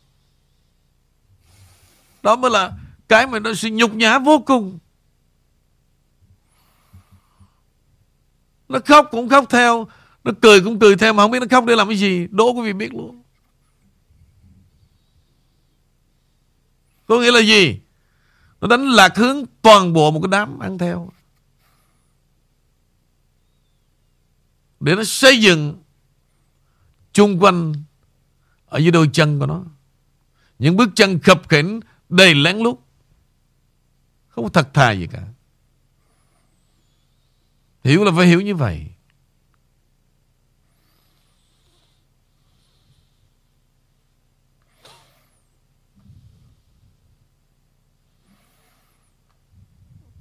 Đó 2.23 2.37
mới 2.37 2.51
là 2.51 2.73
Cái 3.09 3.27
mà 3.27 3.39
nó 3.39 3.55
sự 3.55 3.69
nhục 3.73 3.95
nhã 3.95 4.19
vô 4.19 4.43
cùng. 4.47 4.79
Nó 8.69 8.79
khóc 8.87 9.09
cũng 9.11 9.29
khóc 9.29 9.45
theo, 9.51 9.87
Nó 10.25 10.33
cười 10.43 10.61
cũng 10.61 10.79
cười 10.79 10.97
theo 10.97 11.13
Mà 11.13 11.23
không 11.23 11.31
biết 11.31 11.41
nó 11.41 11.47
khóc 11.51 11.65
để 11.67 11.77
làm 11.77 11.89
cái 11.89 11.97
gì. 11.97 12.27
Đố 12.31 12.53
quý 12.53 12.63
vị 12.63 12.73
biết 12.73 12.95
luôn. 12.95 13.23
Có 17.07 17.21
nghĩa 17.21 17.31
là 17.31 17.41
gì? 17.41 17.81
Nó 18.61 18.69
đánh 18.69 18.89
lạc 18.89 19.17
hướng 19.17 19.45
toàn 19.63 19.93
bộ 19.93 20.11
một 20.11 20.21
cái 20.23 20.29
đám 20.31 20.59
ăn 20.59 20.79
theo. 20.79 21.11
Để 24.81 24.95
nó 24.95 25.05
xây 25.05 25.41
dựng 25.41 25.83
Chung 27.13 27.39
quanh 27.39 27.75
Ở 28.67 28.79
dưới 28.79 28.91
đôi 28.91 29.11
chân 29.13 29.39
của 29.39 29.47
nó. 29.47 29.65
Những 30.59 30.77
bước 30.77 30.91
chân 30.95 31.19
khập 31.19 31.49
khiễng 31.49 31.81
Đầy 32.09 32.35
lén 32.35 32.57
lút. 32.57 32.79
Không 34.29 34.45
có 34.45 34.51
thật 34.51 34.75
thà 34.75 34.93
gì 34.93 35.07
cả. 35.07 35.23
Hiểu 37.85 38.05
là 38.05 38.13
phải 38.17 38.27
hiểu 38.27 38.41
như 38.41 38.55
vậy. 38.55 38.87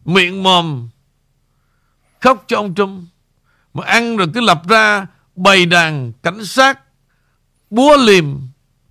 Miệng 0.05 0.43
mồm, 0.43 0.89
Khóc 2.19 2.43
cho 2.47 2.57
ông 2.57 2.75
Trump 2.75 3.03
Mà 3.73 3.85
ăn 3.85 4.17
rồi 4.17 4.27
cứ 4.33 4.41
lập 4.41 4.61
ra 4.67 5.07
Bày 5.35 5.65
đàn 5.65 6.13
cảnh 6.23 6.45
sát, 6.45 6.79
Búa 7.69 7.97
liềm, 7.97 8.25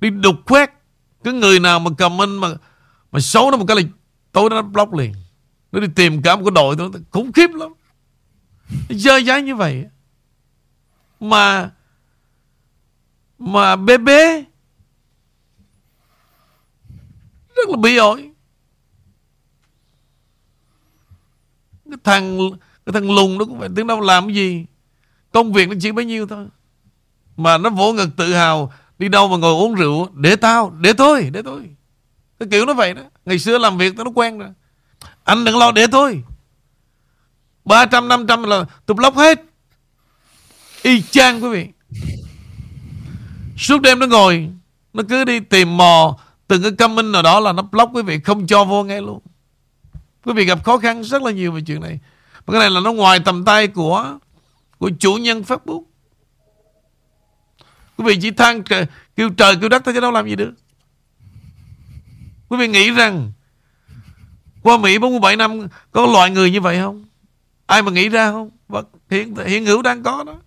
Đi 0.01 0.11
đục 0.11 0.37
khoét. 0.47 0.71
Cái 1.25 1.35
người 1.35 1.61
nào 1.61 1.79
mà 1.79 1.91
cầm 1.99 2.19
in 2.19 2.37
mà 2.37 2.49
Mà 3.13 3.21
xấu 3.21 3.51
nó 3.51 3.57
một 3.57 3.65
cái 3.69 3.77
là 3.77 3.83
Tối 4.33 4.51
nó 4.51 4.63
block 4.63 4.95
liền. 4.95 5.15
Nó 5.73 5.81
đi 5.81 5.87
tìm 5.95 6.23
cả 6.23 6.37
một 6.37 6.43
cái 6.45 6.51
đội 6.51 6.77
nó 6.77 6.91
Khủng 7.11 7.33
khiếp 7.33 7.51
lắm. 7.55 7.73
Dơ 8.91 9.21
dái 9.21 9.43
như 9.43 9.55
vậy. 9.57 9.85
Mà 11.21 11.71
Mà 13.39 13.77
bé 13.77 13.99
bé 13.99 14.45
Rất 17.57 17.69
là 17.69 17.77
bị 17.77 17.97
ổi. 17.97 18.34
Cái 21.95 22.01
thằng 22.05 22.51
cái 22.87 22.93
thằng 22.93 23.11
lùng 23.11 23.39
nó 23.39 23.45
cũng 23.45 23.61
phải 23.61 23.69
tiếng 23.77 23.87
đâu 23.87 24.01
làm 24.01 24.27
cái 24.27 24.35
gì? 24.35 24.67
Công 25.33 25.53
việc 25.53 25.69
nó 25.69 25.75
chỉ 25.81 25.93
bấy 25.93 26.05
nhiêu 26.05 26.27
thôi. 26.27 26.47
Mà 27.37 27.59
nó 27.59 27.71
vỗ 27.71 27.93
ngực 27.93 28.09
tự 28.17 28.35
hào, 28.35 28.73
đi 28.99 29.09
đâu 29.09 29.29
mà 29.29 29.37
ngồi 29.37 29.53
uống 29.53 29.75
rượu, 29.75 30.09
để 30.15 30.37
tao, 30.37 30.71
để 30.81 30.93
tôi 30.93 31.31
để 31.33 31.43
tôi. 31.43 31.71
Cái 32.39 32.49
kiểu 32.51 32.67
nó 32.67 32.75
vậy 32.75 32.95
đó. 32.95 33.03
Ngày 33.25 33.39
xưa 33.39 33.59
làm 33.59 33.79
việc 33.79 33.97
nó 33.97 34.05
quen 34.15 34.39
rồi. 34.39 34.49
Anh 35.25 35.45
đừng 35.45 35.59
lo, 35.59 35.73
để 35.73 35.87
tôi. 35.87 36.23
300 37.65 38.09
500 38.09 38.43
là 38.43 38.65
tôi 38.87 38.95
block 38.95 39.17
hết. 39.17 39.45
Y 40.83 41.03
chang 41.03 41.45
quý 41.45 41.49
vị. 41.49 41.69
Suốt 43.57 43.83
đêm 43.83 43.99
nó 43.99 44.07
ngồi, 44.07 44.51
nó 44.93 45.03
cứ 45.09 45.25
đi 45.25 45.41
tìm 45.41 45.77
mò. 45.77 46.19
Từng 46.49 46.63
cái 46.63 46.73
comment 46.73 47.13
nào 47.13 47.23
đó 47.23 47.41
là 47.41 47.53
nó 47.53 47.63
block 47.63 47.95
quý 47.95 48.03
vị, 48.03 48.21
không 48.21 48.47
cho 48.47 48.65
vô 48.65 48.85
ngay 48.85 49.01
luôn. 49.03 49.21
Quý 50.25 50.33
vị 50.33 50.45
gặp 50.45 50.65
khó 50.65 50.79
khăn 50.79 51.05
rất 51.05 51.23
là 51.23 51.31
nhiều 51.31 51.53
về 51.53 51.61
chuyện 51.67 51.81
này. 51.81 51.99
Mà 52.47 52.53
cái 52.53 52.61
này 52.61 52.71
là 52.71 52.81
nó 52.81 52.93
ngoài 52.93 53.21
tầm 53.25 53.45
tay 53.45 53.69
của 53.69 54.19
của 54.79 54.91
chủ 54.99 55.15
nhân 55.15 55.43
Facebook. 55.43 55.83
Quý 57.97 58.05
vị 58.05 58.19
chỉ 58.23 58.31
than 58.31 58.63
kêu 59.17 59.31
trời 59.37 59.57
kêu 59.61 59.69
đất 59.69 59.83
thôi 59.85 59.95
chứ 59.95 60.01
đâu 60.01 60.13
làm 60.13 60.29
gì 60.29 60.37
được. 60.37 60.53
Quý 62.49 62.59
vị 62.59 62.69
nghĩ 62.69 62.91
rằng 62.91 63.33
qua 64.63 64.79
Mỹ 64.79 64.99
47 64.99 65.37
năm 65.37 65.69
có 65.93 66.07
loại 66.07 66.31
người 66.31 66.51
như 66.51 66.61
vậy 66.61 66.79
không? 66.79 67.05
Ai 67.67 67.83
mà 67.83 67.91
nghĩ 67.91 68.09
ra 68.09 68.33
không? 68.33 68.51
Hiện, 69.11 69.35
hiện 69.47 69.67
hữu 69.67 69.83
đang 69.83 70.03
có 70.03 70.25
đó. 70.25 70.41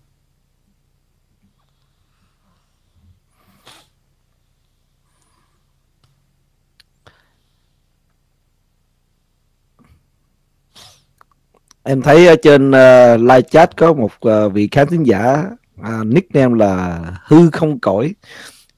Em 11.88 12.02
thấy 12.02 12.26
ở 12.26 12.36
trên 12.42 12.70
uh, 12.70 13.20
live 13.20 13.42
chat 13.42 13.76
có 13.76 13.92
một 13.92 14.10
uh, 14.28 14.52
vị 14.52 14.68
khán 14.72 14.86
thính 14.88 15.06
giả 15.06 15.44
uh, 15.80 16.06
nickname 16.06 16.58
là 16.58 17.00
hư 17.24 17.50
không 17.50 17.78
cõi. 17.78 18.14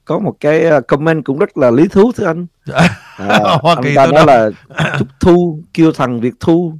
Có 0.05 0.19
một 0.19 0.35
cái 0.39 0.65
uh, 0.77 0.87
comment 0.87 1.25
cũng 1.25 1.39
rất 1.39 1.57
là 1.57 1.71
lý 1.71 1.87
thú 1.87 2.11
thưa 2.11 2.25
anh. 2.25 2.47
À, 3.17 3.39
Hoa 3.61 3.75
Kỳ 3.83 3.95
ta 3.95 4.07
nói 4.07 4.25
là 4.25 4.49
chúc 4.99 5.07
thu 5.19 5.59
kêu 5.73 5.91
thằng 5.91 6.21
Việt 6.21 6.33
thu 6.39 6.73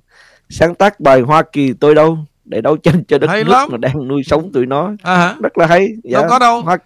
sáng 0.50 0.76
tác 0.76 1.00
bài 1.00 1.22
Hoa 1.22 1.44
Kỳ 1.52 1.74
tôi 1.74 1.96
đâu? 1.96 2.18
Để 2.46 2.62
đấu 2.62 2.78
tranh 2.78 3.04
cho 3.04 3.18
đất 3.18 3.30
hay 3.30 3.44
nước 3.44 3.52
lắm. 3.52 3.70
mà 3.72 3.78
đang 3.78 4.08
nuôi 4.08 4.24
sống 4.24 4.52
tụi 4.52 4.66
nó. 4.66 4.92
À 5.04 5.36
rất 5.42 5.58
là 5.58 5.66
hay. 5.66 5.88
Dạ. 6.04 6.20
đâu 6.20 6.30
có 6.30 6.40
đâu. 6.40 6.62
Hoa... 6.62 6.78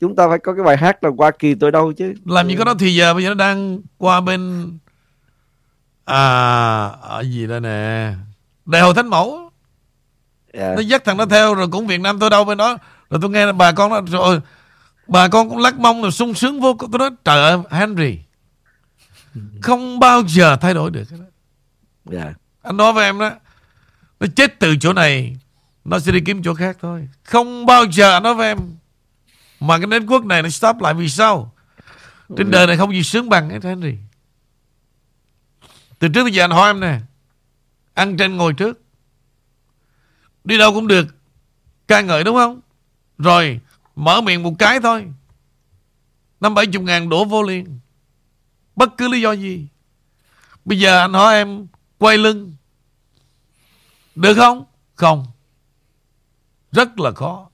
chúng 0.00 0.16
ta 0.16 0.28
phải 0.28 0.38
có 0.38 0.54
cái 0.54 0.64
bài 0.64 0.76
hát 0.76 1.04
là 1.04 1.10
Hoa 1.18 1.30
Kỳ 1.30 1.54
tôi 1.54 1.72
đâu 1.72 1.92
chứ. 1.92 2.14
Làm 2.24 2.48
gì 2.48 2.56
có 2.56 2.64
đó 2.64 2.74
thì 2.78 2.94
giờ 2.94 3.14
bây 3.14 3.22
giờ 3.22 3.28
nó 3.28 3.34
đang 3.34 3.78
qua 3.98 4.20
bên 4.20 4.72
à 6.04 6.86
ở 7.02 7.22
gì 7.22 7.46
đây 7.46 7.60
nè 7.60 8.12
Đại 8.68 8.82
hội 8.82 8.94
Thánh 8.94 9.08
Mẫu 9.08 9.50
yeah. 10.52 10.68
Dạ. 10.68 10.74
Nó 10.74 10.80
dắt 10.80 11.02
thằng 11.04 11.16
nó 11.16 11.26
theo 11.26 11.54
rồi 11.54 11.68
cũng 11.72 11.86
Việt 11.86 12.00
Nam 12.00 12.18
tôi 12.18 12.30
đâu 12.30 12.44
bên 12.44 12.58
đó 12.58 12.78
Rồi 13.10 13.18
tôi 13.22 13.30
nghe 13.30 13.52
bà 13.52 13.72
con 13.72 13.90
nói 13.90 14.02
rồi 14.06 14.40
Bà 15.06 15.28
con 15.28 15.48
cũng 15.48 15.58
lắc 15.58 15.78
mông 15.78 16.02
rồi 16.02 16.12
sung 16.12 16.34
sướng 16.34 16.60
vô 16.60 16.76
Tôi 16.92 16.98
nói 16.98 17.10
trời 17.24 17.42
ơi 17.42 17.58
Henry 17.70 18.18
Không 19.62 19.98
bao 19.98 20.22
giờ 20.26 20.56
thay 20.56 20.74
đổi 20.74 20.90
được 20.90 21.04
yeah. 21.10 21.22
Dạ. 22.04 22.34
Anh 22.62 22.76
nói 22.76 22.92
với 22.92 23.04
em 23.04 23.18
đó 23.18 23.30
Nó 24.20 24.26
chết 24.36 24.58
từ 24.58 24.76
chỗ 24.76 24.92
này 24.92 25.36
Nó 25.84 25.98
sẽ 25.98 26.12
đi 26.12 26.20
kiếm 26.20 26.42
chỗ 26.42 26.54
khác 26.54 26.76
thôi 26.80 27.08
Không 27.22 27.66
bao 27.66 27.84
giờ 27.84 28.12
anh 28.12 28.22
nói 28.22 28.34
với 28.34 28.48
em 28.48 28.58
Mà 29.60 29.78
cái 29.78 29.86
nền 29.86 30.06
quốc 30.06 30.24
này 30.24 30.42
nó 30.42 30.48
stop 30.48 30.80
lại 30.80 30.94
vì 30.94 31.08
sao 31.08 31.52
Trên 32.36 32.46
ừ. 32.46 32.50
đời 32.50 32.66
này 32.66 32.76
không 32.76 32.92
gì 32.92 33.02
sướng 33.02 33.28
bằng 33.28 33.50
hết 33.50 33.62
Henry 33.62 33.94
Từ 35.98 36.08
trước 36.08 36.22
tới 36.22 36.32
giờ 36.32 36.44
anh 36.44 36.50
hỏi 36.50 36.70
em 36.70 36.80
nè 36.80 36.98
Ăn 37.98 38.16
trên 38.16 38.36
ngồi 38.36 38.52
trước. 38.52 38.80
Đi 40.44 40.58
đâu 40.58 40.72
cũng 40.72 40.88
được 40.88 41.06
ca 41.88 42.00
ngợi 42.00 42.24
đúng 42.24 42.36
không? 42.36 42.60
Rồi 43.18 43.60
mở 43.96 44.20
miệng 44.20 44.42
một 44.42 44.54
cái 44.58 44.80
thôi. 44.80 45.12
Năm 46.40 46.54
bảy 46.54 46.66
chục 46.66 46.82
ngàn 46.82 47.08
đổ 47.08 47.24
vô 47.24 47.42
liền. 47.42 47.78
Bất 48.76 48.96
cứ 48.96 49.08
lý 49.08 49.20
do 49.20 49.32
gì. 49.32 49.66
Bây 50.64 50.78
giờ 50.78 51.00
anh 51.00 51.12
hỏi 51.12 51.34
em 51.34 51.66
Quay 51.98 52.18
lưng. 52.18 52.54
Được 54.14 54.34
không? 54.34 54.64
Không. 54.94 55.26
Rất 56.72 56.98
là 56.98 57.10
khó. 57.10 57.50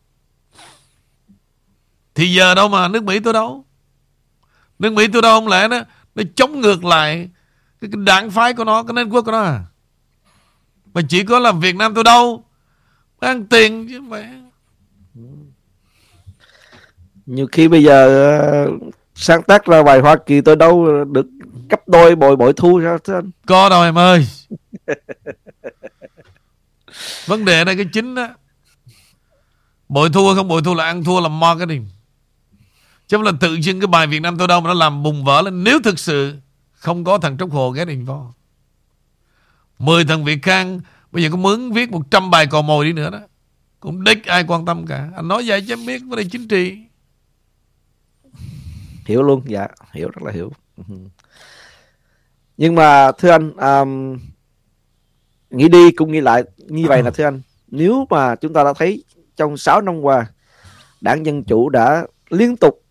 Thì 2.14 2.34
giờ 2.34 2.54
đâu 2.54 2.68
mà 2.68 2.88
nước 2.88 3.04
Mỹ 3.04 3.20
tôi 3.20 3.32
đâu? 3.32 3.64
Nước 4.78 4.92
Mỹ 4.92 5.08
tôi 5.12 5.22
đâu 5.22 5.40
không 5.40 5.48
lẽ 5.48 5.68
nó 5.68 5.80
Nó 6.14 6.22
chống 6.36 6.60
ngược 6.60 6.84
lại 6.84 7.30
Cái, 7.80 7.90
đảng 7.94 8.30
phái 8.30 8.54
của 8.54 8.64
nó 8.64 8.82
Cái 8.82 8.94
nền 8.94 9.08
quốc 9.08 9.22
của 9.22 9.32
nó 9.32 9.42
à? 9.42 9.64
Mà 10.94 11.00
chỉ 11.08 11.24
có 11.24 11.38
làm 11.38 11.60
Việt 11.60 11.76
Nam 11.76 11.94
tôi 11.94 12.04
đâu. 12.04 12.44
Ăn 13.20 13.46
tiền 13.46 13.86
chứ 13.88 14.00
mẹ 14.00 14.30
Nhiều 17.26 17.46
khi 17.52 17.68
bây 17.68 17.82
giờ 17.82 18.28
ờ, 18.30 18.70
sáng 19.14 19.42
tác 19.42 19.64
ra 19.64 19.82
bài 19.82 20.00
Hoa 20.00 20.16
Kỳ 20.26 20.40
tôi 20.40 20.56
đâu 20.56 21.04
được 21.04 21.26
cấp 21.68 21.80
đôi 21.88 22.14
bội 22.14 22.36
bội 22.36 22.52
thu 22.56 22.78
ra 22.78 22.98
thế 23.04 23.14
anh. 23.14 23.30
Có 23.46 23.68
đâu 23.68 23.82
em 23.82 23.98
ơi. 23.98 24.26
Vấn 27.26 27.44
đề 27.44 27.64
này 27.64 27.76
cái 27.76 27.86
chính 27.92 28.14
đó 28.14 28.28
Bội 29.88 30.10
thu 30.12 30.34
không 30.34 30.48
bội 30.48 30.62
thu 30.64 30.74
là 30.74 30.84
ăn 30.84 31.04
thua 31.04 31.20
làm 31.20 31.40
marketing 31.40 31.86
Chứ 33.08 33.16
không 33.16 33.24
là 33.24 33.32
tự 33.40 33.54
dưng 33.54 33.80
cái 33.80 33.86
bài 33.86 34.06
Việt 34.06 34.20
Nam 34.20 34.38
tôi 34.38 34.48
đâu 34.48 34.60
mà 34.60 34.68
nó 34.68 34.74
làm 34.74 35.02
bùng 35.02 35.24
vỡ 35.24 35.42
lên. 35.42 35.64
Nếu 35.64 35.80
thực 35.84 35.98
sự 35.98 36.34
không 36.72 37.04
có 37.04 37.18
thằng 37.18 37.38
Trúc 37.38 37.52
Hồ 37.52 37.70
ghé 37.70 37.84
đình 37.84 38.04
vào 38.04 38.34
10 39.78 40.04
thằng 40.04 40.24
Việt 40.24 40.38
Khang 40.42 40.80
Bây 41.14 41.22
giờ 41.22 41.28
có 41.30 41.36
mướn 41.36 41.70
viết 41.70 41.90
100 41.90 42.30
bài 42.30 42.46
cò 42.46 42.62
mồi 42.62 42.84
đi 42.84 42.92
nữa 42.92 43.10
đó. 43.10 43.20
Cũng 43.80 44.04
đích 44.04 44.26
ai 44.26 44.44
quan 44.48 44.64
tâm 44.66 44.86
cả. 44.86 45.10
Anh 45.16 45.28
nói 45.28 45.42
vậy 45.46 45.64
chứ 45.68 45.76
biết 45.86 46.02
vấn 46.06 46.18
đề 46.18 46.24
chính 46.30 46.48
trị. 46.48 46.78
Hiểu 49.06 49.22
luôn 49.22 49.42
Dạ 49.46 49.68
hiểu 49.92 50.08
rất 50.08 50.22
là 50.22 50.32
hiểu. 50.32 50.52
Nhưng 52.56 52.74
mà 52.74 53.12
thưa 53.12 53.30
anh 53.30 53.56
um, 53.56 54.18
Nghĩ 55.50 55.68
đi 55.68 55.92
cũng 55.92 56.12
nghĩ 56.12 56.20
lại 56.20 56.44
Như 56.56 56.86
vậy 56.88 57.02
là 57.02 57.10
thưa 57.14 57.24
anh. 57.24 57.40
Nếu 57.66 58.06
mà 58.10 58.36
chúng 58.36 58.52
ta 58.52 58.64
đã 58.64 58.72
thấy 58.72 59.04
trong 59.36 59.56
6 59.56 59.80
năm 59.80 60.00
qua 60.00 60.26
Đảng 61.00 61.26
Dân 61.26 61.44
Chủ 61.44 61.68
đã 61.68 62.06
liên 62.30 62.56
tục 62.56 62.82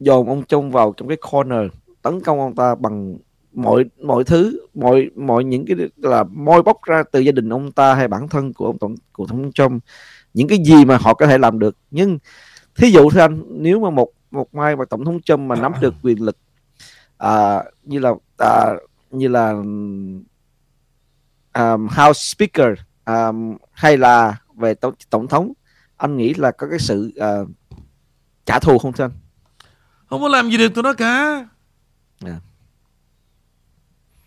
dồn 0.00 0.28
ông 0.28 0.42
Trung 0.44 0.70
vào 0.70 0.94
trong 0.96 1.08
cái 1.08 1.16
corner 1.30 1.70
tấn 2.02 2.20
công 2.20 2.40
ông 2.40 2.54
ta 2.54 2.74
bằng 2.74 3.16
mọi 3.52 3.84
mọi 4.02 4.24
thứ 4.24 4.66
mọi 4.74 5.10
mọi 5.16 5.44
những 5.44 5.66
cái 5.66 5.76
là 5.96 6.24
môi 6.24 6.62
bóc 6.62 6.76
ra 6.82 7.02
từ 7.12 7.20
gia 7.20 7.32
đình 7.32 7.48
ông 7.48 7.72
ta 7.72 7.94
hay 7.94 8.08
bản 8.08 8.28
thân 8.28 8.52
của 8.52 8.66
ông 8.66 8.78
tổng 8.78 8.94
của 9.12 9.26
thống 9.26 9.52
Trump. 9.52 9.84
Những 10.34 10.48
cái 10.48 10.58
gì 10.64 10.84
mà 10.84 10.96
họ 10.96 11.14
có 11.14 11.26
thể 11.26 11.38
làm 11.38 11.58
được. 11.58 11.76
Nhưng 11.90 12.18
thí 12.74 12.90
dụ 12.90 13.10
thưa 13.10 13.20
anh 13.20 13.42
nếu 13.48 13.80
mà 13.80 13.90
một 13.90 14.12
một 14.30 14.54
mai 14.54 14.76
mà 14.76 14.84
tổng 14.84 15.04
thống 15.04 15.20
Trump 15.20 15.40
mà 15.40 15.56
nắm 15.56 15.72
được 15.80 15.94
quyền 16.02 16.22
lực 16.22 16.36
à, 17.18 17.64
như 17.82 17.98
là 17.98 18.14
à, 18.38 18.74
như 19.10 19.28
là 19.28 19.50
um, 21.54 21.88
House 21.88 22.20
Speaker 22.34 22.78
um, 23.06 23.56
hay 23.72 23.96
là 23.96 24.36
về 24.56 24.74
tổng, 24.74 24.94
tổng 25.10 25.28
thống 25.28 25.52
anh 25.96 26.16
nghĩ 26.16 26.34
là 26.34 26.50
có 26.50 26.66
cái 26.70 26.78
sự 26.78 27.12
uh, 27.42 27.48
trả 28.46 28.58
thù 28.58 28.78
không 28.78 28.92
thưa 28.92 29.04
anh? 29.04 29.10
Không 30.06 30.20
có 30.20 30.28
làm 30.28 30.50
gì 30.50 30.56
được 30.56 30.74
tụi 30.74 30.82
nó 30.82 30.92
cả. 30.92 31.46
Yeah. 32.24 32.42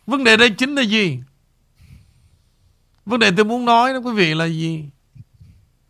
Vấn 0.05 0.23
đề 0.23 0.37
đây 0.37 0.49
chính 0.49 0.75
là 0.75 0.81
gì? 0.81 1.19
Vấn 3.05 3.19
đề 3.19 3.31
tôi 3.37 3.45
muốn 3.45 3.65
nói 3.65 3.93
đó, 3.93 3.99
quý 3.99 4.11
vị, 4.13 4.33
là 4.33 4.45
gì? 4.45 4.85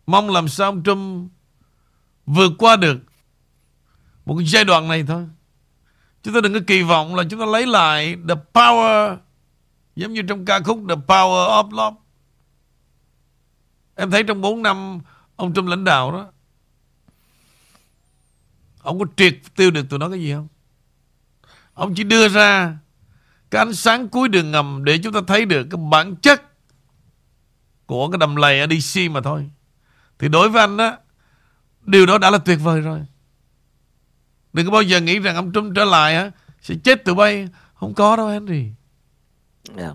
Mong 0.05 0.29
làm 0.29 0.47
sao 0.47 0.69
ông 0.69 0.83
Trump 0.83 1.31
vượt 2.25 2.51
qua 2.57 2.75
được 2.75 2.99
một 4.25 4.35
cái 4.37 4.47
giai 4.47 4.63
đoạn 4.63 4.87
này 4.87 5.03
thôi. 5.07 5.27
Chúng 6.23 6.33
ta 6.33 6.41
đừng 6.41 6.53
có 6.53 6.59
kỳ 6.67 6.81
vọng 6.81 7.15
là 7.15 7.23
chúng 7.29 7.39
ta 7.39 7.45
lấy 7.45 7.67
lại 7.67 8.15
the 8.29 8.35
power, 8.53 9.17
giống 9.95 10.13
như 10.13 10.21
trong 10.21 10.45
ca 10.45 10.59
khúc 10.59 10.79
The 10.89 10.95
Power 10.95 11.63
of 11.63 11.71
Love. 11.71 11.97
Em 13.95 14.11
thấy 14.11 14.23
trong 14.23 14.41
4 14.41 14.61
năm 14.61 14.99
ông 15.35 15.53
Trump 15.53 15.67
lãnh 15.67 15.83
đạo 15.83 16.11
đó, 16.11 16.29
Ông 18.83 18.99
có 18.99 19.05
triệt 19.15 19.37
tiêu 19.55 19.71
được 19.71 19.89
tụi 19.89 19.99
nó 19.99 20.09
cái 20.09 20.19
gì 20.19 20.33
không? 20.33 20.47
Ông 21.73 21.95
chỉ 21.95 22.03
đưa 22.03 22.27
ra 22.27 22.77
cái 23.53 23.59
ánh 23.59 23.73
sáng 23.73 24.09
cuối 24.09 24.29
đường 24.29 24.51
ngầm 24.51 24.83
để 24.83 24.97
chúng 24.97 25.13
ta 25.13 25.19
thấy 25.27 25.45
được 25.45 25.67
cái 25.71 25.81
bản 25.91 26.15
chất 26.15 26.41
của 27.85 28.09
cái 28.11 28.17
đầm 28.17 28.35
lầy 28.35 28.59
ở 28.59 28.67
DC 28.67 28.99
mà 29.11 29.21
thôi. 29.21 29.49
Thì 30.19 30.27
đối 30.29 30.49
với 30.49 30.61
anh 30.61 30.77
á, 30.77 30.97
điều 31.85 32.05
đó 32.05 32.17
đã 32.17 32.29
là 32.29 32.37
tuyệt 32.37 32.59
vời 32.63 32.81
rồi. 32.81 32.99
Đừng 34.53 34.65
có 34.65 34.71
bao 34.71 34.81
giờ 34.81 35.01
nghĩ 35.01 35.19
rằng 35.19 35.35
ông 35.35 35.51
Trump 35.53 35.75
trở 35.75 35.85
lại 35.85 36.15
á, 36.15 36.31
sẽ 36.61 36.75
chết 36.83 37.05
tụi 37.05 37.15
bay. 37.15 37.47
Không 37.73 37.93
có 37.93 38.15
đâu 38.15 38.27
Henry. 38.27 38.65
Yeah. 39.77 39.93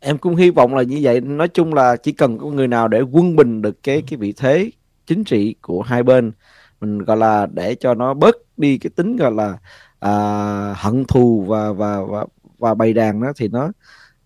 Em 0.00 0.18
cũng 0.18 0.36
hy 0.36 0.50
vọng 0.50 0.74
là 0.74 0.82
như 0.82 0.98
vậy. 1.02 1.20
Nói 1.20 1.48
chung 1.48 1.74
là 1.74 1.96
chỉ 1.96 2.12
cần 2.12 2.38
có 2.38 2.46
người 2.46 2.68
nào 2.68 2.88
để 2.88 3.00
quân 3.00 3.36
bình 3.36 3.62
được 3.62 3.82
cái 3.82 4.02
cái 4.06 4.16
vị 4.16 4.32
thế 4.36 4.70
chính 5.06 5.24
trị 5.24 5.54
của 5.60 5.82
hai 5.82 6.02
bên 6.02 6.32
mình 6.80 6.98
gọi 6.98 7.16
là 7.16 7.46
để 7.46 7.74
cho 7.74 7.94
nó 7.94 8.14
bớt 8.14 8.36
đi 8.56 8.78
cái 8.78 8.90
tính 8.96 9.16
gọi 9.16 9.32
là 9.32 9.58
à, 10.00 10.74
hận 10.76 11.04
thù 11.04 11.44
và 11.48 11.72
và 11.72 12.04
và 12.04 12.24
và 12.58 12.74
bày 12.74 12.92
đàn 12.92 13.22
đó 13.22 13.32
thì 13.36 13.48
nó 13.48 13.72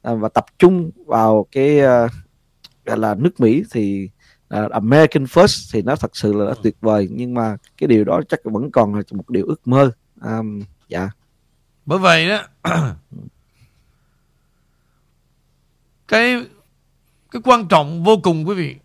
à, 0.03 0.15
và 0.15 0.29
tập 0.29 0.45
trung 0.59 0.91
vào 1.07 1.47
cái 1.53 1.81
à, 1.81 2.09
gọi 2.85 2.99
là 2.99 3.15
nước 3.15 3.41
Mỹ 3.41 3.65
thì 3.71 4.09
uh, 4.55 4.71
American 4.71 5.25
First 5.25 5.71
thì 5.73 5.83
nó 5.83 5.97
thật 5.97 6.17
sự 6.17 6.33
là 6.33 6.55
tuyệt 6.63 6.77
vời. 6.81 7.09
Nhưng 7.11 7.35
mà 7.35 7.57
cái 7.77 7.89
điều 7.89 8.05
đó 8.05 8.21
chắc 8.29 8.41
vẫn 8.45 8.71
còn 8.71 8.95
là 8.95 9.03
một 9.11 9.31
điều 9.31 9.47
ước 9.47 9.69
mơ. 9.69 9.91
Um, 10.23 10.63
dạ. 10.89 11.11
Bởi 11.87 11.99
vậy 11.99 12.29
đó 12.29 12.43
cái 16.09 16.47
cái 17.31 17.43
quan 17.45 17.69
trọng 17.69 18.05
vô 18.05 18.17
cùng 18.23 18.49
quý 18.49 18.55
vị. 18.55 18.77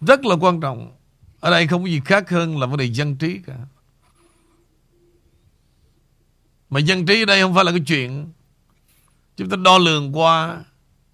Rất 0.00 0.24
là 0.24 0.36
quan 0.40 0.60
trọng. 0.60 0.92
Ở 1.40 1.50
đây 1.50 1.66
không 1.66 1.82
có 1.82 1.88
gì 1.88 2.00
khác 2.04 2.30
hơn 2.30 2.60
là 2.60 2.66
vấn 2.66 2.78
đề 2.78 2.84
dân 2.84 3.16
trí 3.16 3.38
cả 3.46 3.56
mà 6.70 6.80
dân 6.80 7.06
trí 7.06 7.22
ở 7.22 7.24
đây 7.24 7.40
không 7.40 7.54
phải 7.54 7.64
là 7.64 7.72
cái 7.72 7.80
chuyện. 7.86 8.32
Chúng 9.36 9.48
ta 9.48 9.56
đo 9.56 9.78
lường 9.78 10.18
qua 10.18 10.64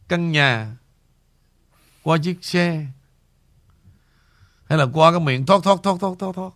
căn 0.08 0.32
nhà, 0.32 0.76
Qua 2.02 2.18
chiếc 2.22 2.44
xe, 2.44 2.86
Hay 4.64 4.78
là 4.78 4.86
qua 4.92 5.10
cái 5.10 5.20
miệng 5.20 5.46
thoát 5.46 5.62
thoát 5.64 5.82
thoát 5.82 5.96
thoát 6.00 6.18
thoát 6.18 6.34
thoát. 6.34 6.50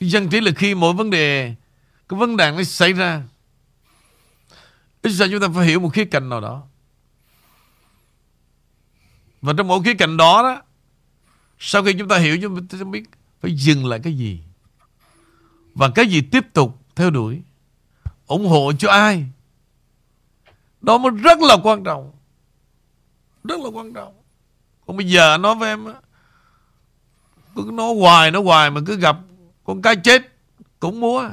Dân 0.00 0.28
trí 0.28 0.40
là 0.40 0.52
khi 0.56 0.74
mỗi 0.74 0.92
vấn 0.92 1.10
đề, 1.10 1.54
Cái 2.08 2.18
vấn 2.18 2.36
đề 2.36 2.50
nó 2.50 2.62
xảy 2.62 2.92
ra, 2.92 3.22
Ít 5.02 5.10
ra 5.10 5.26
chúng 5.30 5.40
ta 5.40 5.48
phải 5.54 5.66
hiểu 5.66 5.80
một 5.80 5.88
khía 5.88 6.04
cạnh 6.04 6.28
nào 6.28 6.40
đó. 6.40 6.62
Và 9.42 9.52
trong 9.58 9.68
mỗi 9.68 9.82
khía 9.82 9.94
cạnh 9.94 10.16
đó 10.16 10.42
đó 10.42 10.62
sau 11.58 11.84
khi 11.84 11.92
chúng 11.98 12.08
ta 12.08 12.18
hiểu 12.18 12.38
chúng 12.42 12.66
ta 12.66 12.78
biết 12.84 13.04
phải 13.40 13.56
dừng 13.56 13.86
lại 13.86 14.00
cái 14.02 14.16
gì. 14.16 14.40
Và 15.74 15.90
cái 15.94 16.06
gì 16.06 16.20
tiếp 16.20 16.52
tục 16.52 16.78
theo 16.94 17.10
đuổi? 17.10 17.42
Ủng 18.26 18.46
hộ 18.46 18.72
cho 18.78 18.90
ai? 18.90 19.24
Đó 20.80 20.98
mới 20.98 21.10
rất 21.10 21.38
là 21.38 21.56
quan 21.62 21.84
trọng. 21.84 22.12
Rất 23.44 23.60
là 23.60 23.70
quan 23.70 23.92
trọng. 23.92 24.14
Còn 24.86 24.96
bây 24.96 25.10
giờ 25.10 25.38
nói 25.38 25.54
với 25.54 25.68
em 25.68 25.86
cứ 27.56 27.70
nói 27.72 27.94
hoài 28.00 28.30
nói 28.30 28.42
hoài 28.42 28.70
mà 28.70 28.80
cứ 28.86 28.96
gặp 28.96 29.16
con 29.64 29.82
cá 29.82 29.94
chết 29.94 30.22
cũng 30.80 31.00
múa. 31.00 31.30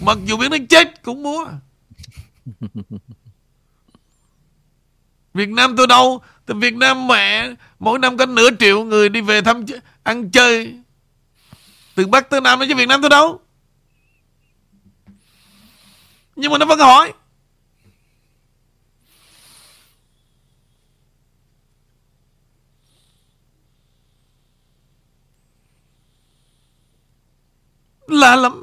Mặc 0.00 0.18
dù 0.24 0.36
biết 0.36 0.48
nó 0.50 0.56
chết 0.68 1.02
cũng 1.02 1.22
múa. 1.22 1.46
Việt 5.34 5.48
Nam 5.48 5.76
tôi 5.76 5.86
đâu? 5.86 6.22
Thì 6.46 6.54
Việt 6.54 6.74
Nam 6.74 7.06
mẹ 7.06 7.54
Mỗi 7.84 7.98
năm 7.98 8.16
có 8.16 8.26
nửa 8.26 8.48
triệu 8.58 8.84
người 8.84 9.08
đi 9.08 9.20
về 9.20 9.42
thăm 9.42 9.64
Ăn 10.02 10.30
chơi. 10.30 10.80
Từ 11.94 12.06
Bắc 12.06 12.30
tới 12.30 12.40
Nam 12.40 12.60
chứ 12.68 12.74
Việt 12.74 12.86
Nam 12.88 13.02
tới 13.02 13.10
đâu. 13.10 13.40
Nhưng 16.36 16.52
mà 16.52 16.58
nó 16.58 16.66
vẫn 16.66 16.78
hỏi. 16.78 17.12
Lạ 28.06 28.36
lắm 28.36 28.62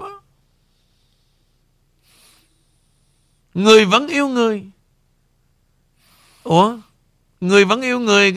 Người 3.54 3.86
vẫn 3.86 4.08
yêu 4.08 4.28
người. 4.28 4.66
Ủa? 6.44 6.78
Người 7.42 7.66
vẫn 7.66 7.82
yêu 7.82 8.00
người 8.00 8.32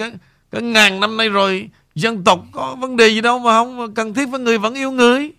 cả, 0.55 0.61
ngàn 0.61 1.00
năm 1.00 1.16
nay 1.16 1.28
rồi 1.28 1.70
Dân 1.94 2.24
tộc 2.24 2.44
có 2.52 2.74
vấn 2.74 2.96
đề 2.96 3.09
gì 3.09 3.20
đâu 3.20 3.38
mà 3.38 3.50
không 3.50 3.94
cần 3.94 4.14
thiết 4.14 4.26
với 4.26 4.40
người 4.40 4.59
vẫn 4.59 4.74
yêu 4.74 4.90
người. 4.90 5.32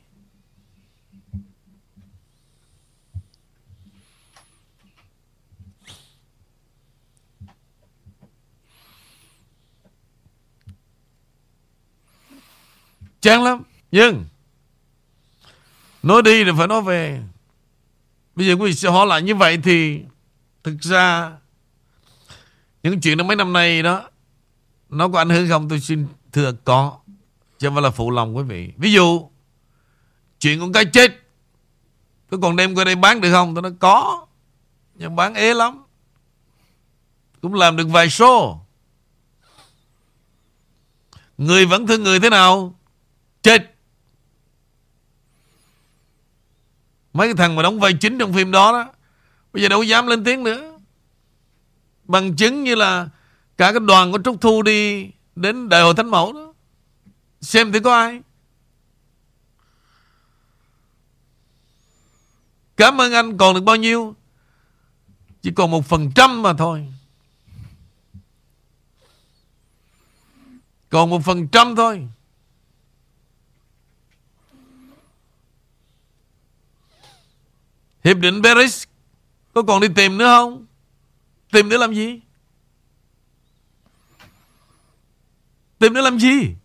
Chán 13.22 13.44
lắm. 13.44 13.62
Nhưng 13.92 14.26
Nói 16.04 16.22
đi 16.22 16.44
thì 16.44 16.52
phải 16.58 16.68
nói 16.68 16.82
về. 16.82 17.22
Bây 18.36 18.48
giờ 18.48 18.54
quý 18.54 18.66
vị 18.66 18.74
sẽ 18.74 18.90
hỏi 18.90 19.08
lại 19.08 19.22
như 19.22 19.36
vậy 19.36 19.58
thì 19.64 20.00
Thực 20.64 20.82
ra 20.82 21.32
những 22.84 23.02
chuyện 23.02 23.18
đó 23.18 23.24
mấy 23.24 23.36
năm 23.36 23.54
nay 23.54 23.84
đó 23.84 24.10
nó 24.90 25.08
có 25.08 25.20
ảnh 25.20 25.30
hưởng 25.30 25.50
không? 25.50 25.70
Tôi 25.70 25.80
xin 25.80 26.08
thưa 26.32 26.52
có. 26.52 27.00
Chứ 27.60 27.68
không 27.68 27.76
phải 27.76 27.84
là 27.84 27.90
phụ 27.90 28.12
lòng 28.12 28.38
quý 28.38 28.44
vị. 28.44 28.74
Ví 28.78 28.94
dụ, 28.94 29.30
Chuyện 30.40 30.60
con 30.60 30.74
cái 30.74 30.86
chết 30.86 31.12
Tôi 32.30 32.40
còn 32.42 32.56
đem 32.56 32.76
qua 32.76 32.84
đây 32.84 32.96
bán 32.96 33.22
được 33.22 33.32
không? 33.32 33.56
Tôi 33.56 33.62
nói 33.62 33.74
có, 33.80 34.26
Nhưng 34.96 35.16
bán 35.16 35.34
ế 35.34 35.54
lắm. 35.54 35.84
Cũng 37.42 37.54
làm 37.54 37.78
được 37.78 37.88
vài 37.92 38.10
số 38.10 38.62
Người 41.38 41.66
vẫn 41.66 41.88
thương 41.88 42.04
người 42.04 42.20
thế 42.20 42.30
nào? 42.30 42.80
Chết. 43.42 43.76
Mấy 47.14 47.28
cái 47.28 47.36
thằng 47.36 47.56
mà 47.56 47.64
đóng 47.64 47.80
vai 47.80 47.94
chính 47.94 48.18
trong 48.20 48.34
phim 48.34 48.52
đó 48.52 48.72
đó, 48.72 48.92
Bây 49.54 49.64
giờ 49.64 49.70
đâu 49.70 49.84
dám 49.84 50.08
lên 50.08 50.24
tiếng 50.24 50.44
nữa. 50.44 50.80
Bằng 52.04 52.36
chứng 52.36 52.64
như 52.64 52.76
là 52.76 53.10
Cả 53.58 53.72
cái 53.72 53.80
đoàn 53.80 54.12
của 54.12 54.20
Trúc 54.24 54.42
Thu 54.42 54.62
đi 54.62 55.12
Đến 55.36 55.70
đại 55.70 55.82
hội 55.82 55.94
Thánh 55.94 56.12
Mẫu 56.12 56.34
đó. 56.34 56.54
Xem 57.42 57.72
thì 57.72 57.80
có 57.80 57.96
ai. 57.96 58.22
Cảm 62.78 63.02
ơn 63.02 63.14
anh 63.14 63.38
còn 63.38 63.56
được 63.56 63.62
bao 63.62 63.76
nhiêu? 63.76 64.16
Chỉ 65.42 65.52
còn 65.56 65.72
một 65.72 65.86
phần 65.86 66.12
trăm 66.16 66.42
mà 66.42 66.54
thôi. 66.54 66.88
Còn 70.90 71.10
một 71.10 71.22
phần 71.26 71.48
trăm 71.48 71.76
thôi. 71.76 72.08
Hiệp 78.04 78.18
định 78.18 78.44
Paris, 78.44 78.84
Có 79.54 79.62
còn 79.62 79.82
đi 79.82 79.88
tìm 79.96 80.18
nữa 80.18 80.26
không? 80.26 80.66
Tìm 81.52 81.70
nữa 81.70 81.78
làm 81.78 81.94
gì? 81.94 82.22
Tìm 85.80 85.94
nó 85.94 86.02
làm 86.02 86.20
gì? 86.20 86.56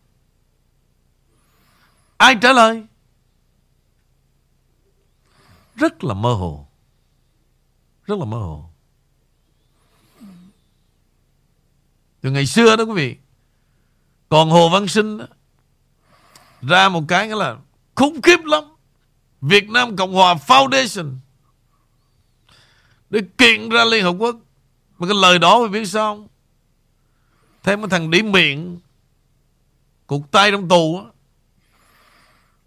Ai 2.16 2.36
trả 2.42 2.52
lời? 2.52 2.84
Rất 5.74 6.04
là 6.04 6.14
mơ 6.14 6.32
hồ. 6.32 6.66
Rất 8.04 8.18
là 8.18 8.24
mơ 8.24 8.38
hồ. 8.38 8.70
Từ 12.20 12.30
ngày 12.30 12.46
xưa 12.46 12.76
đó 12.76 12.84
quý 12.84 12.92
vị 12.94 13.16
Còn 14.28 14.50
Hồ 14.50 14.68
Văn 14.68 14.88
Sinh 14.88 15.18
đó, 15.18 15.26
Ra 16.62 16.88
một 16.88 17.02
cái 17.08 17.28
nghĩa 17.28 17.36
là 17.36 17.56
Khủng 17.94 18.22
khiếp 18.22 18.44
lắm. 18.44 18.64
Việt 19.40 19.70
Nam 19.70 19.96
Cộng 19.96 20.12
Hòa 20.12 20.34
Foundation 20.34 21.14
Để 23.10 23.20
kiện 23.38 23.68
ra 23.68 23.84
Liên 23.84 24.04
Hợp 24.04 24.14
Quốc. 24.18 24.36
Mà 24.98 25.06
cái 25.06 25.16
lời 25.22 25.38
đó 25.38 25.60
phải 25.60 25.68
biết 25.68 25.86
sao 25.86 26.14
không? 26.14 26.28
Thêm 27.62 27.80
cái 27.80 27.88
thằng 27.90 28.10
đi 28.10 28.22
miệng 28.22 28.80
Cục 30.10 30.30
tay 30.30 30.50
trong 30.50 30.68
tù 30.68 30.98
á. 30.98 31.04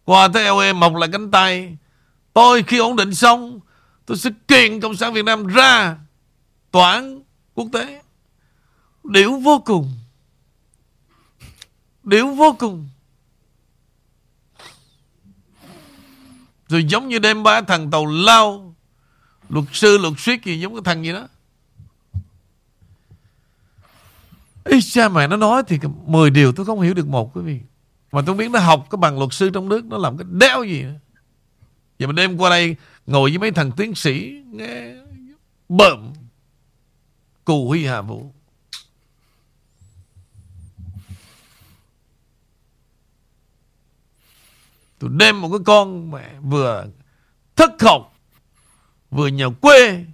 Qua 0.04 0.28
tới 0.28 0.44
LA 0.44 0.74
mọc 0.74 0.96
lại 0.96 1.10
cánh 1.12 1.32
tay. 1.32 1.78
Tôi 2.34 2.64
khi 2.64 2.78
ổn 2.78 2.96
định 2.96 3.16
xong, 3.16 3.60
Tôi 4.06 4.18
sẽ 4.18 4.30
kiện 4.48 4.80
Cộng 4.80 4.96
sản 4.96 5.14
Việt 5.14 5.26
Nam 5.26 5.48
ra 5.48 5.98
Tòa 6.72 6.92
án 6.92 7.22
quốc 7.54 7.68
tế. 7.74 8.02
Điểu 9.04 9.40
vô 9.40 9.60
cùng. 9.66 9.94
Điểu 12.04 12.28
vô 12.28 12.56
cùng. 12.60 12.90
Rồi 16.68 16.84
giống 16.84 17.08
như 17.08 17.20
đêm 17.20 17.44
ba 17.44 17.62
thằng 17.62 17.92
tàu 17.92 18.06
lao, 18.06 18.76
Luật 19.50 19.66
sư, 19.74 19.98
luật 19.98 20.14
suýt 20.18 20.44
gì 20.44 20.60
giống 20.60 20.74
cái 20.74 20.82
thằng 20.86 21.06
gì 21.06 21.12
đó 21.12 21.28
Ý 24.66 24.82
cha 24.82 25.10
mẹ, 25.10 25.28
nó 25.28 25.38
nói 25.38 25.64
thì 25.68 25.80
10 26.06 26.30
điều 26.30 26.52
tôi 26.52 26.66
không 26.66 26.82
hiểu 26.82 26.94
được 26.94 27.08
một, 27.08 27.38
quý 27.38 27.42
vị. 27.42 27.60
Mà 28.12 28.22
tôi 28.26 28.36
biết 28.36 28.52
nó 28.52 28.60
học 28.60 28.88
cái 28.90 28.98
bằng 28.98 29.20
luật 29.20 29.34
sư 29.34 29.50
trong 29.50 29.70
nước, 29.70 29.86
Nó 29.86 29.98
làm 29.98 30.18
cái 30.18 30.28
đéo 30.32 30.64
gì 30.64 30.84
nữa. 30.84 30.94
Giờ 32.00 32.08
mình 32.08 32.16
đem 32.16 32.38
qua 32.38 32.50
đây 32.50 32.76
Ngồi 33.06 33.30
với 33.30 33.38
mấy 33.40 33.52
thằng 33.52 33.72
tiến 33.72 33.96
sĩ, 33.96 34.44
Nghe 34.52 34.96
bợm. 35.70 36.14
Cù 37.46 37.68
huy 37.68 37.86
hà 37.86 38.02
vũ. 38.02 38.32
Tôi 45.00 45.10
đem 45.14 45.42
một 45.42 45.50
cái 45.50 45.60
con 45.66 46.12
mẹ 46.12 46.34
vừa 46.42 46.86
thất 47.56 47.82
học, 47.82 48.14
Vừa 49.12 49.28
nhà 49.28 49.46
quê. 49.62 50.06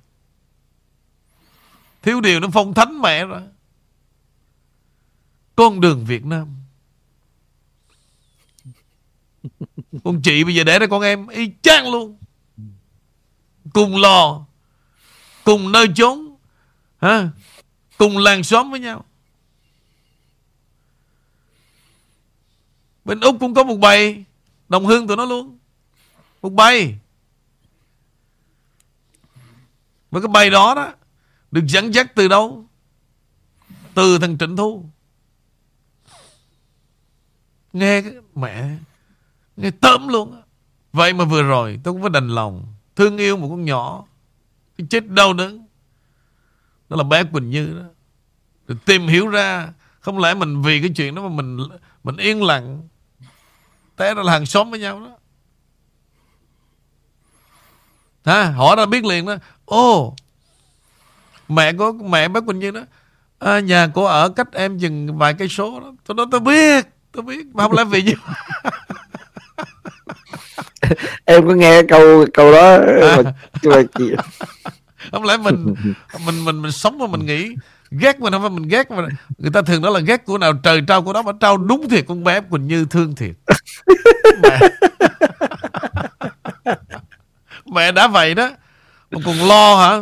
Thiếu 2.02 2.22
điều 2.22 2.40
nó 2.40 2.48
phong 2.54 2.74
thánh 2.74 3.02
mẹ 3.02 3.26
rồi. 3.26 3.42
Con 5.60 5.82
đường 5.82 6.06
Việt 6.06 6.26
Nam. 6.26 6.48
Con 10.04 10.22
chị 10.22 10.44
bây 10.44 10.56
giờ 10.56 10.64
để 10.64 10.80
ra 10.80 10.88
con 10.88 11.02
em, 11.02 11.28
Y 11.28 11.52
chang 11.62 11.92
luôn. 11.92 12.18
Cùng 13.74 13.98
lò, 13.98 14.46
Cùng 15.44 15.72
nơi 15.72 15.88
chốn 15.96 16.36
ha 17.02 17.30
Cùng 17.98 18.18
làng 18.18 18.44
xóm 18.44 18.72
với 18.72 18.80
nhau. 18.80 19.06
Bên 23.06 23.20
Úc 23.20 23.36
cũng 23.40 23.54
có 23.54 23.64
một 23.64 23.76
bầy, 23.76 24.24
Đồng 24.70 24.86
hương 24.86 25.08
tụi 25.08 25.18
nó 25.18 25.26
luôn. 25.26 25.58
Một 26.42 26.54
bầy. 26.54 26.96
Và 30.12 30.20
cái 30.20 30.28
bầy 30.28 30.50
đó 30.50 30.76
đó, 30.76 30.94
Được 31.52 31.64
dẫn 31.68 31.94
dắt 31.94 32.16
từ 32.16 32.28
đâu? 32.28 32.66
Từ 33.94 34.20
thằng 34.20 34.38
Trịnh 34.38 34.58
Thu. 34.58 34.90
Nghe 37.74 38.02
cái 38.02 38.14
mẹ 38.36 38.70
Nghe 39.58 39.72
tớm 39.72 40.08
luôn 40.08 40.42
Vậy 40.94 41.14
mà 41.14 41.26
vừa 41.26 41.44
rồi 41.44 41.80
tôi 41.84 41.94
cũng 41.94 42.02
phải 42.02 42.10
đành 42.10 42.28
lòng 42.28 42.66
Thương 42.96 43.18
yêu 43.18 43.38
một 43.38 43.48
con 43.50 43.66
nhỏ. 43.66 44.06
Cái 44.78 44.88
chết 44.90 45.08
đau 45.08 45.34
đớn. 45.34 45.68
Đó 46.90 46.98
là 46.98 47.04
bé 47.04 47.24
Quỳnh 47.24 47.50
Như 47.50 47.74
đó. 47.80 47.86
Để 48.68 48.76
tìm 48.86 49.08
hiểu 49.08 49.28
ra 49.28 49.74
Không 50.00 50.20
lẽ 50.20 50.34
mình 50.34 50.62
vì 50.62 50.82
cái 50.82 50.90
chuyện 50.96 51.16
đó 51.16 51.22
mà 51.22 51.30
mình 51.30 51.58
Mình 52.04 52.18
yên 52.18 52.44
lặng 52.44 52.88
Té 53.96 54.14
ra 54.14 54.24
là 54.24 54.32
hàng 54.32 54.46
xóm 54.46 54.72
với 54.72 54.80
nhau 54.80 55.00
đó. 55.00 55.18
Ha 58.26 58.52
Họ 58.52 58.76
đã 58.76 58.86
biết 58.86 59.06
liền 59.06 59.26
đó. 59.26 59.36
Ô 59.66 60.16
Mẹ 61.48 61.74
có 61.74 61.92
mẹ 61.92 62.28
bác 62.28 62.46
Quỳnh 62.46 62.60
Như 62.60 62.72
đó 62.72 62.82
à, 63.40 63.60
Nhà 63.60 63.88
cô 63.94 64.04
ở 64.04 64.30
cách 64.30 64.48
em 64.52 64.80
chừng 64.80 65.18
vài 65.18 65.34
cây 65.34 65.48
số 65.48 65.80
đó. 65.80 65.94
Tôi 66.06 66.16
nói 66.16 66.26
tôi 66.32 66.40
biết. 66.40 66.99
Tôi 67.20 67.36
biết 67.36 67.46
Mà 67.54 67.64
không 67.64 67.72
lẽ 67.72 67.84
vì 67.84 68.02
như 68.02 68.14
em 71.26 71.48
có 71.48 71.54
nghe 71.54 71.84
câu 71.84 72.26
câu 72.34 72.52
đó 72.52 72.72
À. 73.02 73.18
mà, 73.18 73.34
mà 73.64 73.82
chị 73.98 74.12
không 75.12 75.24
lẽ 75.24 75.38
mình 75.38 75.76
mình 76.26 76.46
mình 76.46 76.62
mình 76.62 76.72
sống 76.72 76.98
mà 76.98 77.08
mình 77.08 77.26
nghĩ 77.26 77.56
ghét 77.92 78.20
mình 78.20 78.34
không 78.34 78.42
phải 78.42 78.50
mình 78.50 78.68
ghét 78.68 78.92
mà 78.92 79.08
người 79.38 79.52
ta 79.52 79.62
thường 79.62 79.82
nói 79.82 79.92
là 79.92 80.00
ghét 80.00 80.26
của 80.26 80.38
nào 80.38 80.54
trời 80.64 80.82
trao 80.88 81.02
của 81.02 81.14
đó 81.14 81.22
mà 81.22 81.32
trao 81.40 81.58
đúng 81.58 81.90
thiệt 81.90 82.06
con 82.08 82.24
bé 82.24 82.42
Quỳnh 82.42 82.68
Như 82.68 82.86
thương 82.90 83.16
thiệt. 83.16 83.36
Mẹ, 84.44 84.60
mẹ 87.66 87.92
đã 87.92 88.08
vậy 88.08 88.34
đó. 88.36 88.50
Mà 89.12 89.20
còn 89.26 89.48
lo 89.48 89.76
hả? 89.76 90.02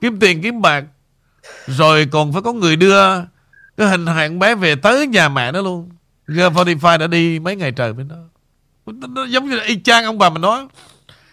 Kiếm 0.00 0.20
tiền 0.20 0.42
kiếm 0.42 0.62
bạc. 0.62 0.84
Rồi 1.66 2.08
còn 2.12 2.32
phải 2.32 2.42
có 2.42 2.52
người 2.52 2.76
đưa 2.76 3.20
cái 3.76 3.88
hình 3.88 4.06
con 4.06 4.38
bé 4.38 4.54
về 4.54 4.76
tới 4.76 5.06
nhà 5.06 5.28
mẹ 5.28 5.52
nó 5.52 5.62
luôn 5.62 5.90
G45 6.28 6.98
đã 6.98 7.06
đi 7.06 7.38
mấy 7.38 7.56
ngày 7.56 7.72
trời 7.72 7.92
bên 7.92 8.08
đó. 8.08 8.16
Nó, 8.86 9.06
nó 9.06 9.24
giống 9.24 9.48
như 9.48 9.56
là 9.56 9.64
y 9.64 9.80
chang 9.80 10.04
ông 10.04 10.18
bà 10.18 10.30
mình 10.30 10.42
nói 10.42 10.66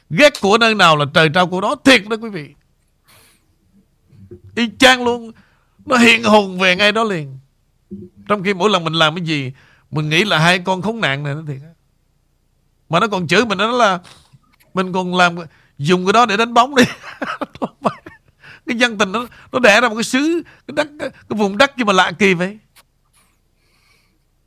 ghét 0.10 0.34
của 0.42 0.58
nơi 0.58 0.76
nào 0.76 0.98
là 0.98 1.06
trời 1.14 1.30
trao 1.34 1.48
của 1.48 1.62
đó. 1.62 1.76
Thiệt 1.86 2.08
đó 2.10 2.18
quý 2.22 2.30
vị. 2.30 2.50
Y 4.56 4.70
chang 4.80 5.04
luôn. 5.04 5.32
Nó 5.86 5.98
hiện 5.98 6.24
hồn 6.24 6.60
về 6.60 6.76
ngay 6.76 6.92
đó 6.92 7.04
liền. 7.04 7.40
Trong 8.28 8.44
khi 8.44 8.54
mỗi 8.54 8.70
lần 8.70 8.84
mình 8.84 8.94
làm 8.94 9.16
cái 9.16 9.26
gì 9.26 9.52
mình 9.92 10.10
nghĩ 10.10 10.24
là 10.26 10.40
hai 10.40 10.60
con 10.60 10.82
khốn 10.82 11.02
nạn 11.02 11.24
này 11.24 11.36
nó 11.36 11.42
thiệt 11.48 11.58
mà 12.90 13.00
nó 13.00 13.08
còn 13.08 13.28
chửi 13.28 13.46
mình 13.46 13.58
nó 13.58 13.72
là 13.72 14.00
mình 14.74 14.94
còn 14.94 15.16
làm 15.16 15.36
dùng 15.78 16.06
cái 16.06 16.14
đó 16.14 16.26
để 16.26 16.38
đánh 16.38 16.54
bóng 16.54 16.76
đi. 16.76 16.84
Cái 18.66 18.78
dân 18.78 18.98
tình 18.98 19.12
nó 19.12 19.26
nó 19.52 19.60
đẻ 19.60 19.82
ra 19.82 19.90
một 19.90 19.96
cái 19.96 20.04
xứ 20.04 20.42
cái 20.68 20.74
đất 20.76 20.88
cái, 21.00 21.10
vùng 21.30 21.58
đất 21.58 21.72
nhưng 21.78 21.88
mà 21.88 21.94
lạ 21.94 22.12
kỳ 22.20 22.34
vậy 22.34 22.60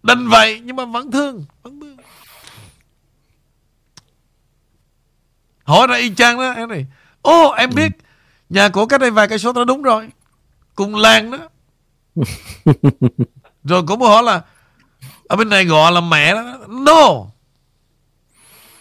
đành 0.07 0.29
vậy 0.29 0.61
nhưng 0.65 0.77
mà 0.77 0.85
vẫn 0.85 1.11
thương 1.11 1.45
vẫn 1.63 1.81
thương. 1.81 1.97
Hỏi 5.65 5.87
ra 5.87 5.97
y 5.97 6.15
chang 6.15 6.39
đó 6.39 6.53
em 6.53 6.69
này. 6.69 6.87
Ô 7.23 7.51
em 7.51 7.71
biết 7.75 7.93
nhà 8.49 8.69
của 8.69 8.87
cách 8.87 9.01
đây 9.01 9.11
vài 9.11 9.29
cây 9.29 9.39
số 9.39 9.53
đó 9.53 9.65
đúng 9.65 9.83
rồi. 9.83 10.09
Cùng 10.75 10.97
làng 10.97 11.31
đó. 11.31 11.39
Rồi 13.65 13.83
cũng 13.87 14.01
hỏi 14.01 14.23
là 14.23 14.43
ở 15.29 15.37
bên 15.37 15.49
này 15.49 15.65
gọi 15.65 15.93
là 15.93 16.01
mẹ 16.01 16.35
đó. 16.35 16.59
No. 16.69 17.27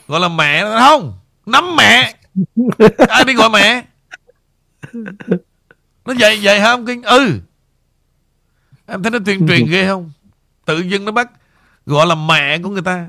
Gọi 0.07 0.19
là 0.19 0.28
mẹ 0.28 0.61
đó. 0.61 0.78
không 0.80 1.13
nắm 1.45 1.76
mẹ. 1.76 2.15
Ai 3.09 3.23
đi 3.23 3.34
gọi 3.34 3.49
mẹ? 3.49 3.86
Nó 6.05 6.13
vậy 6.19 6.39
vậy 6.41 6.59
hả 6.59 6.69
ông 6.69 6.86
kinh? 6.86 7.03
Ừ. 7.03 7.39
Em 8.86 9.03
thấy 9.03 9.11
nó 9.11 9.19
tuyên 9.26 9.47
truyền 9.47 9.65
ghê 9.69 9.88
không 9.88 10.11
tự 10.66 10.80
dưng 10.80 11.05
nó 11.05 11.11
bắt 11.11 11.30
gọi 11.86 12.07
là 12.07 12.16
mẹ 12.16 12.57
của 12.59 12.70
người 12.70 12.82
ta. 12.82 13.07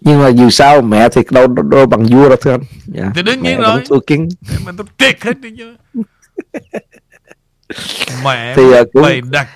Nhưng 0.00 0.20
mà 0.22 0.28
dù 0.28 0.50
sao 0.50 0.82
mẹ 0.82 1.08
thì 1.08 1.22
đâu 1.30 1.46
đâu, 1.46 1.64
đâu 1.64 1.86
bằng 1.86 2.06
vua 2.06 2.28
đâu 2.28 2.36
thưa 2.40 2.50
anh. 2.50 2.60
Dạ. 2.86 3.12
Thì 3.14 3.22
đương 3.22 3.42
nhiên 3.42 3.56
mẹ 3.56 3.62
rồi. 3.62 3.82
thua 3.88 4.00
kiến 4.06 4.28
mà 4.66 4.72
tôi 4.76 4.86
triệt 4.98 5.22
hết 5.22 5.38
đi 5.40 5.50
chứ. 5.58 5.76
Mẹ 8.24 8.54
Thì, 8.56 8.72
ờ, 8.72 8.84
cũng- 8.92 9.02
bày 9.02 9.20
đặt. 9.30 9.48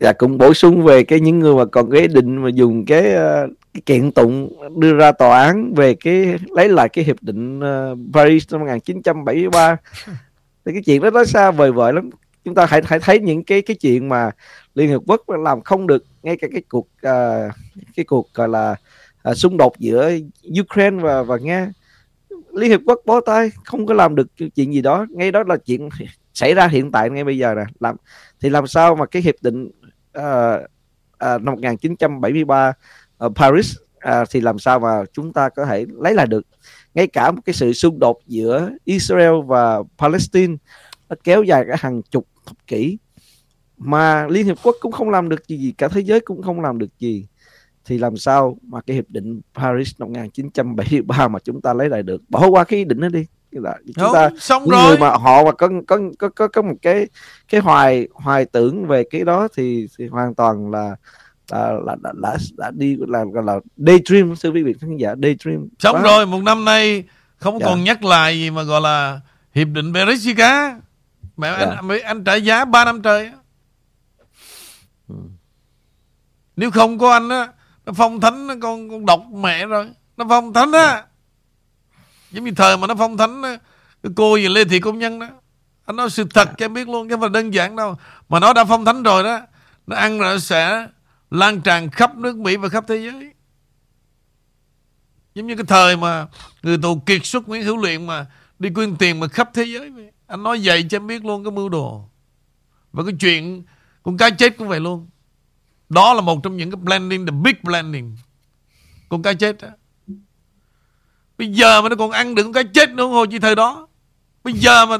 Dạ 0.00 0.12
cũng 0.12 0.38
bổ 0.38 0.54
sung 0.54 0.82
về 0.82 1.04
cái 1.04 1.20
những 1.20 1.38
người 1.38 1.54
mà 1.54 1.64
còn 1.64 1.90
cái 1.90 2.08
định 2.08 2.36
mà 2.36 2.48
dùng 2.54 2.84
cái 2.86 3.12
ờ, 3.12 3.46
cái 3.74 3.80
kiện 3.86 4.12
tụng 4.12 4.52
đưa 4.80 4.94
ra 4.94 5.12
tòa 5.12 5.42
án 5.42 5.74
về 5.74 5.94
cái 5.94 6.34
lấy 6.50 6.68
lại 6.68 6.88
cái 6.88 7.04
hiệp 7.04 7.16
định 7.22 7.58
uh, 7.58 7.98
Paris 8.12 8.52
năm 8.52 8.60
1973 8.60 9.76
thì 10.66 10.72
cái 10.72 10.82
chuyện 10.82 11.02
đó 11.02 11.10
nó 11.10 11.24
xa 11.24 11.50
vời 11.50 11.72
vợi 11.72 11.92
lắm. 11.92 12.10
Chúng 12.44 12.54
ta 12.54 12.66
hãy 12.66 12.82
hãy 12.84 12.98
thấy 12.98 13.20
những 13.20 13.44
cái 13.44 13.62
cái 13.62 13.76
chuyện 13.76 14.08
mà 14.08 14.30
Liên 14.74 14.88
Hiệp 14.88 15.00
Quốc 15.06 15.30
làm 15.30 15.60
không 15.60 15.86
được 15.86 16.04
ngay 16.22 16.36
cả 16.36 16.48
cái 16.52 16.62
cuộc 16.68 16.88
uh, 17.06 17.52
cái 17.96 18.04
cuộc 18.04 18.34
gọi 18.34 18.48
là 18.48 18.76
uh, 19.30 19.36
xung 19.36 19.56
đột 19.56 19.78
giữa 19.78 20.12
Ukraine 20.60 21.02
và 21.02 21.22
và 21.22 21.36
Nga. 21.36 21.70
Liên 22.52 22.70
Hiệp 22.70 22.80
Quốc 22.86 23.00
bó 23.04 23.20
tay 23.20 23.50
không 23.64 23.86
có 23.86 23.94
làm 23.94 24.14
được 24.14 24.26
chuyện 24.54 24.74
gì 24.74 24.82
đó. 24.82 25.06
Ngay 25.10 25.32
đó 25.32 25.42
là 25.46 25.56
chuyện 25.56 25.88
xảy 26.34 26.54
ra 26.54 26.66
hiện 26.66 26.92
tại 26.92 27.10
ngay 27.10 27.24
bây 27.24 27.38
giờ 27.38 27.54
nè. 27.54 27.64
Làm 27.80 27.96
thì 28.40 28.50
làm 28.50 28.66
sao 28.66 28.94
mà 28.94 29.06
cái 29.06 29.22
hiệp 29.22 29.34
định 29.42 29.70
uh, 30.18 30.60
uh, 31.14 31.42
năm 31.42 31.54
1973 31.54 32.72
ở 33.18 33.28
Paris 33.28 33.76
uh, 34.08 34.28
thì 34.30 34.40
làm 34.40 34.58
sao 34.58 34.80
mà 34.80 35.04
chúng 35.12 35.32
ta 35.32 35.48
có 35.48 35.66
thể 35.66 35.86
lấy 35.88 36.14
lại 36.14 36.26
được 36.26 36.46
ngay 36.94 37.06
cả 37.06 37.30
một 37.30 37.40
cái 37.44 37.54
sự 37.54 37.72
xung 37.72 37.98
đột 37.98 38.18
giữa 38.26 38.70
Israel 38.84 39.34
và 39.46 39.82
Palestine 39.98 40.56
nó 41.08 41.16
kéo 41.24 41.42
dài 41.42 41.64
cả 41.68 41.76
hàng 41.78 42.02
chục 42.02 42.26
thập 42.46 42.66
kỷ. 42.66 42.98
Mà 43.78 44.26
Liên 44.26 44.46
Hiệp 44.46 44.56
Quốc 44.62 44.76
cũng 44.80 44.92
không 44.92 45.10
làm 45.10 45.28
được 45.28 45.48
gì, 45.48 45.58
gì 45.58 45.74
cả 45.78 45.88
thế 45.88 46.00
giới 46.00 46.20
cũng 46.20 46.42
không 46.42 46.60
làm 46.60 46.78
được 46.78 46.98
gì. 46.98 47.26
Thì 47.84 47.98
làm 47.98 48.16
sao 48.16 48.58
mà 48.62 48.80
cái 48.80 48.94
hiệp 48.94 49.04
định 49.08 49.40
Paris 49.54 49.92
năm 49.98 50.08
1973 50.08 51.28
mà 51.28 51.38
chúng 51.38 51.60
ta 51.60 51.74
lấy 51.74 51.88
lại 51.88 52.02
được? 52.02 52.22
Bỏ 52.28 52.48
qua 52.48 52.64
cái 52.64 52.84
định 52.84 53.00
đó 53.00 53.08
đi. 53.08 53.26
Là 53.50 53.78
chúng 53.94 54.14
ta 54.14 54.30
xong 54.38 54.62
những 54.62 54.70
rồi. 54.70 54.88
người 54.88 54.98
mà 54.98 55.10
họ 55.10 55.44
mà 55.44 55.52
có 55.52 55.68
có 55.86 55.98
có 56.18 56.28
có 56.28 56.48
có 56.48 56.62
một 56.62 56.74
cái 56.82 57.06
cái 57.48 57.60
hoài 57.60 58.08
hoài 58.12 58.44
tưởng 58.44 58.86
về 58.86 59.04
cái 59.10 59.24
đó 59.24 59.48
thì 59.56 59.86
thì 59.98 60.06
hoàn 60.06 60.34
toàn 60.34 60.70
là 60.70 60.96
là 61.50 61.72
là 61.86 61.96
đã, 62.02 62.12
đã, 62.22 62.36
đã 62.56 62.70
đi 62.74 62.96
là 63.08 63.24
gọi 63.32 63.44
là 63.44 63.54
daydream 63.76 64.34
thưa 64.42 64.50
quý 64.50 64.62
vị 64.62 64.74
khán 64.80 64.96
giả 64.96 65.14
daydream 65.22 65.68
xong 65.78 65.96
Quá. 65.96 66.02
rồi 66.02 66.26
một 66.26 66.42
năm 66.42 66.64
nay 66.64 67.04
không 67.36 67.58
Dạ. 67.60 67.66
còn 67.66 67.84
nhắc 67.84 68.04
lại 68.04 68.38
gì 68.40 68.50
mà 68.50 68.62
gọi 68.62 68.80
là 68.80 69.20
hiệp 69.54 69.68
định 69.68 69.92
cả 70.36 70.76
mẹ 71.36 71.56
Dạ. 71.60 71.66
anh 71.66 71.88
anh, 72.04 72.24
trả 72.24 72.34
giá 72.34 72.64
3 72.64 72.84
năm 72.84 73.02
trời. 73.02 73.30
Ừ. 75.08 75.14
nếu 76.56 76.70
không 76.70 76.98
có 76.98 77.12
anh 77.12 77.28
á 77.28 77.48
nó 77.86 77.92
phong 77.92 78.20
thánh 78.20 78.46
nó 78.46 78.54
con 78.62 78.90
con 78.90 79.06
độc 79.06 79.24
mẹ 79.34 79.66
rồi 79.66 79.90
nó 80.16 80.24
phong 80.28 80.52
thánh 80.52 80.72
á 80.72 81.04
giống 82.30 82.44
như 82.44 82.50
thời 82.56 82.76
mà 82.76 82.86
nó 82.86 82.94
phong 82.94 83.16
thánh 83.16 83.42
á, 83.42 83.58
cái 84.02 84.12
cô 84.16 84.36
gì 84.36 84.48
Lê 84.48 84.64
Thị 84.64 84.80
Công 84.80 84.98
Nhân 84.98 85.18
đó 85.18 85.26
anh 85.86 85.96
nói 85.96 86.10
sự 86.10 86.24
thật 86.34 86.48
cho 86.58 86.64
em 86.64 86.74
biết 86.74 86.88
luôn 86.88 87.08
chứ 87.08 87.14
không 87.14 87.20
phải 87.20 87.30
đơn 87.30 87.54
giản 87.54 87.76
đâu 87.76 87.96
mà 88.28 88.40
nó 88.40 88.52
đã 88.52 88.64
phong 88.64 88.84
thánh 88.84 89.02
rồi 89.02 89.22
đó 89.22 89.40
nó 89.86 89.96
ăn 89.96 90.18
rồi 90.18 90.34
nó 90.34 90.38
sẽ 90.38 90.86
lan 91.34 91.60
tràn 91.60 91.90
khắp 91.90 92.16
nước 92.16 92.36
Mỹ 92.36 92.56
và 92.56 92.68
khắp 92.68 92.84
thế 92.88 92.96
giới. 92.96 93.32
Giống 95.34 95.46
như 95.46 95.56
cái 95.56 95.64
thời 95.68 95.96
mà 95.96 96.26
người 96.62 96.78
tù 96.78 96.98
kiệt 97.06 97.26
xuất 97.26 97.48
Nguyễn 97.48 97.62
Hữu 97.62 97.76
Luyện 97.76 98.06
mà 98.06 98.26
đi 98.58 98.70
quyên 98.70 98.96
tiền 98.96 99.20
mà 99.20 99.28
khắp 99.28 99.50
thế 99.54 99.64
giới 99.64 99.90
vậy. 99.90 100.10
anh 100.26 100.42
nói 100.42 100.60
vậy 100.64 100.86
cho 100.90 100.96
em 100.96 101.06
biết 101.06 101.24
luôn 101.24 101.44
cái 101.44 101.50
mưu 101.50 101.68
đồ. 101.68 102.08
Và 102.92 103.04
cái 103.04 103.14
chuyện 103.20 103.64
con 104.02 104.16
cá 104.16 104.30
chết 104.30 104.56
cũng 104.58 104.68
vậy 104.68 104.80
luôn. 104.80 105.08
Đó 105.88 106.14
là 106.14 106.20
một 106.20 106.40
trong 106.42 106.56
những 106.56 106.70
cái 106.70 106.76
blending, 106.76 107.26
the 107.26 107.32
big 107.42 107.54
blending 107.62 108.16
con 109.08 109.22
cá 109.22 109.32
chết 109.32 109.62
đó 109.62 109.68
bây 111.38 111.48
giờ 111.48 111.82
mà 111.82 111.88
nó 111.88 111.96
còn 111.96 112.10
ăn 112.10 112.34
được 112.34 112.42
con 112.42 112.52
cá 112.52 112.62
chết 112.62 112.90
nữa, 112.90 113.06
hồi 113.06 113.26
chỉ 113.30 113.38
thời 113.38 113.54
đó. 113.54 113.88
Bây 114.44 114.54
giờ 114.54 114.86
mà 114.86 114.96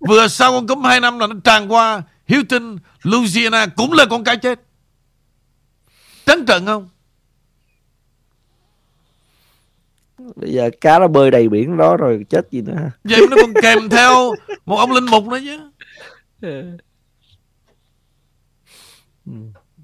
vừa 0.00 0.28
sau 0.28 0.52
con 0.52 0.66
cấm 0.66 0.84
2 0.84 1.00
năm 1.00 1.18
là 1.18 1.26
nó 1.26 1.34
tràn 1.44 1.72
qua 1.72 2.02
Houston, 2.28 2.78
Louisiana 3.02 3.66
cũng 3.66 3.92
là 3.92 4.04
con 4.10 4.24
cá 4.24 4.34
chết 4.34 4.60
trắng 6.26 6.44
trận 6.46 6.66
không? 6.66 6.88
Bây 10.36 10.52
giờ 10.52 10.70
cá 10.80 10.98
nó 10.98 11.08
bơi 11.08 11.30
đầy 11.30 11.48
biển 11.48 11.76
đó 11.76 11.96
rồi 11.96 12.26
chết 12.30 12.50
gì 12.50 12.60
nữa 12.60 12.74
ha. 12.76 12.90
Vậy 13.04 13.20
nó 13.30 13.36
còn 13.40 13.52
kèm 13.62 13.88
theo 13.88 14.34
một 14.66 14.76
ông 14.76 14.92
linh 14.92 15.04
mục 15.04 15.24
nữa 15.26 15.38
chứ. 15.44 15.70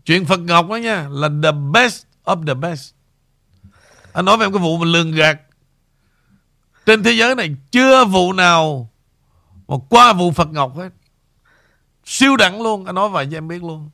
Chuyện 0.04 0.24
Phật 0.24 0.40
Ngọc 0.40 0.68
đó 0.68 0.76
nha 0.76 1.08
là 1.10 1.28
the 1.42 1.52
best 1.72 2.06
of 2.24 2.46
the 2.46 2.54
best. 2.54 2.94
Anh 4.12 4.24
nói 4.24 4.36
về 4.36 4.46
một 4.46 4.52
cái 4.54 4.62
vụ 4.62 4.78
mà 4.78 4.86
lường 4.86 5.12
gạt 5.12 5.40
trên 6.86 7.02
thế 7.02 7.12
giới 7.12 7.34
này 7.34 7.56
chưa 7.70 8.04
vụ 8.04 8.32
nào 8.32 8.90
mà 9.68 9.76
qua 9.90 10.12
vụ 10.12 10.30
Phật 10.30 10.48
Ngọc 10.48 10.76
hết. 10.76 10.90
Siêu 12.04 12.36
đẳng 12.36 12.62
luôn 12.62 12.84
anh 12.84 12.94
nói 12.94 13.08
vậy 13.08 13.28
cho 13.30 13.36
em 13.36 13.48
biết 13.48 13.62
luôn 13.62 13.90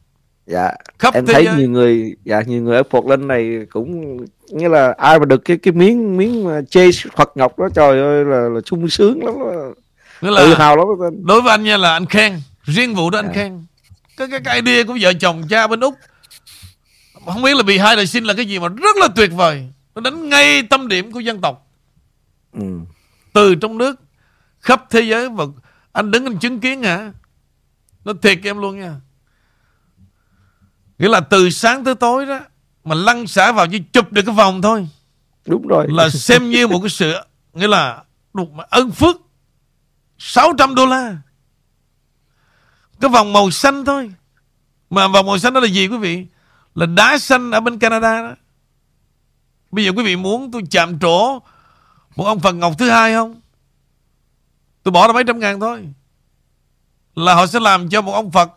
dạ 0.46 0.72
khắp 0.98 1.14
em 1.14 1.26
thế 1.26 1.34
thấy 1.34 1.44
giới 1.44 1.56
nhiều 1.56 1.70
người 1.70 2.16
dạ 2.24 2.42
nhiều 2.46 2.62
người 2.62 2.76
ở 2.76 2.82
Portland 2.82 3.24
này 3.24 3.66
cũng 3.70 4.16
nghĩa 4.50 4.68
là 4.68 4.94
ai 4.98 5.18
mà 5.18 5.24
được 5.24 5.44
cái 5.44 5.56
cái 5.56 5.72
miếng 5.72 6.16
miếng 6.16 6.44
mà 6.44 6.60
chase 6.70 7.10
Phật 7.16 7.36
Ngọc 7.36 7.58
đó 7.58 7.68
trời 7.74 8.00
ơi 8.00 8.24
là 8.24 8.48
là 8.48 8.60
sung 8.66 8.88
sướng 8.88 9.24
lắm 9.24 9.34
đó. 9.38 9.74
nghĩa 10.20 10.36
tự 10.38 10.48
là 10.48 10.56
hào 10.58 10.76
lắm 10.76 10.86
đó. 11.00 11.10
đối 11.24 11.42
với 11.42 11.50
anh 11.50 11.64
nha 11.64 11.76
là 11.76 11.92
anh 11.92 12.06
khen 12.06 12.40
riêng 12.62 12.94
vụ 12.94 13.10
đó 13.10 13.18
anh 13.18 13.26
Dạ. 13.26 13.32
khen 13.32 13.64
cái, 14.16 14.28
cái 14.30 14.40
cái 14.44 14.60
idea 14.60 14.84
của 14.84 14.98
vợ 15.00 15.12
chồng 15.12 15.42
cha 15.50 15.66
bên 15.66 15.80
úc 15.80 15.94
không 17.26 17.42
biết 17.42 17.56
là 17.56 17.62
bị 17.62 17.78
hai 17.78 17.96
đời 17.96 18.06
sinh 18.06 18.24
là 18.24 18.34
cái 18.34 18.46
gì 18.46 18.58
mà 18.58 18.68
rất 18.68 18.96
là 18.96 19.08
tuyệt 19.16 19.30
vời 19.32 19.68
nó 19.94 20.00
đánh 20.00 20.28
ngay 20.28 20.62
tâm 20.62 20.88
điểm 20.88 21.12
của 21.12 21.20
dân 21.20 21.40
tộc 21.40 21.68
ừ. 22.52 22.66
từ 23.32 23.54
trong 23.54 23.78
nước 23.78 24.00
khắp 24.60 24.84
thế 24.90 25.00
giới 25.00 25.28
và 25.28 25.44
anh 25.92 26.10
đứng 26.10 26.26
anh 26.26 26.38
chứng 26.38 26.60
kiến 26.60 26.82
hả 26.82 27.12
nó 28.04 28.12
thiệt 28.22 28.38
em 28.44 28.58
luôn 28.58 28.80
nha 28.80 28.94
nghĩa 30.98 31.08
là 31.08 31.20
từ 31.20 31.50
sáng 31.50 31.84
tới 31.84 31.94
tối 31.94 32.26
đó 32.26 32.40
mà 32.84 32.94
lăn 32.94 33.26
xả 33.26 33.52
vào 33.52 33.66
chỉ 33.66 33.78
chụp 33.92 34.12
được 34.12 34.22
cái 34.26 34.34
vòng 34.34 34.62
thôi. 34.62 34.88
Đúng 35.46 35.66
rồi. 35.66 35.86
Là 35.88 36.08
xem 36.08 36.50
như 36.50 36.66
một 36.66 36.80
cái 36.80 36.90
sự 36.90 37.14
nghĩa 37.52 37.68
là 37.68 38.02
một 38.32 38.48
ân 38.70 38.90
phước. 38.90 39.16
600 40.18 40.74
đô 40.74 40.86
la. 40.86 41.16
Cái 43.00 43.10
vòng 43.10 43.32
màu 43.32 43.50
xanh 43.50 43.84
thôi. 43.84 44.12
Mà 44.90 45.08
vòng 45.08 45.26
màu 45.26 45.38
xanh 45.38 45.54
đó 45.54 45.60
là 45.60 45.68
gì 45.68 45.88
quý 45.88 45.96
vị? 45.96 46.26
Là 46.74 46.86
đá 46.86 47.18
xanh 47.18 47.50
ở 47.50 47.60
bên 47.60 47.78
Canada 47.78 48.22
đó. 48.22 48.34
Bây 49.70 49.84
giờ 49.84 49.92
quý 49.96 50.04
vị 50.04 50.16
muốn 50.16 50.50
tôi 50.50 50.62
chạm 50.70 50.98
trổ 50.98 51.38
một 52.16 52.24
ông 52.24 52.40
Phật 52.40 52.52
Ngọc 52.52 52.72
thứ 52.78 52.90
hai 52.90 53.14
không? 53.14 53.40
Tôi 54.82 54.92
bỏ 54.92 55.06
ra 55.06 55.12
mấy 55.12 55.24
trăm 55.24 55.40
ngàn 55.40 55.60
thôi. 55.60 55.88
Là 57.14 57.34
họ 57.34 57.46
sẽ 57.46 57.60
làm 57.60 57.88
cho 57.88 58.02
một 58.02 58.12
ông 58.12 58.30
Phật 58.30 58.50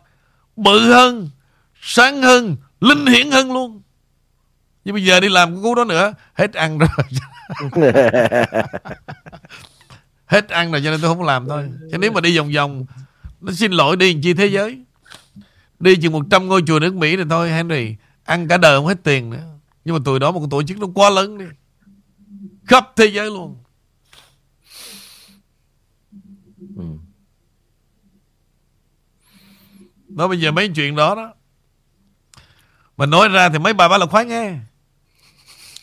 bự 0.55 0.93
hơn 0.93 1.29
sáng 1.81 2.21
hơn, 2.21 2.57
linh 2.81 3.05
hiển 3.05 3.31
hơn 3.31 3.53
luôn. 3.53 3.81
Nhưng 4.85 4.93
bây 4.95 5.05
giờ 5.05 5.19
đi 5.19 5.29
làm 5.29 5.53
cái 5.53 5.63
cú 5.63 5.75
đó 5.75 5.83
nữa, 5.83 6.13
hết 6.33 6.53
ăn 6.53 6.77
rồi. 6.77 6.89
Hết 10.25 10.49
ăn 10.49 10.71
rồi 10.71 10.81
cho 10.83 10.91
nên 10.91 11.01
tôi 11.01 11.15
không 11.15 11.23
làm 11.23 11.47
thôi. 11.47 11.69
Chứ 11.91 11.97
nếu 11.97 12.11
mà 12.11 12.21
đi 12.21 12.37
vòng 12.37 12.51
vòng, 12.55 12.85
nó 13.41 13.51
xin 13.51 13.71
lỗi 13.71 13.97
đi 13.97 14.13
làm 14.13 14.21
chi 14.21 14.33
thế 14.33 14.45
giới. 14.45 14.83
Đi 15.79 15.95
chừng 15.95 16.13
100 16.13 16.47
ngôi 16.47 16.63
chùa 16.67 16.79
nước 16.79 16.95
Mỹ 16.95 17.17
thì 17.17 17.23
thôi, 17.29 17.51
Henry. 17.51 17.95
Ăn 18.23 18.47
cả 18.47 18.57
đời 18.57 18.77
không 18.77 18.85
hết 18.85 19.03
tiền 19.03 19.29
nữa. 19.29 19.43
Nhưng 19.85 19.95
mà 19.95 20.01
tụi 20.05 20.19
đó 20.19 20.31
một 20.31 20.47
tổ 20.51 20.63
chức 20.63 20.77
nó 20.77 20.87
quá 20.95 21.09
lớn 21.09 21.37
đi. 21.37 21.45
Khắp 22.65 22.93
thế 22.95 23.05
giới 23.05 23.25
luôn. 23.25 23.57
Nó 26.75 26.83
Nói 30.07 30.27
bây 30.27 30.39
giờ 30.39 30.51
mấy 30.51 30.69
chuyện 30.75 30.95
đó 30.95 31.15
đó 31.15 31.33
mà 32.99 33.05
nói 33.05 33.27
ra 33.27 33.49
thì 33.49 33.59
mấy 33.59 33.73
bà 33.73 33.87
bá 33.87 33.97
là 33.97 34.05
khoái 34.05 34.25
nghe. 34.25 34.53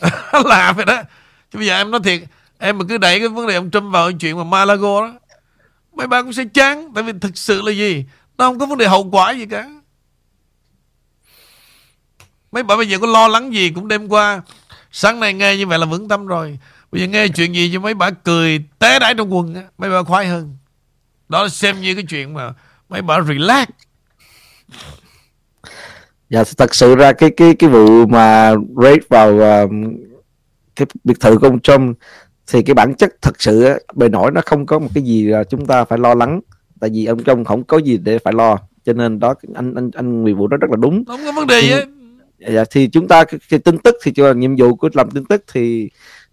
Làm 0.45 0.77
vậy 0.77 0.85
đó. 0.85 1.03
Chứ 1.51 1.59
bây 1.59 1.67
giờ 1.67 1.77
em 1.77 1.91
nói 1.91 2.01
thiệt, 2.05 2.23
Em 2.59 2.79
mà 2.79 2.85
cứ 2.89 2.99
đẩy 2.99 3.19
cái 3.19 3.29
vấn 3.29 3.47
đề 3.47 3.55
ông 3.55 3.71
Trump 3.71 3.93
vào 3.93 4.13
chuyện 4.13 4.37
mà 4.37 4.45
Malago 4.45 5.01
đó, 5.01 5.13
Mấy 5.93 6.07
bà 6.07 6.23
cũng 6.23 6.33
sẽ 6.33 6.45
chán. 6.55 6.93
Tại 6.95 7.05
vì 7.05 7.13
thực 7.21 7.39
sự 7.39 7.63
là 7.63 7.73
gì? 7.73 8.05
Nó 8.39 8.49
không 8.49 8.59
có 8.59 8.67
vấn 8.67 8.79
đề 8.79 8.89
hậu 8.89 9.11
quả 9.11 9.31
gì 9.31 9.47
cả. 9.47 9.69
Mấy 12.53 12.63
bà 12.63 12.77
bây 12.77 12.89
giờ 12.89 12.99
có 12.99 13.07
lo 13.07 13.29
lắng 13.29 13.55
gì 13.55 13.71
cũng 13.71 13.89
đêm 13.89 14.09
qua. 14.09 14.43
Sáng 14.93 15.21
nay 15.21 15.33
nghe 15.33 15.57
như 15.57 15.67
vậy 15.67 15.79
là 15.79 15.87
vững 15.87 16.09
tâm 16.09 16.27
rồi. 16.27 16.59
Bây 16.93 17.01
giờ 17.01 17.07
nghe 17.07 17.29
chuyện 17.29 17.55
gì 17.55 17.71
cho 17.73 17.81
mấy 17.81 17.95
bà 17.95 18.11
cười 18.11 18.65
Té 18.79 18.99
đái 18.99 19.15
trong 19.15 19.35
quần 19.35 19.55
á, 19.55 19.63
Mấy 19.79 19.91
bà 19.91 20.03
khoái 20.03 20.27
hơn. 20.27 20.57
Đó 21.29 21.43
là 21.43 21.49
xem 21.49 21.81
như 21.81 21.95
cái 21.95 22.05
chuyện 22.09 22.35
mà 22.35 22.53
Mấy 22.89 23.03
bà 23.03 23.21
relax 23.21 23.69
dạ 26.31 26.45
thật 26.57 26.75
sự 26.75 26.95
ra 26.97 27.13
cái 27.13 27.31
cái 27.31 27.55
cái 27.55 27.71
vụ 27.71 28.07
mà 28.07 28.55
raid 28.83 28.99
vào 29.09 29.29
um, 29.29 29.97
cái 30.77 30.87
biệt 31.05 31.21
thự 31.21 31.39
của 31.39 31.47
ông 31.47 31.61
Trump 31.61 31.99
thì 32.47 32.63
cái 32.63 32.75
bản 32.75 32.95
chất 32.95 33.15
thật 33.23 33.43
sự 33.43 33.79
bề 33.95 34.09
nổi 34.09 34.31
nó 34.31 34.41
không 34.47 34.67
có 34.67 34.79
một 34.79 34.89
cái 34.95 35.05
gì 35.05 35.27
là 35.27 35.45
chúng 35.45 35.67
ta 35.67 35.85
phải 35.85 35.99
lo 35.99 36.15
lắng. 36.15 36.41
Tại 36.81 36.91
vì 36.91 37.07
ông 37.07 37.25
Trump 37.25 37.47
không 37.47 37.65
có 37.65 37.79
gì 37.79 37.99
để 37.99 38.19
phải 38.19 38.33
lo 38.33 38.59
cho 38.85 38.93
nên 38.93 39.19
đó 39.19 39.35
anh 39.55 39.75
anh 39.75 39.91
anh 39.95 40.23
Nguyễn 40.23 40.37
Vũ 40.37 40.47
đó 40.47 40.57
rất 40.57 40.71
là 40.71 40.77
đúng. 40.77 41.05
Không 41.05 41.21
có 41.25 41.33
vấn 41.33 41.47
đề 41.47 41.63
hết 41.63 41.85
dạ, 42.39 42.65
thì 42.71 42.89
chúng 42.89 43.09
ta 43.09 43.25
cái, 43.25 43.41
cái 43.49 43.61
tin 43.61 43.79
tức 43.79 43.97
thì 44.03 44.13
cho 44.13 44.33
nhiệm 44.33 44.57
vụ 44.57 44.75
của 44.75 44.89
làm 44.95 45.11
tin 45.11 45.25
tức 45.25 45.45
thì 45.53 45.91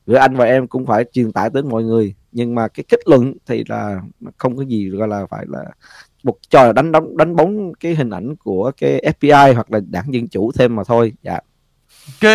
giữa 0.08 0.16
anh 0.16 0.36
và 0.36 0.46
em 0.46 0.68
cũng 0.68 0.86
phải 0.86 1.06
truyền 1.14 1.32
tải 1.32 1.50
đến 1.54 1.70
mọi 1.70 1.84
người. 1.84 2.16
Nhưng 2.32 2.56
mà 2.56 2.68
cái 2.68 2.84
kết 2.89 3.00
luận 3.06 3.34
thì 3.46 3.64
là 3.68 4.02
không 4.38 4.58
có 4.58 4.64
gì 4.64 4.89
gọi 4.89 5.08
là 5.08 5.26
phải 5.26 5.46
là 5.48 5.66
một 6.24 6.36
trò 6.50 6.64
là 6.64 6.74
đánh 6.74 6.92
đánh 6.92 7.18
đánh 7.18 7.36
bóng 7.36 7.74
cái 7.74 7.96
hình 7.96 8.10
ảnh 8.10 8.36
của 8.36 8.72
cái 8.78 9.14
FBI 9.20 9.54
hoặc 9.54 9.72
là 9.72 9.80
đảng 9.90 10.14
dân 10.14 10.28
chủ 10.28 10.52
thêm 10.52 10.76
mà 10.76 10.84
thôi 10.84 11.14
dạ 11.24 11.40
Ok, 12.08 12.32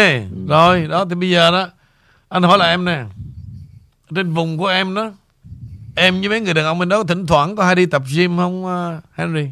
rồi 0.48 0.86
đó 0.86 1.04
thì 1.04 1.14
bây 1.14 1.30
giờ 1.30 1.50
đó 1.50 1.68
anh 2.28 2.42
hỏi 2.42 2.58
là 2.58 2.66
em 2.70 2.84
nè. 2.84 3.04
Trên 4.14 4.34
vùng 4.34 4.58
của 4.58 4.66
em 4.66 4.94
đó, 4.94 5.12
em 5.96 6.20
với 6.20 6.28
mấy 6.28 6.40
người 6.40 6.54
đàn 6.54 6.64
ông 6.64 6.78
bên 6.78 6.88
đó 6.88 7.04
thỉnh 7.04 7.26
thoảng 7.26 7.56
có 7.56 7.64
hay 7.64 7.74
đi 7.74 7.86
tập 7.86 8.02
gym 8.16 8.36
không 8.36 8.64
uh, 8.64 9.04
Henry? 9.14 9.46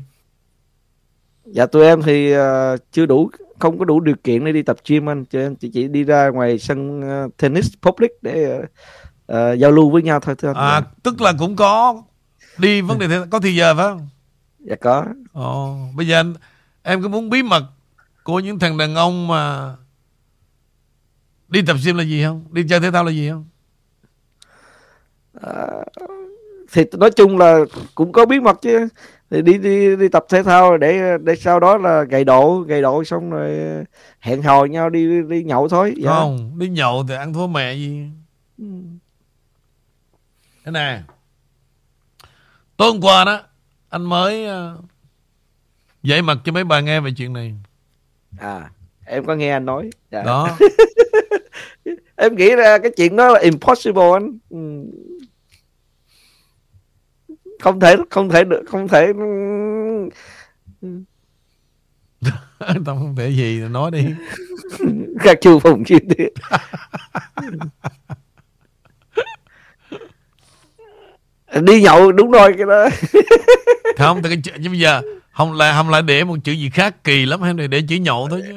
Dạ 1.45 1.67
tụi 1.67 1.87
em 1.87 2.03
thì 2.03 2.37
uh, 2.37 2.39
chưa 2.93 3.07
đủ 3.07 3.31
không 3.59 3.79
có 3.79 3.85
đủ 3.85 4.01
điều 4.01 4.17
kiện 4.25 4.45
để 4.45 4.53
đi 4.53 4.63
tập 4.63 4.77
gym 4.89 5.09
anh 5.09 5.25
cho 5.25 5.39
em 5.39 5.57
chỉ, 5.57 5.71
chỉ 5.71 5.89
đi 5.89 6.05
ra 6.05 6.29
ngoài 6.29 6.59
sân 6.59 7.01
uh, 7.01 7.37
tennis 7.37 7.73
public 7.83 8.11
để 8.23 8.59
uh, 8.59 8.65
uh, 9.33 9.59
giao 9.59 9.71
lưu 9.71 9.91
với 9.91 10.03
nhau 10.03 10.21
thôi 10.21 10.35
thưa 10.39 10.49
anh. 10.49 10.57
À, 10.57 10.83
tức 11.03 11.21
là 11.21 11.33
cũng 11.39 11.57
có 11.57 12.03
đi 12.59 12.81
vấn 12.81 12.99
đề 12.99 13.09
thế, 13.09 13.21
có 13.31 13.41
thì 13.41 13.55
giờ 13.55 13.75
phải 13.75 13.85
không? 13.85 14.09
Dạ 14.67 14.77
có. 14.77 15.07
Ồ, 15.33 15.79
bây 15.95 16.07
giờ 16.07 16.21
anh, 16.21 16.35
em 16.83 17.03
có 17.03 17.09
muốn 17.09 17.31
bí 17.31 17.43
mật 17.43 17.65
của 18.25 18.41
những 18.41 18.59
thằng 18.59 18.79
đàn 18.79 18.95
ông 18.95 19.29
mà 19.29 19.75
đi 21.49 21.63
tập 21.67 21.77
gym 21.85 21.97
là 21.97 22.05
gì 22.05 22.25
không? 22.25 22.45
Đi 22.51 22.63
chơi 22.69 22.81
thể 22.81 22.91
thao 22.91 23.05
là 23.05 23.11
gì 23.11 23.31
không? 23.31 23.45
À, 25.41 25.67
thì 26.73 26.85
nói 26.99 27.11
chung 27.11 27.39
là 27.39 27.59
cũng 27.95 28.13
có 28.13 28.27
bí 28.27 28.41
mật 28.41 28.63
chứ 28.63 28.89
thì 29.31 29.43
đi 29.43 29.59
đi 29.59 29.97
đi 29.97 30.09
tập 30.09 30.25
thể 30.29 30.43
thao 30.43 30.79
để 30.79 31.19
để 31.23 31.37
sau 31.37 31.61
đó 31.61 31.77
là 31.77 32.03
gầy 32.03 32.25
độ 32.25 32.65
gầy 32.69 32.83
độ 32.83 33.05
xong 33.05 33.31
rồi 33.31 33.85
hẹn 34.21 34.43
hò 34.43 34.65
nhau 34.65 34.91
đi 34.91 35.23
đi 35.29 35.43
nhậu 35.43 35.69
thôi 35.69 35.95
dạ. 35.97 36.11
không 36.11 36.59
đi 36.59 36.69
nhậu 36.69 37.05
thì 37.09 37.15
ăn 37.15 37.33
thua 37.33 37.47
mẹ 37.47 37.75
gì 37.75 38.09
ừ. 38.59 38.65
thế 40.65 40.71
này 40.71 41.03
tối 42.77 42.93
hôm 42.93 43.01
qua 43.01 43.25
đó 43.25 43.43
anh 43.89 44.05
mới 44.05 44.47
uh, 44.47 44.85
dạy 46.03 46.23
mặt 46.23 46.39
cho 46.45 46.53
mấy 46.53 46.65
bà 46.65 46.81
nghe 46.81 47.01
về 47.01 47.11
chuyện 47.17 47.33
này. 47.33 47.55
À 48.39 48.71
em 49.07 49.25
có 49.25 49.35
nghe 49.35 49.51
anh 49.51 49.65
nói. 49.65 49.91
Dạ. 50.11 50.23
đó. 50.23 50.59
Em 52.17 52.37
nghĩ 52.37 52.55
ra 52.55 52.79
cái 52.79 52.93
chuyện 52.97 53.17
đó 53.17 53.29
là 53.29 53.41
impossible 53.41 54.13
anh. 54.13 54.39
Ừ. 54.51 54.59
Không 57.61 57.81
thể 57.81 57.97
không 58.11 58.29
thể 58.29 58.45
được 58.45 58.63
không 58.67 58.89
thể 58.89 59.07
tao 62.59 62.97
không 62.99 63.17
thể 63.17 63.31
gì 63.31 63.61
nói 63.61 63.91
đi. 63.91 64.05
Các 65.21 65.39
chu 65.41 65.59
phòng 65.59 65.85
chi 65.85 65.95
tiết 66.09 66.29
đi 71.61 71.83
nhậu 71.83 72.13
đúng 72.13 72.31
rồi 72.31 72.55
cái 72.57 72.67
đó. 72.67 72.89
Không? 73.97 74.23
Thì 74.23 74.29
cái 74.45 74.69
bây 74.69 74.79
giờ 74.79 75.03
không 75.33 75.53
lại 75.53 75.73
không 75.77 75.91
lại 75.91 76.03
để 76.03 76.25
một 76.25 76.37
chữ 76.45 76.53
gì 76.53 76.71
khác 76.71 77.05
kỳ 77.05 77.27
lắm 77.27 77.43
hay 77.43 77.55
để 77.71 77.83
chữ 77.89 77.97
nhậu 77.97 78.29
thôi 78.31 78.43
chứ. 78.47 78.55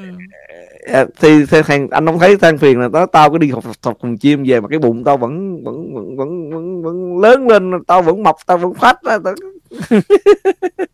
À, 0.92 1.04
thì, 1.20 1.46
thì 1.50 1.62
thằng 1.62 1.88
anh 1.90 2.06
không 2.06 2.18
thấy 2.18 2.36
than 2.36 2.58
phiền 2.58 2.80
là 2.80 2.88
đó 2.88 3.06
tao 3.06 3.30
có 3.30 3.38
đi 3.38 3.50
học 3.50 3.64
học 3.82 3.96
cùng 4.00 4.18
chim 4.18 4.44
về 4.46 4.60
mà 4.60 4.68
cái 4.68 4.78
bụng 4.78 5.04
tao 5.04 5.16
vẫn 5.16 5.64
vẫn 5.64 5.94
vẫn 5.94 6.16
vẫn 6.16 6.50
vẫn, 6.50 6.82
vẫn 6.82 7.18
lớn 7.18 7.48
lên 7.48 7.72
tao 7.86 8.02
vẫn 8.02 8.22
mập 8.22 8.36
tao 8.46 8.58
vẫn 8.58 8.74
phát 8.74 9.02
ra 9.02 9.18
tao... 9.24 9.34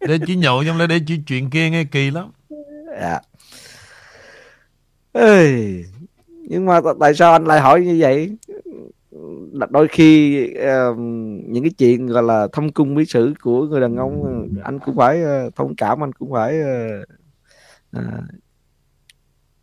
để 0.01 0.19
chỉ 0.27 0.37
nhậu 0.37 0.65
trong 0.65 0.79
lại 0.79 0.87
để 0.87 1.01
chỉ 1.07 1.19
chuyện 1.27 1.51
kia 1.51 1.71
nghe 1.71 1.85
kỳ 1.85 2.11
lắm. 2.11 2.31
Dạ. 3.01 3.21
Ê, 5.13 5.55
nhưng 6.29 6.67
mà 6.67 6.81
tại 7.01 7.15
sao 7.15 7.33
anh 7.33 7.45
lại 7.45 7.61
hỏi 7.61 7.81
như 7.81 7.97
vậy 8.01 8.37
đôi 9.71 9.89
khi 9.89 10.43
uh, 10.45 10.99
những 11.49 11.63
cái 11.63 11.71
chuyện 11.79 12.07
gọi 12.07 12.23
là 12.23 12.49
thâm 12.53 12.73
cung 12.73 12.95
bí 12.95 13.05
sử 13.05 13.35
của 13.43 13.67
người 13.67 13.81
đàn 13.81 13.97
ông 13.97 14.47
anh 14.65 14.79
cũng 14.79 14.97
phải 14.97 15.23
uh, 15.23 15.55
thông 15.57 15.77
cảm 15.77 16.03
anh 16.05 16.13
cũng 16.13 16.33
phải 16.33 16.61
uh, 16.61 17.09
uh, 17.99 18.03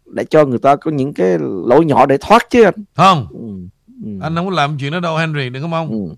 để 0.06 0.24
cho 0.24 0.46
người 0.46 0.60
ta 0.60 0.76
có 0.76 0.92
những 0.92 1.14
cái 1.14 1.38
lỗ 1.40 1.82
nhỏ 1.82 2.06
để 2.06 2.18
thoát 2.22 2.50
chứ 2.50 2.64
anh 2.64 2.84
không 2.94 3.28
ừ. 3.32 3.70
Ừ. 4.04 4.10
anh 4.22 4.36
không 4.36 4.46
có 4.46 4.56
làm 4.56 4.78
chuyện 4.80 4.92
đó 4.92 5.00
đâu 5.00 5.18
Henry 5.18 5.50
đừng 5.50 5.62
có 5.62 5.68
mong 5.68 5.90
ừ. 5.90 6.16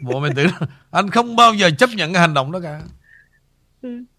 bộ 0.00 0.20
mày 0.20 0.30
tưởng 0.36 0.48
anh 0.90 1.10
không 1.10 1.36
bao 1.36 1.54
giờ 1.54 1.70
chấp 1.78 1.90
nhận 1.96 2.12
cái 2.12 2.20
hành 2.20 2.34
động 2.34 2.52
đó 2.52 2.60
cả 2.60 2.80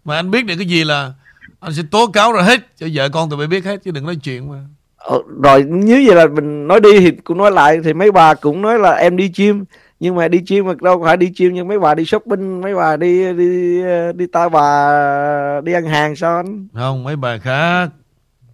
mà 0.04 0.16
anh 0.16 0.30
biết 0.30 0.46
được 0.46 0.54
cái 0.58 0.66
gì 0.66 0.84
là 0.84 1.14
anh 1.60 1.74
sẽ 1.74 1.82
tố 1.90 2.06
cáo 2.06 2.32
ra 2.32 2.42
hết 2.42 2.76
cho 2.76 2.86
vợ 2.94 3.08
con 3.08 3.30
tụi 3.30 3.38
bay 3.38 3.46
biết 3.46 3.64
hết 3.64 3.82
chứ 3.84 3.90
đừng 3.90 4.06
nói 4.06 4.16
chuyện 4.16 4.50
mà 4.50 4.64
ờ, 5.00 5.22
rồi 5.42 5.64
nếu 5.68 6.02
vậy 6.06 6.16
là 6.16 6.26
mình 6.26 6.68
nói 6.68 6.80
đi 6.80 7.00
thì 7.00 7.10
cũng 7.10 7.38
nói 7.38 7.50
lại 7.50 7.80
thì 7.84 7.92
mấy 7.92 8.12
bà 8.12 8.34
cũng 8.34 8.62
nói 8.62 8.78
là 8.78 8.92
em 8.92 9.16
đi 9.16 9.28
chim 9.28 9.64
nhưng 10.00 10.14
mà 10.14 10.28
đi 10.28 10.42
chim 10.46 10.66
mà 10.66 10.74
đâu 10.80 11.02
phải 11.04 11.16
đi 11.16 11.32
chim 11.34 11.54
nhưng 11.54 11.68
mấy 11.68 11.78
bà 11.78 11.94
đi 11.94 12.04
shopping 12.04 12.60
mấy 12.60 12.74
bà 12.74 12.96
đi 12.96 13.32
đi 13.32 13.82
đi 14.16 14.26
ta 14.26 14.48
bà 14.48 15.60
đi 15.60 15.72
ăn 15.72 15.84
hàng 15.84 16.16
sao 16.16 16.36
anh? 16.36 16.68
Không 16.74 17.04
mấy 17.04 17.16
bà 17.16 17.38
khác. 17.38 17.88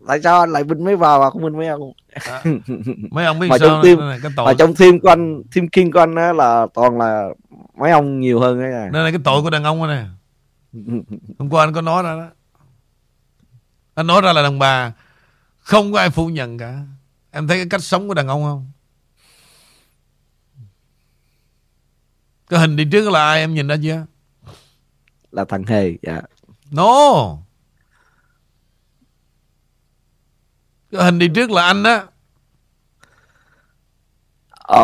Tại 0.06 0.20
sao 0.22 0.40
anh 0.40 0.52
lại 0.52 0.64
binh 0.64 0.84
mấy 0.84 0.96
bà 0.96 1.18
mà 1.18 1.30
không 1.30 1.42
binh 1.42 1.56
mấy 1.56 1.66
ông? 1.66 1.92
À, 2.14 2.42
mấy 3.10 3.24
ông 3.24 3.38
biết 3.38 3.48
mà 3.50 3.58
sao 3.58 3.68
trong 3.68 3.82
team, 3.82 3.98
cái 4.22 4.32
tội 4.36 4.46
mà 4.46 4.54
trong 4.58 4.74
team 4.74 5.00
của 5.00 5.08
anh 5.08 5.42
team 5.54 5.68
king 5.68 5.92
của 5.92 6.00
anh 6.00 6.14
á 6.14 6.32
là 6.32 6.66
toàn 6.74 6.98
là 6.98 7.28
mấy 7.78 7.90
ông 7.90 8.20
nhiều 8.20 8.40
hơn 8.40 8.60
đấy 8.60 8.88
nên 8.92 9.04
là 9.04 9.10
cái 9.10 9.20
tội 9.24 9.42
của 9.42 9.50
đàn 9.50 9.64
ông 9.64 9.88
này 9.88 10.06
hôm 11.38 11.50
qua 11.50 11.64
anh 11.64 11.72
có 11.72 11.80
nói 11.80 12.02
ra 12.02 12.16
đó. 12.16 12.26
Anh 13.94 14.06
nói 14.06 14.20
ra 14.20 14.32
là 14.32 14.42
đàn 14.42 14.58
bà 14.58 14.92
không 15.66 15.92
có 15.92 15.98
ai 15.98 16.10
phủ 16.10 16.26
nhận 16.26 16.58
cả 16.58 16.80
em 17.30 17.48
thấy 17.48 17.58
cái 17.58 17.66
cách 17.70 17.82
sống 17.82 18.08
của 18.08 18.14
đàn 18.14 18.28
ông 18.28 18.42
không 18.42 18.70
Cái 22.48 22.60
hình 22.60 22.76
đi 22.76 22.84
trước 22.92 23.10
là 23.10 23.26
ai 23.26 23.40
em 23.40 23.54
nhìn 23.54 23.68
ra 23.68 23.76
chưa? 23.82 24.06
Là 25.30 25.44
thằng 25.44 25.64
Hề, 25.64 25.96
dạ. 26.02 26.22
No. 26.70 27.38
Cái 30.90 31.04
hình 31.04 31.18
đi 31.18 31.28
trước 31.34 31.50
là 31.50 31.66
anh 31.66 31.82
á. 31.82 32.06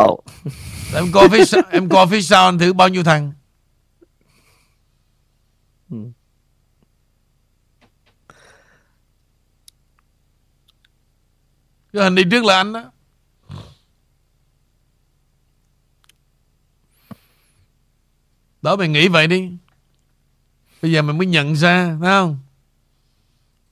Oh. 0.03 0.23
Em 0.95 1.11
coi 1.13 1.29
phía 1.29 1.45
sau, 1.45 1.61
em 1.71 1.89
coi 1.89 2.07
phía 2.07 2.21
sau 2.21 2.45
anh 2.45 2.59
thử 2.59 2.73
bao 2.73 2.87
nhiêu 2.87 3.03
thằng. 3.03 3.33
Ừ. 5.89 5.97
Cái 11.93 12.03
hình 12.03 12.15
đi 12.15 12.23
trước 12.31 12.45
là 12.45 12.55
anh 12.55 12.73
đó. 12.73 12.91
Đó 18.61 18.75
mày 18.75 18.87
nghĩ 18.87 19.07
vậy 19.07 19.27
đi. 19.27 19.51
Bây 20.81 20.91
giờ 20.91 21.01
mày 21.01 21.13
mới 21.13 21.27
nhận 21.27 21.55
ra 21.55 21.97
Thấy 22.01 22.09
không? 22.09 22.39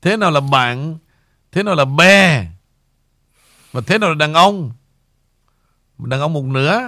Thế 0.02 0.18
nào 0.18 0.32
là 0.32 0.40
bạn 0.40 0.98
Thế 1.52 1.64
nào 1.64 1.76
là 1.76 1.86
bè 1.86 2.48
Và 3.72 3.82
thế 3.88 3.98
nào 3.98 4.10
là 4.10 4.16
đàn 4.16 4.34
ông? 4.34 4.72
Đàn 5.98 6.20
ông 6.20 6.34
một 6.34 6.44
nửa 6.44 6.82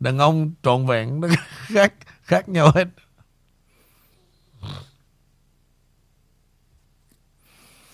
Đàn 0.00 0.18
ông 0.18 0.52
trọn 0.62 0.86
vẹn 0.86 1.20
Nó 1.20 1.28
khác 1.66 1.94
khác 2.22 2.48
nhau 2.48 2.72
hết. 2.74 2.88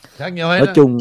Khác 0.02 0.28
nhau 0.28 0.48
hết 0.50 0.58
Nói 0.58 0.74
chung 0.74 0.98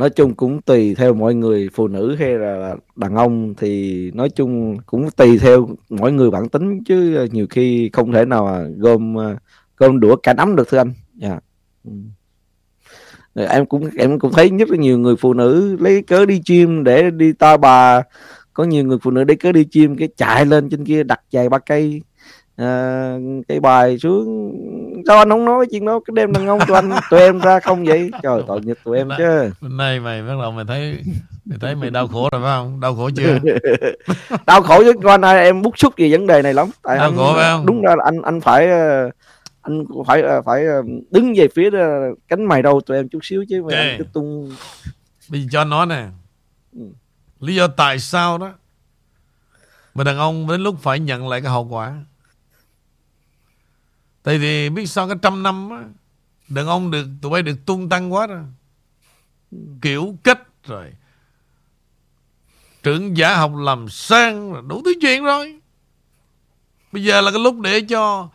nói 0.00 0.10
chung 0.10 0.34
cũng 0.34 0.62
tùy 0.62 0.94
theo 0.94 1.14
mọi 1.14 1.34
người, 1.34 1.68
phụ 1.72 1.88
nữ 1.88 2.16
hay 2.18 2.38
là 2.38 2.76
đàn 2.96 3.14
ông 3.14 3.54
thì 3.54 4.10
nói 4.10 4.30
chung 4.30 4.78
cũng 4.86 5.10
tùy 5.10 5.38
theo 5.38 5.68
mỗi 5.90 6.12
người 6.12 6.30
bản 6.30 6.48
tính 6.48 6.84
chứ, 6.84 7.26
nhiều 7.32 7.46
khi 7.50 7.90
không 7.92 8.12
thể 8.12 8.24
nào 8.24 8.44
mà 8.44 8.64
gom 8.76 9.18
à, 9.18 9.36
gom 9.76 10.00
đũa 10.00 10.16
cả 10.16 10.34
nắm 10.34 10.56
được 10.56 10.68
thưa 10.68 10.78
anh. 10.78 10.92
Dạ. 11.14 11.38
Yeah. 13.34 13.50
em 13.50 13.66
cũng 13.66 13.90
em 13.98 14.18
cũng 14.18 14.32
thấy 14.32 14.50
rất 14.58 14.70
là 14.70 14.76
nhiều 14.76 14.98
người 14.98 15.16
phụ 15.16 15.34
nữ 15.34 15.76
lấy 15.80 16.02
cớ 16.02 16.26
đi 16.26 16.40
chim 16.44 16.84
để 16.84 17.10
đi 17.10 17.32
ta 17.32 17.56
bà. 17.56 18.02
Có 18.52 18.64
nhiều 18.64 18.84
người 18.84 18.98
phụ 19.02 19.10
nữ 19.10 19.24
lấy 19.24 19.36
cớ 19.36 19.52
đi 19.52 19.64
chim 19.64 19.96
cái 19.96 20.08
chạy 20.16 20.46
lên 20.46 20.70
trên 20.70 20.84
kia, 20.84 21.02
đặt 21.02 21.20
dài 21.30 21.48
ba 21.48 21.58
cây 21.58 22.02
à, 22.60 23.16
cái 23.48 23.60
bài 23.60 23.98
xuống 23.98 24.52
sao 25.06 25.18
anh 25.18 25.28
không 25.28 25.44
nói 25.44 25.66
chuyện 25.70 25.84
đó? 25.84 26.00
Cái 26.06 26.12
đêm 26.14 26.32
đàn 26.32 26.46
ông 26.46 26.60
tụi 26.68 26.74
anh 26.76 26.90
tụi 27.10 27.20
em 27.20 27.38
ra 27.38 27.60
không 27.60 27.84
vậy? 27.84 28.10
Trời 28.22 28.42
tội 28.46 28.60
nghiệp 28.60 28.78
tụi 28.84 28.96
em 28.96 29.08
chứ. 29.18 29.50
Hôm 29.60 29.76
nay 29.76 30.00
mày 30.00 30.22
bắt 30.22 30.34
đầu 30.40 30.50
mày 30.52 30.64
thấy 30.68 30.98
mày 31.44 31.58
thấy 31.60 31.74
mày 31.74 31.90
đau 31.90 32.08
khổ 32.08 32.28
rồi 32.32 32.42
phải 32.42 32.50
không? 32.58 32.80
Đau 32.80 32.94
khổ 32.94 33.10
chưa? 33.16 33.38
Đau 34.46 34.62
khổ 34.62 34.82
chứ 34.84 34.92
con 35.02 35.20
này 35.20 35.44
em 35.44 35.62
bức 35.62 35.78
xúc 35.78 35.94
về 35.96 36.08
vấn 36.10 36.26
đề 36.26 36.42
này 36.42 36.54
lắm. 36.54 36.70
Tại 36.82 36.96
đau 36.96 37.06
anh, 37.06 37.16
khổ 37.16 37.32
phải 37.36 37.50
không? 37.50 37.66
đúng 37.66 37.82
ra 37.82 37.96
là 37.96 38.04
anh 38.04 38.22
anh 38.22 38.40
phải 38.40 38.66
ờ, 38.66 39.10
anh 39.62 39.84
phải 40.06 40.22
ờ, 40.22 40.42
phải 40.42 40.64
đứng 41.10 41.34
về 41.36 41.48
phía 41.54 41.70
cánh 42.28 42.44
mày 42.44 42.62
đâu 42.62 42.80
tụi 42.80 42.96
em 42.96 43.08
chút 43.08 43.20
xíu 43.22 43.44
chứ 43.48 43.62
mà 43.62 43.76
okay. 43.76 43.94
cứ 43.98 44.04
tung 44.12 44.52
bây 45.28 45.40
giờ 45.40 45.48
cho 45.52 45.64
nó 45.64 45.84
nè. 45.84 46.06
Ừ. 46.72 46.82
lý 47.40 47.54
do 47.54 47.66
tại 47.66 47.98
sao 47.98 48.38
đó 48.38 48.52
mà 49.94 50.04
đàn 50.04 50.18
ông 50.18 50.48
đến 50.48 50.60
lúc 50.60 50.76
phải 50.82 51.00
nhận 51.00 51.28
lại 51.28 51.40
cái 51.40 51.50
hậu 51.50 51.64
quả 51.64 51.94
Tại 54.22 54.38
vì 54.38 54.68
biết 54.68 54.86
sao 54.86 55.08
cái 55.08 55.16
trăm 55.22 55.42
năm 55.42 55.70
á 55.70 55.84
Đàn 56.48 56.66
ông 56.66 56.90
được 56.90 57.06
Tụi 57.22 57.30
bay 57.30 57.42
được 57.42 57.66
tung 57.66 57.88
tăng 57.88 58.12
quá 58.12 58.26
rồi. 58.26 58.42
Kiểu 59.82 60.16
cách 60.24 60.40
rồi. 60.66 60.92
Trưởng 62.82 63.16
giả 63.16 63.36
học 63.36 63.52
làm 63.56 63.88
sang 63.88 64.52
rồi 64.52 64.62
Đủ 64.66 64.82
thứ 64.84 64.92
chuyện 65.00 65.24
rồi. 65.24 65.58
Bây 66.92 67.04
giờ 67.04 67.20
là 67.20 67.30
cái 67.30 67.40
lúc 67.40 67.60
để 67.60 67.80
cho 67.80 68.28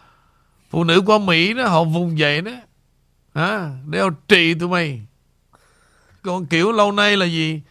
Phụ 0.69 0.83
nữ 0.83 1.01
qua 1.05 1.17
Mỹ 1.17 1.53
đó 1.53 1.67
Họ 1.67 1.83
vùng 1.83 2.19
dậy 2.19 2.41
đó 2.41 2.51
à, 3.33 3.71
Để 3.89 4.01
họ 4.01 4.09
trị 4.27 4.53
tụi 4.53 4.69
mày. 4.69 5.01
Còn 6.21 6.45
kiểu 6.45 6.71
lâu 6.71 6.91
nay 6.91 7.17
là 7.17 7.25
gì? 7.25 7.61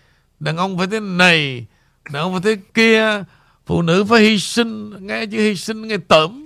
Đàn 0.40 0.56
ông 0.56 0.78
phải 0.78 0.86
thế 0.86 1.00
này 1.00 1.66
đàn 2.12 2.22
ông 2.22 2.32
phải 2.32 2.40
thế 2.42 2.62
kia 2.74 3.22
phụ 3.66 3.82
nữ 3.82 4.04
phải 4.04 4.20
hy 4.20 4.38
sinh 4.38 5.06
nghe 5.06 5.26
chứ 5.26 5.38
hy 5.38 5.56
sinh 5.56 5.88
nghe 5.88 5.96
tởm 6.08 6.43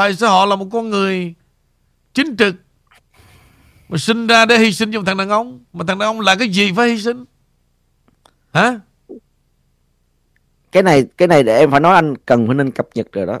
tại 0.00 0.14
sao 0.14 0.30
họ 0.30 0.46
là 0.46 0.56
một 0.56 0.66
con 0.72 0.90
người 0.90 1.34
chính 2.14 2.36
trực 2.36 2.54
mà 3.88 3.98
sinh 3.98 4.26
ra 4.26 4.46
để 4.46 4.58
hy 4.58 4.72
sinh 4.72 4.92
cho 4.92 4.98
một 4.98 5.04
thằng 5.06 5.16
đàn 5.16 5.28
ông? 5.28 5.64
Mà 5.72 5.84
thằng 5.88 5.98
đàn 5.98 6.08
ông 6.08 6.20
là 6.20 6.34
cái 6.34 6.48
gì 6.48 6.72
phải 6.76 6.88
hy 6.88 7.00
sinh? 7.00 7.24
Hả? 8.52 8.80
Cái 10.72 10.82
này 10.82 11.04
cái 11.16 11.28
này 11.28 11.42
để 11.42 11.58
em 11.58 11.70
phải 11.70 11.80
nói 11.80 11.94
anh 11.94 12.16
cần 12.16 12.46
phải 12.46 12.54
nên 12.54 12.70
cập 12.70 12.88
nhật 12.94 13.12
rồi 13.12 13.26
đó. 13.26 13.38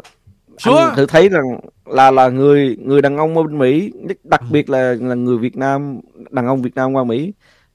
Sure. 0.58 0.80
anh 0.80 0.96
thử 0.96 1.06
thấy 1.06 1.28
rằng 1.28 1.60
là 1.84 2.10
là 2.10 2.28
người 2.28 2.76
người 2.80 3.02
đàn 3.02 3.16
ông 3.16 3.36
ở 3.36 3.42
bên 3.42 3.58
Mỹ 3.58 3.92
đặc 4.24 4.42
biệt 4.50 4.70
là 4.70 4.94
là 5.00 5.14
người 5.14 5.38
Việt 5.38 5.56
Nam 5.56 6.00
đàn 6.30 6.46
ông 6.46 6.62
Việt 6.62 6.74
Nam 6.74 6.92
qua 6.92 7.04
Mỹ 7.04 7.32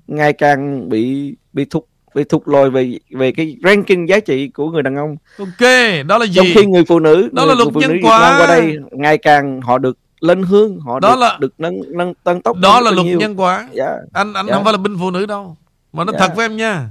ngày 0.07 0.33
càng 0.33 0.89
bị 0.89 1.35
bị 1.53 1.65
thúc 1.65 1.87
bị 2.15 2.23
thúc 2.23 2.47
lôi 2.47 2.69
về 2.71 2.99
về 3.11 3.31
cái 3.31 3.57
ranking 3.63 4.05
giá 4.09 4.19
trị 4.19 4.47
của 4.47 4.69
người 4.71 4.83
đàn 4.83 4.95
ông 4.95 5.15
ok 5.39 5.69
đó 6.07 6.17
là 6.17 6.25
gì 6.25 6.33
trong 6.35 6.45
khi 6.53 6.65
người 6.65 6.85
phụ 6.85 6.99
nữ 6.99 7.29
Đó 7.33 7.45
người, 7.45 7.55
là 7.55 7.61
luật 7.63 7.73
nữ 7.73 7.79
nhân 7.81 7.91
Việt 7.91 7.99
Nam 8.03 8.11
quả. 8.11 8.37
qua 8.39 8.47
đây 8.47 8.77
ngày 8.91 9.17
càng 9.17 9.61
họ 9.61 9.77
được 9.77 9.97
lên 10.19 10.43
hương 10.43 10.79
họ 10.79 10.99
Đó 10.99 11.09
được 11.15 11.19
là- 11.19 11.37
được 11.39 11.53
nâng 11.57 11.97
nâng 11.97 12.13
tăng 12.23 12.41
tốc 12.41 12.57
đó 12.57 12.81
là 12.81 12.91
luật 12.91 13.05
nhiều. 13.05 13.19
nhân 13.19 13.35
quả 13.39 13.67
dạ 13.73 13.91
anh 14.13 14.33
anh 14.33 14.45
Dạ. 14.47 14.53
không 14.53 14.63
phải 14.63 14.73
là 14.73 14.77
binh 14.77 14.97
phụ 14.99 15.11
nữ 15.11 15.25
đâu 15.25 15.57
mà 15.93 16.03
nó 16.03 16.13
Dạ. 16.13 16.19
thật 16.19 16.33
với 16.35 16.45
em 16.45 16.57
nha 16.57 16.89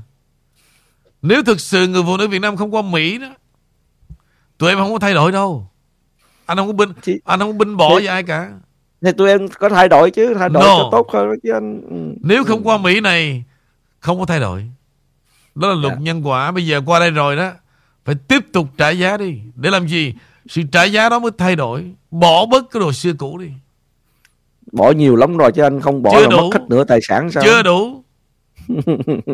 nếu 1.23 1.43
thực 1.43 1.61
sự 1.61 1.87
người 1.89 2.03
phụ 2.07 2.17
nữ 2.17 2.29
Việt 2.29 2.39
Nam 2.39 2.57
không 2.57 2.75
qua 2.75 2.83
Mỹ 2.83 3.19
đó 3.19 3.29
tụi 4.59 4.69
em 4.69 4.79
không 4.79 4.93
có 4.93 4.99
thay 4.99 5.15
đổi 5.15 5.33
đâu 5.33 5.67
anh 6.47 6.57
không 6.59 6.67
có 6.67 6.73
binh 6.73 6.89
Thì- 7.03 7.19
anh 7.25 7.39
không 7.41 7.53
có 7.53 7.59
binh 7.65 7.77
bỏ 7.77 7.95
với 7.95 8.07
ai 8.07 8.23
cả 8.23 8.51
thì 9.05 9.13
tụi 9.13 9.29
em 9.31 9.49
có 9.49 9.69
thay 9.69 9.89
đổi 9.89 10.11
chứ 10.11 10.35
thay 10.39 10.49
đổi 10.49 10.63
No. 10.63 10.69
cho 10.79 10.89
tốt 10.93 11.11
hơn 11.13 11.29
chứ 11.43 11.53
anh 11.53 11.81
ừ. 11.91 12.19
nếu 12.21 12.45
không 12.45 12.63
qua 12.65 12.79
Mỹ 12.79 13.01
này 13.01 13.45
không 14.01 14.19
có 14.21 14.27
thay 14.27 14.41
đổi 14.41 14.65
đó 15.55 15.69
là 15.69 15.75
luật 15.75 15.93
Dạ. 15.95 16.01
nhân 16.01 16.27
quả. 16.27 16.51
Bây 16.51 16.67
giờ 16.67 16.81
qua 16.87 16.99
đây 17.01 17.11
rồi 17.11 17.37
đó 17.37 17.51
phải 18.05 18.15
tiếp 18.29 18.45
tục 18.53 18.69
trả 18.79 18.91
giá 18.91 19.17
đi. 19.17 19.41
Để 19.55 19.71
làm 19.71 19.87
gì? 19.87 20.15
Sự 20.49 20.63
trả 20.73 20.85
giá 20.85 21.09
đó 21.09 21.19
mới 21.19 21.31
thay 21.39 21.57
đổi. 21.57 21.91
Bỏ 22.11 22.47
bớt 22.47 22.71
cái 22.71 22.81
đồ 22.81 22.93
xưa 22.93 23.13
cũ 23.19 23.39
đi. 23.39 23.51
Bỏ 24.73 24.91
nhiều 24.93 25.17
lắm 25.17 25.37
rồi 25.37 25.53
chứ 25.53 25.63
anh 25.63 25.81
không 25.81 26.03
bỏ 26.03 26.11
Chưa 26.15 26.23
là 26.23 26.29
đủ. 26.31 26.37
mất 26.51 26.51
hết 26.61 26.67
nửa 26.69 26.85
tài 26.85 27.01
sản 27.03 27.31
sao? 27.31 27.43
Chưa 27.45 27.63
đủ. 27.63 28.05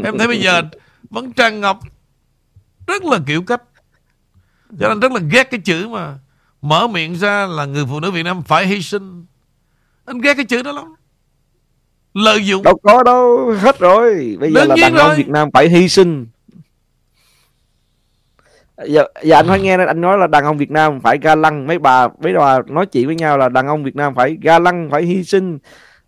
Em 0.05 0.19
thấy 0.19 0.27
bây 0.27 0.41
giờ 0.41 0.63
vẫn 1.11 1.33
tràn 1.33 1.61
ngập 1.61 1.79
rất 2.87 3.05
là 3.05 3.19
kiểu 3.27 3.43
cách. 3.43 3.63
Cho 4.81 4.89
nên 4.89 5.01
rất 5.01 5.13
là 5.13 5.21
ghét 5.33 5.51
cái 5.51 5.61
chữ 5.61 5.89
mà 5.89 6.19
mở 6.63 6.87
miệng 6.87 7.15
ra 7.15 7.47
là 7.47 7.65
người 7.65 7.85
phụ 7.91 8.01
nữ 8.01 8.11
Việt 8.11 8.23
Nam 8.23 8.43
phải 8.43 8.67
hy 8.67 8.83
sinh. 8.83 9.25
Anh 10.05 10.19
ghét 10.21 10.35
cái 10.35 10.45
chữ 10.45 10.63
đó 10.63 10.73
lắm 10.73 10.85
lợi 12.15 12.47
dụng. 12.47 12.63
Đâu 12.63 12.79
có 12.83 13.03
đâu 13.03 13.55
hết 13.61 13.79
rồi. 13.79 14.37
Bây 14.41 14.53
giờ 14.53 14.61
Đương 14.61 14.69
là 14.69 14.77
đàn 14.81 14.95
ông. 14.95 15.17
Việt 15.17 15.29
Nam 15.29 15.51
phải 15.53 15.69
hy 15.69 15.89
sinh. 15.89 16.27
Giờ, 18.87 19.05
giờ 19.23 19.37
anh 19.37 19.47
phải 19.49 19.61
nghe 19.61 19.77
anh 19.87 20.01
nói 20.01 20.19
là 20.19 20.27
đàn 20.27 20.45
ông 20.45 20.59
Việt 20.59 20.71
Nam 20.71 21.01
phải 21.01 21.19
ga 21.23 21.35
lăng. 21.35 21.67
Mấy 21.67 21.79
bà 21.79 22.09
mấy 22.09 22.33
bà 22.33 22.59
nói 22.67 22.87
chuyện 22.87 23.07
với 23.07 23.15
nhau 23.15 23.39
là 23.39 23.49
đàn 23.49 23.67
ông 23.67 23.85
Việt 23.85 23.97
Nam 23.97 24.15
phải 24.15 24.39
ga 24.43 24.59
lăng 24.59 24.89
phải 24.91 25.03
hy 25.03 25.25
sinh. 25.25 25.59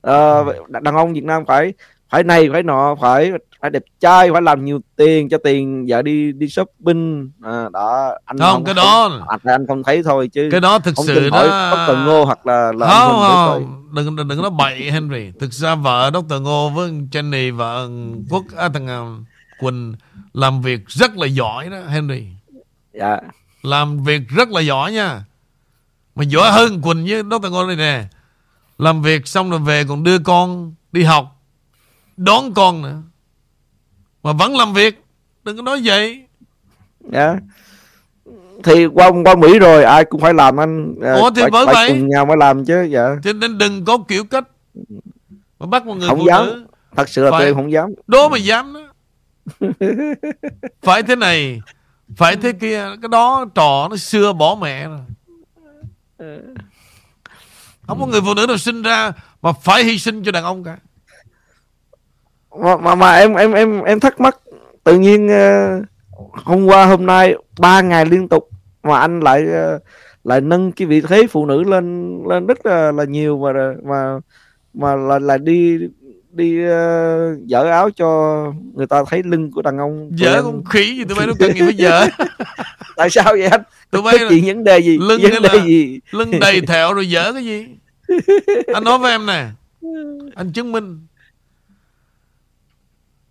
Ờ, 0.00 0.44
đàn 0.68 0.94
ông 0.94 1.12
Việt 1.12 1.24
Nam 1.24 1.44
phải 1.46 1.74
phải 2.12 2.22
này 2.22 2.48
phải 2.52 2.62
nọ 2.62 2.94
phải 3.00 3.32
phải 3.60 3.70
đẹp 3.70 3.82
trai 4.00 4.32
phải 4.32 4.42
làm 4.42 4.64
nhiều 4.64 4.80
tiền 4.96 5.28
cho 5.28 5.38
tiền 5.44 5.86
vợ 5.88 6.02
đi 6.02 6.32
đi 6.32 6.48
shopping. 6.48 7.30
À, 7.42 7.68
đó 7.72 8.14
anh 8.24 8.38
không 8.38 8.64
cái 8.64 8.74
đó 8.74 9.20
anh, 9.28 9.40
anh 9.44 9.66
không 9.66 9.82
thấy 9.82 10.02
thôi 10.02 10.28
chứ. 10.32 10.48
cái 10.52 10.60
đó 10.60 10.78
thực 10.78 10.96
không 10.96 11.06
sự 11.06 11.30
đó 11.30 11.74
Dr. 11.86 12.06
Ngô 12.06 12.24
hoặc 12.24 12.46
là 12.46 12.72
là 12.72 12.88
không 12.88 13.22
không. 13.22 13.88
đừng 13.94 14.16
đừng 14.16 14.28
đừng 14.28 14.42
nói 14.42 14.50
bậy 14.50 14.90
Henry. 14.90 15.32
Thực 15.40 15.52
ra 15.52 15.74
vợ 15.74 16.10
Dr. 16.14 16.42
Ngô 16.42 16.70
với 16.70 16.90
Jenny 16.90 17.56
vợ 17.56 17.88
Quốc 18.30 18.44
à, 18.56 18.68
thằng 18.68 18.88
à, 18.88 19.00
Quỳnh 19.60 19.94
làm 20.32 20.60
việc 20.62 20.88
rất 20.88 21.16
là 21.16 21.26
giỏi 21.26 21.68
đó 21.68 21.78
Henry. 21.88 22.26
Dạ. 22.92 23.16
Làm 23.62 24.04
việc 24.04 24.22
rất 24.28 24.48
là 24.48 24.60
giỏi 24.60 24.92
nha. 24.92 25.24
Mà 26.14 26.24
giỏi 26.24 26.52
hơn 26.52 26.82
Quỳnh 26.82 27.06
với 27.08 27.22
Dr. 27.22 27.50
Ngô 27.50 27.66
này 27.66 27.76
nè. 27.76 28.04
Làm 28.78 29.02
việc 29.02 29.26
xong 29.26 29.50
rồi 29.50 29.60
về 29.60 29.84
còn 29.88 30.02
đưa 30.04 30.18
con 30.18 30.74
đi 30.92 31.02
học 31.02 31.31
đón 32.24 32.54
con 32.54 32.82
nữa. 32.82 33.02
Mà 34.22 34.32
vẫn 34.32 34.56
làm 34.56 34.72
việc 34.72 35.04
đừng 35.44 35.56
có 35.56 35.62
nói 35.62 35.80
vậy. 35.84 36.24
Dạ. 37.12 37.36
Thì 38.64 38.86
qua 38.86 39.10
qua 39.24 39.34
Mỹ 39.34 39.58
rồi 39.58 39.84
ai 39.84 40.04
cũng 40.04 40.20
phải 40.20 40.34
làm 40.34 40.60
anh 40.60 40.94
à, 41.02 41.12
Ủa, 41.14 41.30
thì 41.30 41.40
phải, 41.42 41.50
bởi 41.50 41.66
phải 41.66 41.74
vậy. 41.74 41.88
cùng 41.88 42.08
nhau 42.08 42.26
mới 42.26 42.36
làm 42.36 42.64
chứ 42.64 42.82
dạ. 42.82 43.08
Cho 43.24 43.32
nên 43.32 43.58
đừng 43.58 43.84
có 43.84 43.98
kiểu 44.08 44.24
cách 44.24 44.44
mà 45.58 45.66
bắt 45.66 45.86
một 45.86 45.94
người 45.94 46.08
Không 46.08 46.18
phụ 46.18 46.24
dám. 46.26 46.46
nữ. 46.46 46.66
Thật 46.96 47.08
sự 47.08 47.24
là 47.24 47.30
Phải. 47.30 47.44
em 47.44 47.54
không 47.54 47.72
dám. 47.72 47.90
đố 48.06 48.28
mà 48.28 48.38
dám 48.38 48.74
đó. 48.74 48.80
Phải 50.82 51.02
thế 51.02 51.16
này 51.16 51.60
phải 52.16 52.36
thế 52.36 52.52
kia 52.52 52.84
cái 53.02 53.08
đó 53.08 53.44
trò 53.54 53.88
nó 53.90 53.96
xưa 53.96 54.32
bỏ 54.32 54.58
mẹ 54.60 54.88
rồi. 54.88 55.00
Không 57.86 58.00
có 58.00 58.06
người 58.06 58.20
phụ 58.20 58.34
nữ 58.34 58.46
nào 58.46 58.56
sinh 58.58 58.82
ra 58.82 59.12
mà 59.42 59.52
phải 59.52 59.84
hy 59.84 59.98
sinh 59.98 60.24
cho 60.24 60.32
đàn 60.32 60.44
ông 60.44 60.64
cả 60.64 60.76
mà 62.60 62.76
mà, 62.76 62.94
mà 62.94 63.12
em 63.16 63.34
em 63.34 63.52
em 63.52 63.82
em 63.82 64.00
thắc 64.00 64.20
mắc. 64.20 64.36
Tự 64.84 64.98
nhiên 64.98 65.28
ờ, 65.28 65.80
hôm 66.44 66.66
qua 66.66 66.86
hôm 66.86 67.06
nay 67.06 67.34
ba 67.60 67.80
ngày 67.80 68.06
liên 68.06 68.28
tục 68.28 68.48
mà 68.82 68.98
anh 69.00 69.20
lại 69.20 69.46
ờ, 69.52 69.78
lại 70.24 70.40
nâng 70.40 70.72
cái 70.72 70.86
vị 70.86 71.00
thế 71.00 71.26
phụ 71.30 71.46
nữ 71.46 71.62
lên 71.62 72.18
lên 72.28 72.46
rất 72.46 72.66
là 72.66 72.92
là 72.92 73.04
nhiều 73.04 73.38
mà 73.38 73.52
mà 73.84 74.18
mà 74.74 74.96
là 74.96 75.18
là 75.18 75.38
đi 75.38 75.78
đi 76.32 76.64
ờ, 76.64 77.36
dở 77.44 77.64
áo 77.64 77.90
cho 77.90 78.06
người 78.74 78.86
ta 78.86 79.04
thấy 79.10 79.22
lưng 79.22 79.50
của 79.50 79.62
đàn 79.62 79.78
ông 79.78 80.10
Dở 80.14 80.34
em- 80.34 80.44
con 80.44 80.64
khỉ 80.64 80.96
gì 80.96 81.04
tụi 81.04 81.18
bay 81.18 81.26
nó 81.26 81.32
cần 81.38 81.52
gì 81.54 81.60
phải 81.60 81.74
dở. 81.76 82.06
Tại 82.96 83.10
sao 83.10 83.24
vậy 83.24 83.46
anh? 83.46 83.62
Tụi 83.90 84.02
bay 84.02 84.16
chuyện 84.28 84.44
vấn 84.46 84.64
đề 84.64 84.78
gì? 84.78 84.98
lưng 84.98 85.20
vấn 85.22 85.42
đề 85.42 85.60
gì? 85.66 86.00
lưng 86.10 86.30
đầy 86.40 86.60
thẹo 86.60 86.94
rồi 86.94 87.10
dở 87.10 87.32
cái 87.32 87.44
gì? 87.44 87.66
Anh 88.74 88.84
nói 88.84 88.98
với 88.98 89.12
em 89.12 89.26
nè. 89.26 89.46
Anh 90.34 90.52
chứng 90.52 90.72
minh 90.72 91.06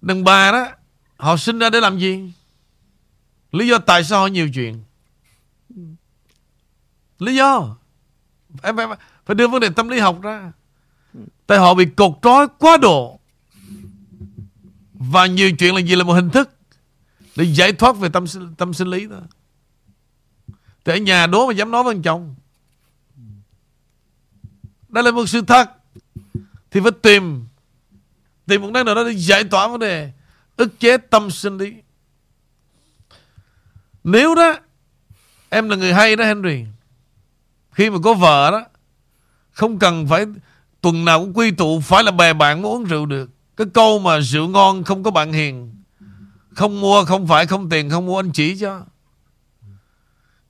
đàn 0.01 0.23
bà 0.23 0.51
đó 0.51 0.67
họ 1.17 1.37
sinh 1.37 1.59
ra 1.59 1.69
để 1.69 1.79
làm 1.79 1.99
gì? 1.99 2.33
Lý 3.51 3.67
do 3.67 3.77
tại 3.77 4.03
sao 4.03 4.19
họ 4.19 4.27
nhiều 4.27 4.49
chuyện? 4.53 4.83
Lý 7.19 7.35
do. 7.35 7.77
Em 8.61 8.77
phải, 8.77 8.87
phải 9.25 9.35
đưa 9.35 9.47
vấn 9.47 9.61
đề 9.61 9.69
tâm 9.69 9.89
lý 9.89 9.99
học 9.99 10.21
ra. 10.21 10.51
Tại 11.47 11.57
họ 11.57 11.73
bị 11.73 11.85
cột 11.85 12.19
trói 12.21 12.47
quá 12.57 12.77
độ. 12.77 13.19
Và 14.93 15.25
nhiều 15.25 15.51
chuyện 15.51 15.75
là 15.75 15.81
gì? 15.81 15.95
Là 15.95 16.03
một 16.03 16.13
hình 16.13 16.29
thức 16.29 16.49
để 17.35 17.43
giải 17.43 17.73
thoát 17.73 17.97
về 17.97 18.09
tâm 18.09 18.25
tâm 18.57 18.73
sinh 18.73 18.87
lý 18.87 19.07
đó. 19.07 19.19
Thì 20.85 20.93
ở 20.93 20.97
nhà 20.97 21.27
đố 21.27 21.47
mà 21.47 21.53
dám 21.53 21.71
nói 21.71 21.83
với 21.83 21.99
chồng. 22.03 22.35
Đây 24.89 25.03
là 25.03 25.11
một 25.11 25.25
sự 25.25 25.41
thật. 25.41 25.71
Thì 26.71 26.79
phải 26.79 26.91
tìm 27.01 27.45
thì 28.51 28.57
một 28.57 28.69
nơi 28.71 28.83
nào 28.83 28.95
đó 28.95 29.03
để 29.03 29.11
giải 29.11 29.43
tỏa 29.43 29.67
vấn 29.67 29.79
đề, 29.79 30.11
ức 30.57 30.79
chế 30.79 30.97
tâm 30.97 31.31
sinh 31.31 31.57
lý. 31.57 31.73
Nếu 34.03 34.35
đó, 34.35 34.57
em 35.49 35.69
là 35.69 35.75
người 35.75 35.93
hay 35.93 36.15
đó, 36.15 36.25
Henry, 36.25 36.65
khi 37.71 37.89
mà 37.89 37.97
có 38.03 38.13
vợ 38.13 38.51
đó, 38.51 38.65
không 39.51 39.79
cần 39.79 40.07
phải 40.07 40.25
tuần 40.81 41.05
nào 41.05 41.19
cũng 41.19 41.33
quy 41.33 41.51
tụ, 41.51 41.79
phải 41.79 42.03
là 42.03 42.11
bè 42.11 42.33
bạn 42.33 42.61
mới 42.61 42.71
uống 42.71 42.83
rượu 42.83 43.05
được. 43.05 43.29
Cái 43.57 43.67
câu 43.73 43.99
mà 43.99 44.19
rượu 44.19 44.47
ngon 44.47 44.83
không 44.83 45.03
có 45.03 45.11
bạn 45.11 45.33
hiền, 45.33 45.75
không 46.55 46.81
mua 46.81 47.05
không 47.05 47.27
phải, 47.27 47.47
không 47.47 47.69
tiền, 47.69 47.89
không 47.89 48.05
mua 48.05 48.19
anh 48.19 48.31
chỉ 48.31 48.57
cho. 48.59 48.81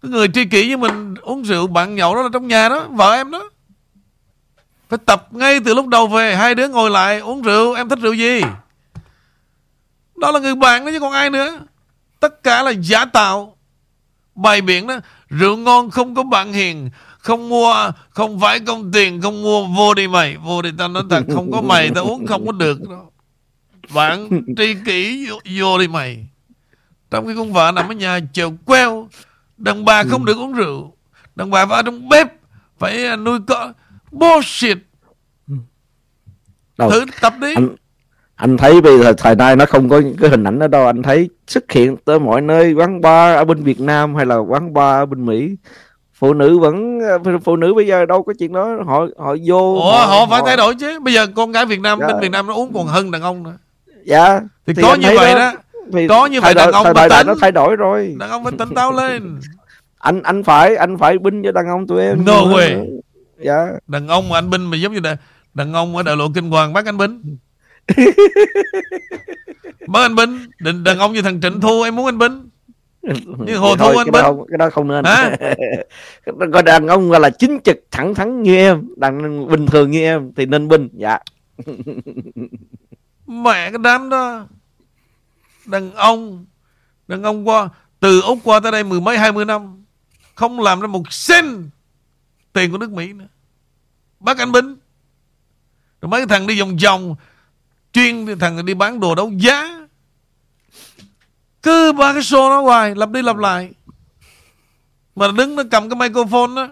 Cái 0.01 0.11
người 0.11 0.27
tri 0.33 0.45
kỷ 0.45 0.67
với 0.67 0.77
mình 0.77 1.15
uống 1.15 1.43
rượu 1.43 1.67
bạn 1.67 1.95
nhậu 1.95 2.15
đó 2.15 2.21
là 2.21 2.29
trong 2.33 2.47
nhà 2.47 2.69
đó, 2.69 2.87
vợ 2.87 3.13
em 3.13 3.31
đó 3.31 3.49
phải 4.91 4.99
tập 5.05 5.27
ngay 5.31 5.59
từ 5.59 5.73
lúc 5.73 5.87
đầu 5.87 6.07
về 6.07 6.35
hai 6.35 6.55
đứa 6.55 6.67
ngồi 6.67 6.89
lại 6.89 7.19
uống 7.19 7.41
rượu 7.41 7.73
em 7.73 7.89
thích 7.89 7.99
rượu 7.99 8.13
gì? 8.13 8.41
Đó 10.17 10.31
là 10.31 10.39
người 10.39 10.55
bạn 10.55 10.85
đó 10.85 10.91
chứ 10.91 10.99
còn 10.99 11.11
ai 11.11 11.29
nữa. 11.29 11.59
Tất 12.19 12.43
cả 12.43 12.63
là 12.63 12.71
giả 12.71 13.05
tạo. 13.05 13.57
Bài 14.35 14.61
biển 14.61 14.87
đó 14.87 14.95
rượu 15.29 15.57
ngon 15.57 15.89
không 15.89 16.15
có 16.15 16.23
bạn 16.23 16.53
hiền 16.53 16.89
không 17.19 17.49
mua 17.49 17.91
không 18.09 18.39
phải 18.39 18.59
công 18.59 18.91
tiền 18.91 19.21
không 19.21 19.41
mua 19.41 19.67
vô 19.67 19.93
đi 19.93 20.07
mày. 20.07 20.37
Vô 20.37 20.61
đi 20.61 20.69
tao 20.77 20.87
nói 20.87 21.03
thật 21.09 21.23
không 21.33 21.51
có 21.51 21.61
mày 21.61 21.91
tao 21.95 22.03
uống 22.03 22.27
không 22.27 22.45
có 22.45 22.51
được 22.51 22.89
đó. 22.89 23.05
bạn 23.93 24.29
tri 24.57 24.75
kỷ 24.85 25.27
vô, 25.29 25.39
vô 25.57 25.77
đi 25.77 25.87
mày. 25.87 26.27
Trong 27.11 27.27
khi 27.27 27.33
con 27.37 27.53
vợ 27.53 27.71
nằm 27.75 27.87
ở 27.87 27.93
nhà 27.93 28.19
chờ 28.33 28.49
queo 28.65 29.09
đàn 29.57 29.85
bà 29.85 30.03
không 30.03 30.25
được 30.25 30.37
uống 30.37 30.53
rượu. 30.53 30.93
Đàn 31.35 31.49
bà 31.49 31.65
phải 31.65 31.75
ở 31.75 31.81
trong 31.81 32.09
bếp 32.09 32.27
phải 32.79 33.05
à, 33.05 33.15
nuôi 33.15 33.39
con 33.47 33.73
bullshit. 34.11 34.77
Đâu, 36.77 36.91
thử 36.91 37.05
tập 37.21 37.33
đi. 37.41 37.53
Anh 37.55 37.69
anh 38.35 38.57
thấy 38.57 38.81
bây 38.81 38.99
giờ 38.99 39.13
thời 39.17 39.35
nay 39.35 39.55
nó 39.55 39.65
không 39.65 39.89
có 39.89 39.99
những 39.99 40.15
cái 40.21 40.29
hình 40.29 40.43
ảnh 40.43 40.59
đó 40.59 40.67
đâu. 40.67 40.85
Anh 40.85 41.03
thấy 41.03 41.29
xuất 41.47 41.71
hiện 41.71 41.97
tới 42.05 42.19
mọi 42.19 42.41
nơi 42.41 42.73
quán 42.73 43.01
bar 43.01 43.35
ở 43.35 43.45
bên 43.45 43.63
Việt 43.63 43.79
Nam 43.79 44.15
hay 44.15 44.25
là 44.25 44.35
quán 44.35 44.73
bar 44.73 45.01
ở 45.01 45.05
bên 45.05 45.25
Mỹ. 45.25 45.55
Phụ 46.13 46.33
nữ 46.33 46.59
vẫn 46.59 46.99
phụ 47.43 47.55
nữ 47.55 47.73
bây 47.73 47.87
giờ 47.87 48.05
đâu 48.05 48.23
có 48.23 48.33
chuyện 48.39 48.53
đó. 48.53 48.77
Họ 48.85 49.07
họ 49.17 49.35
vô 49.45 49.75
ủa 49.75 50.05
họ 50.05 50.25
phải 50.29 50.41
thay 50.45 50.57
đổi 50.57 50.75
chứ. 50.75 50.99
Bây 50.99 51.13
giờ 51.13 51.27
con 51.35 51.51
gái 51.51 51.65
Việt 51.65 51.79
Nam 51.79 51.99
Dạ. 52.01 52.07
bên 52.07 52.19
Việt 52.21 52.31
Nam 52.31 52.47
nó 52.47 52.53
uống 52.53 52.73
còn 52.73 52.87
hơn 52.87 53.11
đàn 53.11 53.21
ông 53.21 53.43
nữa. 53.43 53.57
Dạ. 54.05 54.39
Thì, 54.67 54.73
thì 54.73 54.81
có 54.81 54.95
như 54.95 55.07
vậy 55.15 55.33
đó, 55.33 55.39
đó. 55.39 55.53
Thì 55.93 56.07
có 56.07 56.25
như 56.25 56.41
vậy 56.41 56.53
đàn 56.53 56.71
ông 56.71 56.87
thời 56.95 57.09
đại 57.09 57.23
nó 57.23 57.35
thay 57.41 57.51
đổi 57.51 57.75
rồi. 57.75 58.15
Đàn 58.19 58.29
ông 58.29 58.43
phải 58.43 58.53
tỉnh 58.57 58.73
táo 58.75 58.91
lên. 58.91 59.39
Anh 59.99 60.23
anh 60.23 60.43
phải 60.43 60.75
anh 60.75 60.97
phải 60.97 61.17
binh 61.17 61.43
cho 61.43 61.51
đàn 61.51 61.67
ông 61.67 61.87
tụi 61.87 62.01
em. 62.01 62.25
No 62.25 62.33
way 62.33 62.99
dạ. 63.43 63.67
Đàn 63.87 64.07
ông 64.07 64.29
mà 64.29 64.37
anh 64.37 64.49
binh 64.49 64.65
mà 64.65 64.77
giống 64.77 64.93
như 64.93 64.99
đàn, 64.99 65.17
đàn 65.53 65.73
ông 65.73 65.95
ở 65.97 66.03
đại 66.03 66.15
lộ 66.15 66.27
kinh 66.35 66.49
hoàng 66.49 66.73
bắt 66.73 66.85
anh 66.85 66.97
binh. 66.97 67.37
Bắt 69.87 70.01
anh 70.01 70.15
binh 70.15 70.49
đàn, 70.59 70.83
đàn 70.83 70.99
ông 70.99 71.13
như 71.13 71.21
thằng 71.21 71.41
trịnh 71.41 71.61
thu 71.61 71.81
em 71.81 71.95
muốn 71.95 72.05
anh 72.05 72.17
binh. 72.17 72.49
Như 73.45 73.57
hồ 73.57 73.75
thu 73.75 73.85
anh 73.85 74.11
binh. 74.11 74.25
cái 74.49 74.57
đó 74.57 74.69
không 74.69 74.87
nên 74.87 75.05
còn 76.53 76.65
đàn 76.65 76.87
ông 76.87 77.09
gọi 77.09 77.19
là 77.19 77.29
chính 77.29 77.59
trực 77.63 77.77
thẳng 77.91 78.15
thắn 78.15 78.43
như 78.43 78.55
em 78.55 78.87
đàn 78.97 79.47
bình 79.47 79.65
thường 79.65 79.91
như 79.91 80.01
em 80.01 80.31
thì 80.35 80.45
nên 80.45 80.67
binh 80.67 80.89
dạ. 80.93 81.19
Mẹ 83.27 83.69
cái 83.69 83.79
đám 83.83 84.09
đó. 84.09 84.47
Đàn 85.65 85.93
ông 85.93 86.45
đàn 87.07 87.23
ông 87.23 87.47
qua 87.47 87.69
từ 87.99 88.21
úc 88.21 88.39
qua 88.43 88.59
tới 88.59 88.71
đây 88.71 88.83
mười 88.83 89.01
mấy 89.01 89.17
hai 89.17 89.31
mươi 89.31 89.45
năm 89.45 89.85
không 90.35 90.59
làm 90.59 90.79
ra 90.79 90.87
một 90.87 91.13
sen 91.13 91.69
tiền 92.53 92.71
của 92.71 92.77
nước 92.77 92.91
mỹ 92.91 93.13
nữa. 93.13 93.25
Bác 94.19 94.37
anh 94.37 94.51
binh 94.51 94.75
rồi 96.01 96.09
mấy 96.09 96.25
thằng 96.25 96.47
đi 96.47 96.59
vòng 96.59 96.77
vòng, 96.83 97.15
chuyên 97.93 98.39
thằng 98.39 98.65
đi 98.65 98.73
bán 98.73 98.99
đồ 98.99 99.15
đấu 99.15 99.31
giá. 99.37 99.87
Cứ 101.63 101.91
ba 101.91 102.13
cái 102.13 102.21
show 102.21 102.49
nó 102.49 102.61
hoài, 102.61 102.95
lặp 102.95 103.09
đi 103.09 103.21
lặp 103.21 103.37
lại. 103.37 103.71
Mà 105.15 105.31
đứng 105.31 105.55
nó 105.55 105.63
cầm 105.71 105.89
cái 105.89 105.95
microphone 105.95 106.55
đó, 106.55 106.67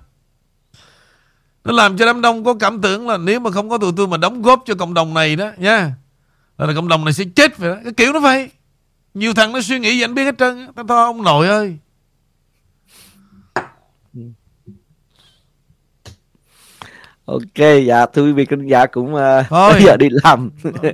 nó 1.63 1.71
làm 1.71 1.97
cho 1.97 2.05
đám 2.05 2.21
đông 2.21 2.43
có 2.43 2.53
cảm 2.53 2.81
tưởng 2.81 3.07
là 3.07 3.17
nếu 3.17 3.39
mà 3.39 3.51
không 3.51 3.69
có 3.69 3.77
tụi 3.77 3.91
tôi 3.97 4.07
mà 4.07 4.17
đóng 4.17 4.41
góp 4.41 4.63
cho 4.65 4.75
cộng 4.75 4.93
đồng 4.93 5.13
này 5.13 5.35
đó, 5.35 5.51
nha, 5.57 5.91
là 6.57 6.73
cộng 6.75 6.87
đồng 6.87 7.05
này 7.05 7.13
sẽ 7.13 7.23
chết 7.35 7.57
vậy 7.57 7.69
đó. 7.69 7.81
Cái 7.83 7.93
kiểu 7.93 8.13
nó 8.13 8.19
vậy. 8.19 8.49
Nhiều 9.13 9.33
thằng 9.33 9.51
nó 9.51 9.61
suy 9.61 9.79
nghĩ 9.79 9.89
vậy, 9.89 10.03
anh 10.03 10.15
biết 10.15 10.23
hết 10.23 10.35
trơn 10.37 10.67
tao 10.75 10.85
thôi 10.87 11.03
ông 11.03 11.23
nội 11.23 11.47
ơi. 11.47 11.77
Ok 17.29 17.85
dạ 17.85 18.05
thưa 18.05 18.23
quý 18.23 18.31
vị 18.31 18.45
khán 18.45 18.67
giả 18.67 18.85
cũng 18.85 19.13
uh, 19.13 19.21
thôi. 19.49 19.73
giờ 19.85 19.97
đi 19.97 20.07
làm. 20.23 20.49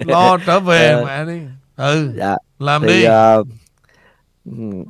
Lo 0.06 0.38
trở 0.46 0.60
về 0.60 0.96
uh, 1.00 1.06
mẹ 1.06 1.26
đi. 1.26 1.40
Ừ 1.76 2.12
dạ 2.16 2.38
làm 2.60 2.82
thì, 2.82 2.88
đi. 2.88 3.08
uh, 3.08 3.48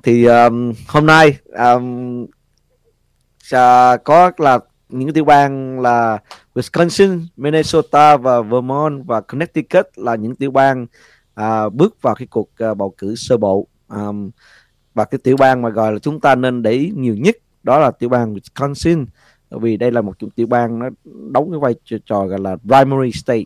thì 0.04 0.26
um, 0.26 0.74
hôm 0.88 1.06
nay 1.06 1.38
um, 1.58 2.24
uh, 2.24 4.04
có 4.04 4.32
là 4.38 4.60
những 4.90 5.14
tiểu 5.14 5.26
bang 5.26 5.80
là 5.80 6.18
Wisconsin, 6.56 7.26
Minnesota 7.38 8.18
và 8.18 8.42
Vermont 8.42 9.06
và 9.06 9.22
Connecticut 9.22 9.88
là 9.96 10.16
những 10.16 10.36
tiểu 10.36 10.52
bang 10.52 10.86
uh, 11.42 11.74
bước 11.74 12.02
vào 12.02 12.16
cái 12.16 12.28
cuộc 12.28 12.50
uh, 12.72 12.78
bầu 12.78 12.94
cử 12.98 13.16
sơ 13.16 13.38
bộ. 13.38 13.68
Um, 13.88 14.32
và 14.94 15.06
cái 15.06 15.20
tiểu 15.24 15.38
bang 15.38 15.62
mà 15.62 15.70
gọi 15.70 15.94
là 15.94 16.00
chúng 16.00 16.20
ta 16.20 16.36
nên 16.36 16.62
để 16.62 16.72
ý 16.72 16.92
nhiều 16.96 17.16
nhất 17.18 17.38
đó 17.64 17.80
là 17.80 17.92
tiểu 17.92 18.10
bang 18.10 18.34
Wisconsin 18.34 19.06
vì 19.50 19.78
đây 19.78 19.92
là 19.92 20.02
một 20.02 20.14
tiểu 20.36 20.48
bang 20.48 20.80
nó 20.80 20.90
đóng 21.32 21.52
cái 21.52 21.60
vai 21.60 22.00
trò 22.06 22.26
gọi 22.26 22.40
là 22.40 22.56
primary 22.56 23.12
state. 23.12 23.44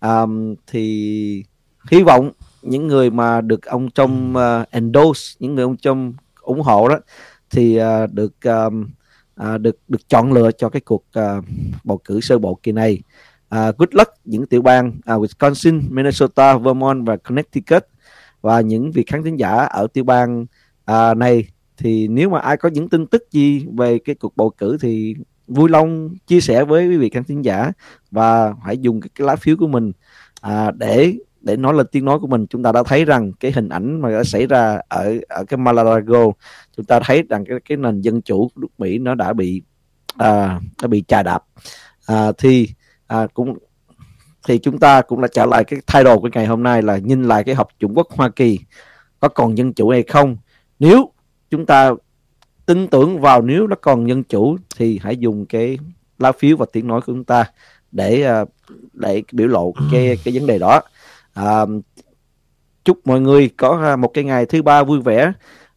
Um, 0.00 0.54
thì 0.66 1.44
hy 1.90 2.02
vọng 2.02 2.30
những 2.62 2.86
người 2.86 3.10
mà 3.10 3.40
được 3.40 3.62
ông 3.62 3.90
Trump 3.90 4.36
uh, 4.36 4.70
endorse 4.70 5.36
những 5.38 5.54
người 5.54 5.64
ông 5.64 5.76
Trump 5.76 6.14
ủng 6.40 6.60
hộ 6.60 6.88
đó 6.88 6.98
thì 7.50 7.80
uh, 7.80 8.12
được 8.12 8.32
um, 8.44 8.90
uh, 9.42 9.60
được 9.60 9.76
được 9.88 10.08
chọn 10.08 10.32
lựa 10.32 10.50
cho 10.52 10.68
cái 10.68 10.80
cuộc 10.80 11.04
uh, 11.18 11.44
bầu 11.84 12.00
cử 12.04 12.20
sơ 12.20 12.38
bộ 12.38 12.58
kỳ 12.62 12.72
này. 12.72 13.02
Uh, 13.54 13.76
good 13.78 13.88
luck 13.92 14.10
những 14.24 14.46
tiểu 14.46 14.62
bang 14.62 14.88
uh, 14.88 15.22
Wisconsin, 15.22 15.82
Minnesota, 15.90 16.58
Vermont 16.58 17.06
và 17.06 17.16
Connecticut 17.16 17.86
và 18.40 18.60
những 18.60 18.92
vị 18.92 19.04
khán 19.06 19.22
thính 19.22 19.38
giả 19.38 19.50
ở 19.50 19.86
tiểu 19.86 20.04
bang 20.04 20.46
uh, 20.90 21.16
này. 21.16 21.48
Thì 21.76 22.08
nếu 22.08 22.30
mà 22.30 22.38
ai 22.38 22.56
có 22.56 22.68
những 22.68 22.88
tin 22.88 23.06
tức 23.06 23.30
gì 23.30 23.66
về 23.76 23.98
cái 23.98 24.14
cuộc 24.14 24.36
bầu 24.36 24.50
cử 24.50 24.76
thì 24.80 25.16
vui 25.46 25.68
lòng 25.68 26.08
chia 26.26 26.40
sẻ 26.40 26.64
với 26.64 26.88
quý 26.88 26.96
vị 26.96 27.10
khán 27.10 27.24
thính 27.24 27.44
giả 27.44 27.72
và 28.10 28.54
hãy 28.62 28.78
dùng 28.78 29.00
cái, 29.00 29.10
cái 29.14 29.26
lá 29.26 29.36
phiếu 29.36 29.56
của 29.56 29.66
mình 29.66 29.92
à, 30.40 30.70
để 30.70 31.14
để 31.40 31.56
nói 31.56 31.74
lên 31.74 31.86
tiếng 31.92 32.04
nói 32.04 32.18
của 32.18 32.26
mình. 32.26 32.46
Chúng 32.46 32.62
ta 32.62 32.72
đã 32.72 32.82
thấy 32.82 33.04
rằng 33.04 33.32
cái 33.40 33.52
hình 33.52 33.68
ảnh 33.68 34.00
mà 34.00 34.10
đã 34.10 34.24
xảy 34.24 34.46
ra 34.46 34.80
ở 34.88 35.18
ở 35.28 35.44
cái 35.44 35.58
Malarago 35.58 36.24
chúng 36.76 36.86
ta 36.86 37.00
thấy 37.00 37.22
rằng 37.28 37.44
cái 37.44 37.58
cái 37.68 37.76
nền 37.76 38.00
dân 38.00 38.22
chủ 38.22 38.50
của 38.54 38.60
nước 38.60 38.68
Mỹ 38.78 38.98
nó 38.98 39.14
đã 39.14 39.32
bị 39.32 39.62
à, 40.18 40.60
nó 40.82 40.88
bị 40.88 41.04
chà 41.08 41.22
đạp. 41.22 41.44
À, 42.06 42.32
thì 42.38 42.68
à, 43.06 43.26
cũng 43.34 43.58
thì 44.48 44.58
chúng 44.58 44.78
ta 44.78 45.02
cũng 45.02 45.20
là 45.20 45.28
trả 45.28 45.46
lại 45.46 45.64
cái 45.64 45.80
thay 45.86 46.04
đổi 46.04 46.18
của 46.18 46.28
ngày 46.32 46.46
hôm 46.46 46.62
nay 46.62 46.82
là 46.82 46.98
nhìn 46.98 47.22
lại 47.22 47.44
cái 47.44 47.54
hợp 47.54 47.68
chủng 47.78 47.94
quốc 47.94 48.06
Hoa 48.10 48.28
Kỳ 48.28 48.58
có 49.20 49.28
còn 49.28 49.58
dân 49.58 49.72
chủ 49.72 49.88
hay 49.88 50.02
không. 50.02 50.36
Nếu 50.78 51.12
chúng 51.50 51.66
ta 51.66 51.90
tin 52.72 52.86
tưởng 52.86 53.20
vào 53.20 53.42
nếu 53.42 53.66
nó 53.66 53.76
còn 53.80 54.08
dân 54.08 54.24
chủ 54.24 54.56
thì 54.76 55.00
hãy 55.02 55.16
dùng 55.16 55.46
cái 55.46 55.78
lá 56.18 56.32
phiếu 56.32 56.56
và 56.56 56.66
tiếng 56.72 56.86
nói 56.86 57.00
của 57.00 57.12
chúng 57.12 57.24
ta 57.24 57.44
để 57.92 58.22
à, 58.22 58.44
để 58.92 59.22
biểu 59.32 59.48
lộ 59.48 59.72
cái 59.92 60.18
cái 60.24 60.34
vấn 60.34 60.46
đề 60.46 60.58
đó. 60.58 60.80
À, 61.34 61.60
chúc 62.84 63.06
mọi 63.06 63.20
người 63.20 63.50
có 63.56 63.80
à, 63.82 63.96
một 63.96 64.10
cái 64.14 64.24
ngày 64.24 64.46
thứ 64.46 64.62
ba 64.62 64.82
vui 64.82 65.00
vẻ 65.00 65.32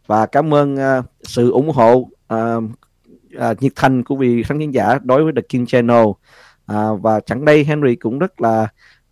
và 0.07 0.25
cảm 0.25 0.53
ơn 0.53 0.75
uh, 0.75 1.05
sự 1.23 1.51
ủng 1.51 1.69
hộ 1.69 2.09
uh, 2.33 2.63
uh, 3.37 3.61
nhiệt 3.61 3.71
thành 3.75 4.03
của 4.03 4.15
vị 4.15 4.43
khán 4.43 4.71
giả 4.71 4.99
đối 5.03 5.23
với 5.23 5.33
The 5.35 5.41
King 5.49 5.65
Channel. 5.65 6.05
Uh, 6.05 7.01
và 7.01 7.19
chẳng 7.19 7.45
đây 7.45 7.63
Henry 7.63 7.95
cũng 7.95 8.19
rất 8.19 8.41
là 8.41 8.67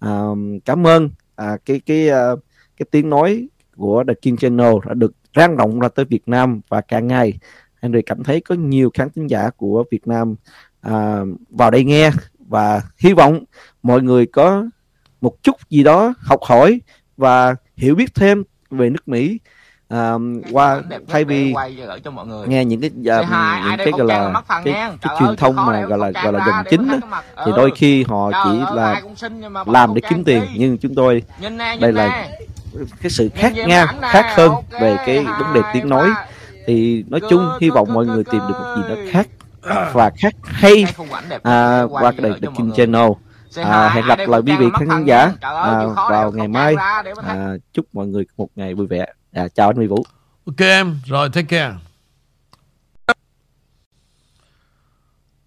uh, 0.06 0.38
cảm 0.66 0.88
ơn 0.88 1.06
uh, 1.42 1.66
cái 1.66 1.82
cái 1.86 2.10
uh, 2.10 2.40
cái 2.78 2.86
tiếng 2.92 3.10
nói 3.10 3.48
của 3.78 4.04
The 4.08 4.14
King 4.22 4.38
Channel 4.38 4.74
đã 4.86 4.94
được 4.94 5.14
rang 5.36 5.56
rộng 5.56 5.80
ra 5.80 5.88
tới 5.88 6.06
Việt 6.06 6.28
Nam 6.28 6.62
và 6.70 6.82
càng 6.82 7.08
ngày 7.08 7.34
Henry 7.84 8.02
cảm 8.02 8.24
thấy 8.24 8.42
có 8.42 8.56
nhiều 8.56 8.92
khán 8.94 9.10
thính 9.16 9.28
giả 9.28 9.50
của 9.58 9.84
Việt 9.92 10.08
Nam 10.08 10.36
à, 10.82 11.20
vào 11.50 11.72
đây 11.72 11.84
nghe 11.84 12.12
và 12.48 12.82
hy 12.98 13.14
vọng 13.14 13.44
mọi 13.84 14.02
người 14.02 14.26
có 14.26 14.66
một 15.22 15.44
chút 15.44 15.70
gì 15.70 15.84
đó 15.84 16.14
học 16.20 16.40
hỏi 16.44 16.82
và 17.18 17.56
hiểu 17.76 17.96
biết 17.96 18.16
thêm 18.16 18.44
về 18.72 18.90
nước 18.90 19.08
Mỹ. 19.08 19.40
À, 19.90 20.14
qua 20.52 20.82
thay 21.08 21.26
vì 21.26 21.54
nghe 22.48 22.66
những 22.66 22.82
cái 22.82 22.90
uh, 22.90 23.26
những 23.66 23.78
cái 23.78 23.92
gọi 23.98 24.08
là 24.08 24.42
cái, 24.50 24.74
cái 25.02 25.16
truyền 25.20 25.36
thông 25.36 25.56
mà 25.56 25.82
gọi 25.82 26.00
là 26.00 26.12
gọi 26.24 26.34
là 26.34 26.46
dòng 26.48 26.66
chính 26.70 26.88
đó, 26.88 27.22
thì 27.46 27.52
đôi 27.56 27.72
khi 27.76 28.04
họ 28.04 28.32
chỉ 28.44 28.60
là 28.76 29.02
làm 29.66 29.94
để 29.94 30.02
kiếm 30.10 30.24
tiền 30.24 30.44
nhưng 30.56 30.78
chúng 30.78 30.96
tôi 30.96 31.24
đây 31.80 31.92
là 31.92 32.28
cái 33.02 33.10
sự 33.10 33.30
khác 33.36 33.54
nhau 33.56 33.88
khác 34.02 34.34
hơn 34.36 34.52
về 34.72 34.98
cái 35.06 35.26
vấn 35.40 35.54
đề 35.54 35.62
tiếng 35.74 35.90
nói 35.90 36.10
thì 36.66 37.04
nói 37.08 37.22
chung 37.30 37.48
hy 37.62 37.70
vọng 37.70 37.94
mọi 37.94 38.06
người 38.06 38.24
tìm 38.24 38.42
được 38.48 38.56
một 38.60 38.76
gì 38.78 38.96
đó 38.96 39.02
khác 39.10 39.28
và 39.94 40.12
khác 40.18 40.36
hay 40.44 40.86
à, 41.44 41.84
qua 41.90 42.12
cái 42.12 42.22
đời 42.22 42.40
The 42.42 42.48
Kim 42.58 42.72
Channel. 42.72 43.12
À, 43.56 43.90
hẹn 43.90 44.06
gặp 44.08 44.20
lại 44.20 44.42
quý 44.46 44.54
vị 44.60 44.66
khán 44.80 45.06
giả. 45.06 45.34
à, 45.42 45.86
vào 46.10 46.32
ngày 46.32 46.48
mai. 46.48 46.76
à, 47.24 47.54
chúc 47.74 47.86
mọi 47.94 48.08
người 48.08 48.26
một 48.38 48.48
ngày 48.56 48.74
vui 48.74 48.88
vẻ. 48.88 49.06
À, 49.32 49.48
chào 49.48 49.70
anh 49.70 49.76
Huy 49.76 49.88
Vũ. 49.88 50.06
Ok 50.46 50.60
em 50.60 51.00
rồi 51.06 51.30
take 51.34 51.48
care. 51.48 51.76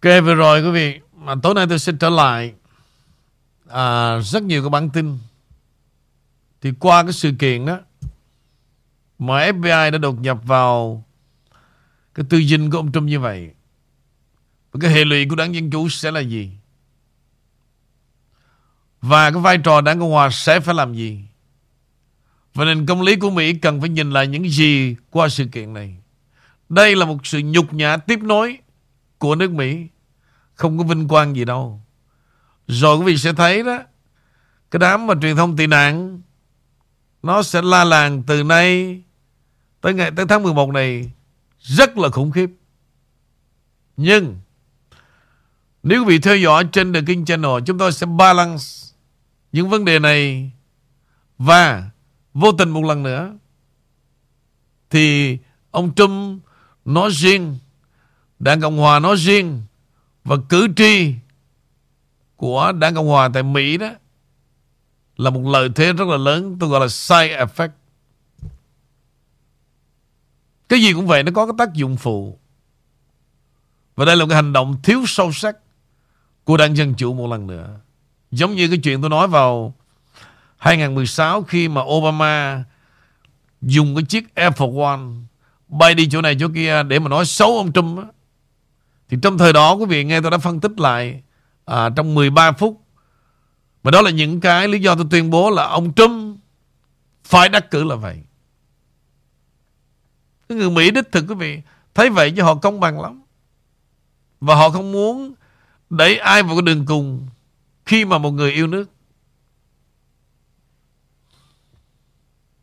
Ok 0.02 0.24
vừa 0.24 0.34
rồi 0.34 0.62
quý 0.62 0.70
vị 0.70 1.00
mà 1.14 1.34
tối 1.42 1.54
nay 1.54 1.66
tôi 1.68 1.78
sẽ 1.78 1.92
trở 2.00 2.10
lại. 2.10 2.52
À, 3.68 4.18
rất 4.18 4.42
nhiều 4.42 4.62
cái 4.62 4.70
bản 4.70 4.90
tin. 4.90 5.18
Thì 6.60 6.72
qua 6.80 7.02
cái 7.02 7.12
sự 7.12 7.32
kiện 7.38 7.66
đó 7.66 7.78
mà 9.18 9.50
FBI 9.50 9.90
đã 9.90 9.98
đột 9.98 10.20
nhập 10.20 10.38
vào 10.44 11.04
cái 12.16 12.26
tư 12.28 12.42
dinh 12.42 12.70
của 12.70 12.78
ông 12.78 12.92
Trump 12.92 13.08
như 13.08 13.20
vậy, 13.20 13.50
và 14.72 14.78
cái 14.82 14.90
hệ 14.90 15.04
lụy 15.04 15.26
của 15.28 15.36
đảng 15.36 15.54
Dân 15.54 15.70
Chủ 15.70 15.88
sẽ 15.88 16.10
là 16.10 16.20
gì? 16.20 16.50
Và 19.00 19.30
cái 19.30 19.40
vai 19.40 19.58
trò 19.58 19.80
đảng 19.80 20.00
Cộng 20.00 20.10
Hòa 20.10 20.30
sẽ 20.30 20.60
phải 20.60 20.74
làm 20.74 20.94
gì? 20.94 21.20
Và 22.54 22.64
nền 22.64 22.86
công 22.86 23.02
lý 23.02 23.16
của 23.16 23.30
Mỹ 23.30 23.54
cần 23.54 23.80
phải 23.80 23.88
nhìn 23.88 24.10
lại 24.10 24.26
những 24.26 24.50
gì 24.50 24.96
qua 25.10 25.28
sự 25.28 25.46
kiện 25.52 25.72
này. 25.72 25.96
Đây 26.68 26.96
là 26.96 27.06
một 27.06 27.26
sự 27.26 27.40
nhục 27.44 27.72
nhã 27.72 27.96
tiếp 27.96 28.18
nối 28.22 28.58
của 29.18 29.34
nước 29.34 29.50
Mỹ. 29.50 29.86
Không 30.54 30.78
có 30.78 30.84
vinh 30.84 31.08
quang 31.08 31.36
gì 31.36 31.44
đâu. 31.44 31.80
Rồi 32.66 32.98
quý 32.98 33.04
vị 33.04 33.16
sẽ 33.16 33.32
thấy 33.32 33.62
đó, 33.62 33.82
cái 34.70 34.78
đám 34.78 35.06
mà 35.06 35.14
truyền 35.22 35.36
thông 35.36 35.56
tị 35.56 35.66
nạn, 35.66 36.22
nó 37.22 37.42
sẽ 37.42 37.62
la 37.62 37.84
làng 37.84 38.22
từ 38.22 38.42
nay 38.42 39.00
tới 39.80 39.94
ngày, 39.94 40.10
tới 40.10 40.26
tháng 40.28 40.42
11 40.42 40.70
này 40.70 41.10
rất 41.66 41.98
là 41.98 42.08
khủng 42.08 42.30
khiếp. 42.30 42.50
Nhưng, 43.96 44.36
nếu 45.82 46.04
quý 46.04 46.08
vị 46.08 46.18
theo 46.18 46.36
dõi 46.36 46.64
trên 46.72 46.92
The 46.92 47.00
King 47.06 47.24
Channel, 47.24 47.50
chúng 47.66 47.78
tôi 47.78 47.92
sẽ 47.92 48.06
balance 48.06 48.64
những 49.52 49.68
vấn 49.68 49.84
đề 49.84 49.98
này 49.98 50.50
và 51.38 51.90
vô 52.34 52.52
tình 52.52 52.70
một 52.70 52.84
lần 52.84 53.02
nữa 53.02 53.32
thì 54.90 55.38
ông 55.70 55.94
Trump 55.94 56.42
nói 56.84 57.10
riêng, 57.12 57.58
Đảng 58.38 58.60
Cộng 58.60 58.76
Hòa 58.76 58.98
nói 58.98 59.16
riêng 59.16 59.62
và 60.24 60.36
cử 60.48 60.68
tri 60.76 61.14
của 62.36 62.72
Đảng 62.72 62.94
Cộng 62.94 63.08
Hòa 63.08 63.28
tại 63.34 63.42
Mỹ 63.42 63.76
đó 63.76 63.90
là 65.16 65.30
một 65.30 65.50
lợi 65.50 65.68
thế 65.74 65.92
rất 65.92 66.08
là 66.08 66.16
lớn, 66.16 66.56
tôi 66.60 66.70
gọi 66.70 66.80
là 66.80 66.88
side 66.88 67.44
effect 67.44 67.68
cái 70.68 70.80
gì 70.80 70.92
cũng 70.92 71.06
vậy 71.06 71.22
nó 71.22 71.32
có 71.34 71.46
cái 71.46 71.54
tác 71.58 71.74
dụng 71.74 71.96
phụ 71.96 72.38
và 73.96 74.04
đây 74.04 74.16
là 74.16 74.24
một 74.24 74.28
cái 74.28 74.36
hành 74.36 74.52
động 74.52 74.76
thiếu 74.82 75.02
sâu 75.06 75.32
sắc 75.32 75.56
của 76.44 76.56
đảng 76.56 76.76
Dân 76.76 76.94
Chủ 76.94 77.14
một 77.14 77.26
lần 77.30 77.46
nữa 77.46 77.80
giống 78.30 78.54
như 78.54 78.68
cái 78.68 78.78
chuyện 78.78 79.00
tôi 79.00 79.10
nói 79.10 79.28
vào 79.28 79.74
2016 80.56 81.42
khi 81.42 81.68
mà 81.68 81.82
Obama 81.82 82.64
dùng 83.62 83.94
cái 83.94 84.04
chiếc 84.04 84.34
Air 84.34 84.52
Force 84.52 84.84
One 84.84 85.00
bay 85.68 85.94
đi 85.94 86.08
chỗ 86.10 86.20
này 86.20 86.36
chỗ 86.40 86.48
kia 86.54 86.82
để 86.82 86.98
mà 86.98 87.08
nói 87.08 87.26
xấu 87.26 87.56
ông 87.56 87.72
Trump 87.72 87.98
á. 87.98 88.04
Thì 89.08 89.16
trong 89.22 89.38
thời 89.38 89.52
đó 89.52 89.72
quý 89.72 89.84
vị 89.84 90.04
nghe 90.04 90.20
tôi 90.20 90.30
đã 90.30 90.38
phân 90.38 90.60
tích 90.60 90.80
lại 90.80 91.22
à, 91.64 91.90
trong 91.96 92.14
13 92.14 92.52
phút 92.52 92.80
mà 93.82 93.90
đó 93.90 94.02
là 94.02 94.10
những 94.10 94.40
cái 94.40 94.68
lý 94.68 94.80
do 94.80 94.94
tôi 94.94 95.06
tuyên 95.10 95.30
bố 95.30 95.50
là 95.50 95.66
ông 95.66 95.92
Trump 95.94 96.38
phải 97.24 97.48
đắc 97.48 97.70
cử 97.70 97.84
là 97.84 97.94
vậy. 97.94 98.20
Cái 100.48 100.58
người 100.58 100.70
Mỹ 100.70 100.90
đích 100.90 101.12
thực 101.12 101.24
quý 101.28 101.34
vị, 101.34 101.60
thấy 101.94 102.10
vậy 102.10 102.30
chứ 102.36 102.42
họ 102.42 102.54
công 102.54 102.80
bằng 102.80 103.00
lắm. 103.00 103.22
Và 104.40 104.54
họ 104.54 104.70
không 104.70 104.92
muốn 104.92 105.34
đẩy 105.90 106.18
ai 106.18 106.42
vào 106.42 106.56
cái 106.56 106.62
đường 106.62 106.86
cùng 106.86 107.28
khi 107.86 108.04
mà 108.04 108.18
một 108.18 108.30
người 108.30 108.52
yêu 108.52 108.66
nước. 108.66 108.90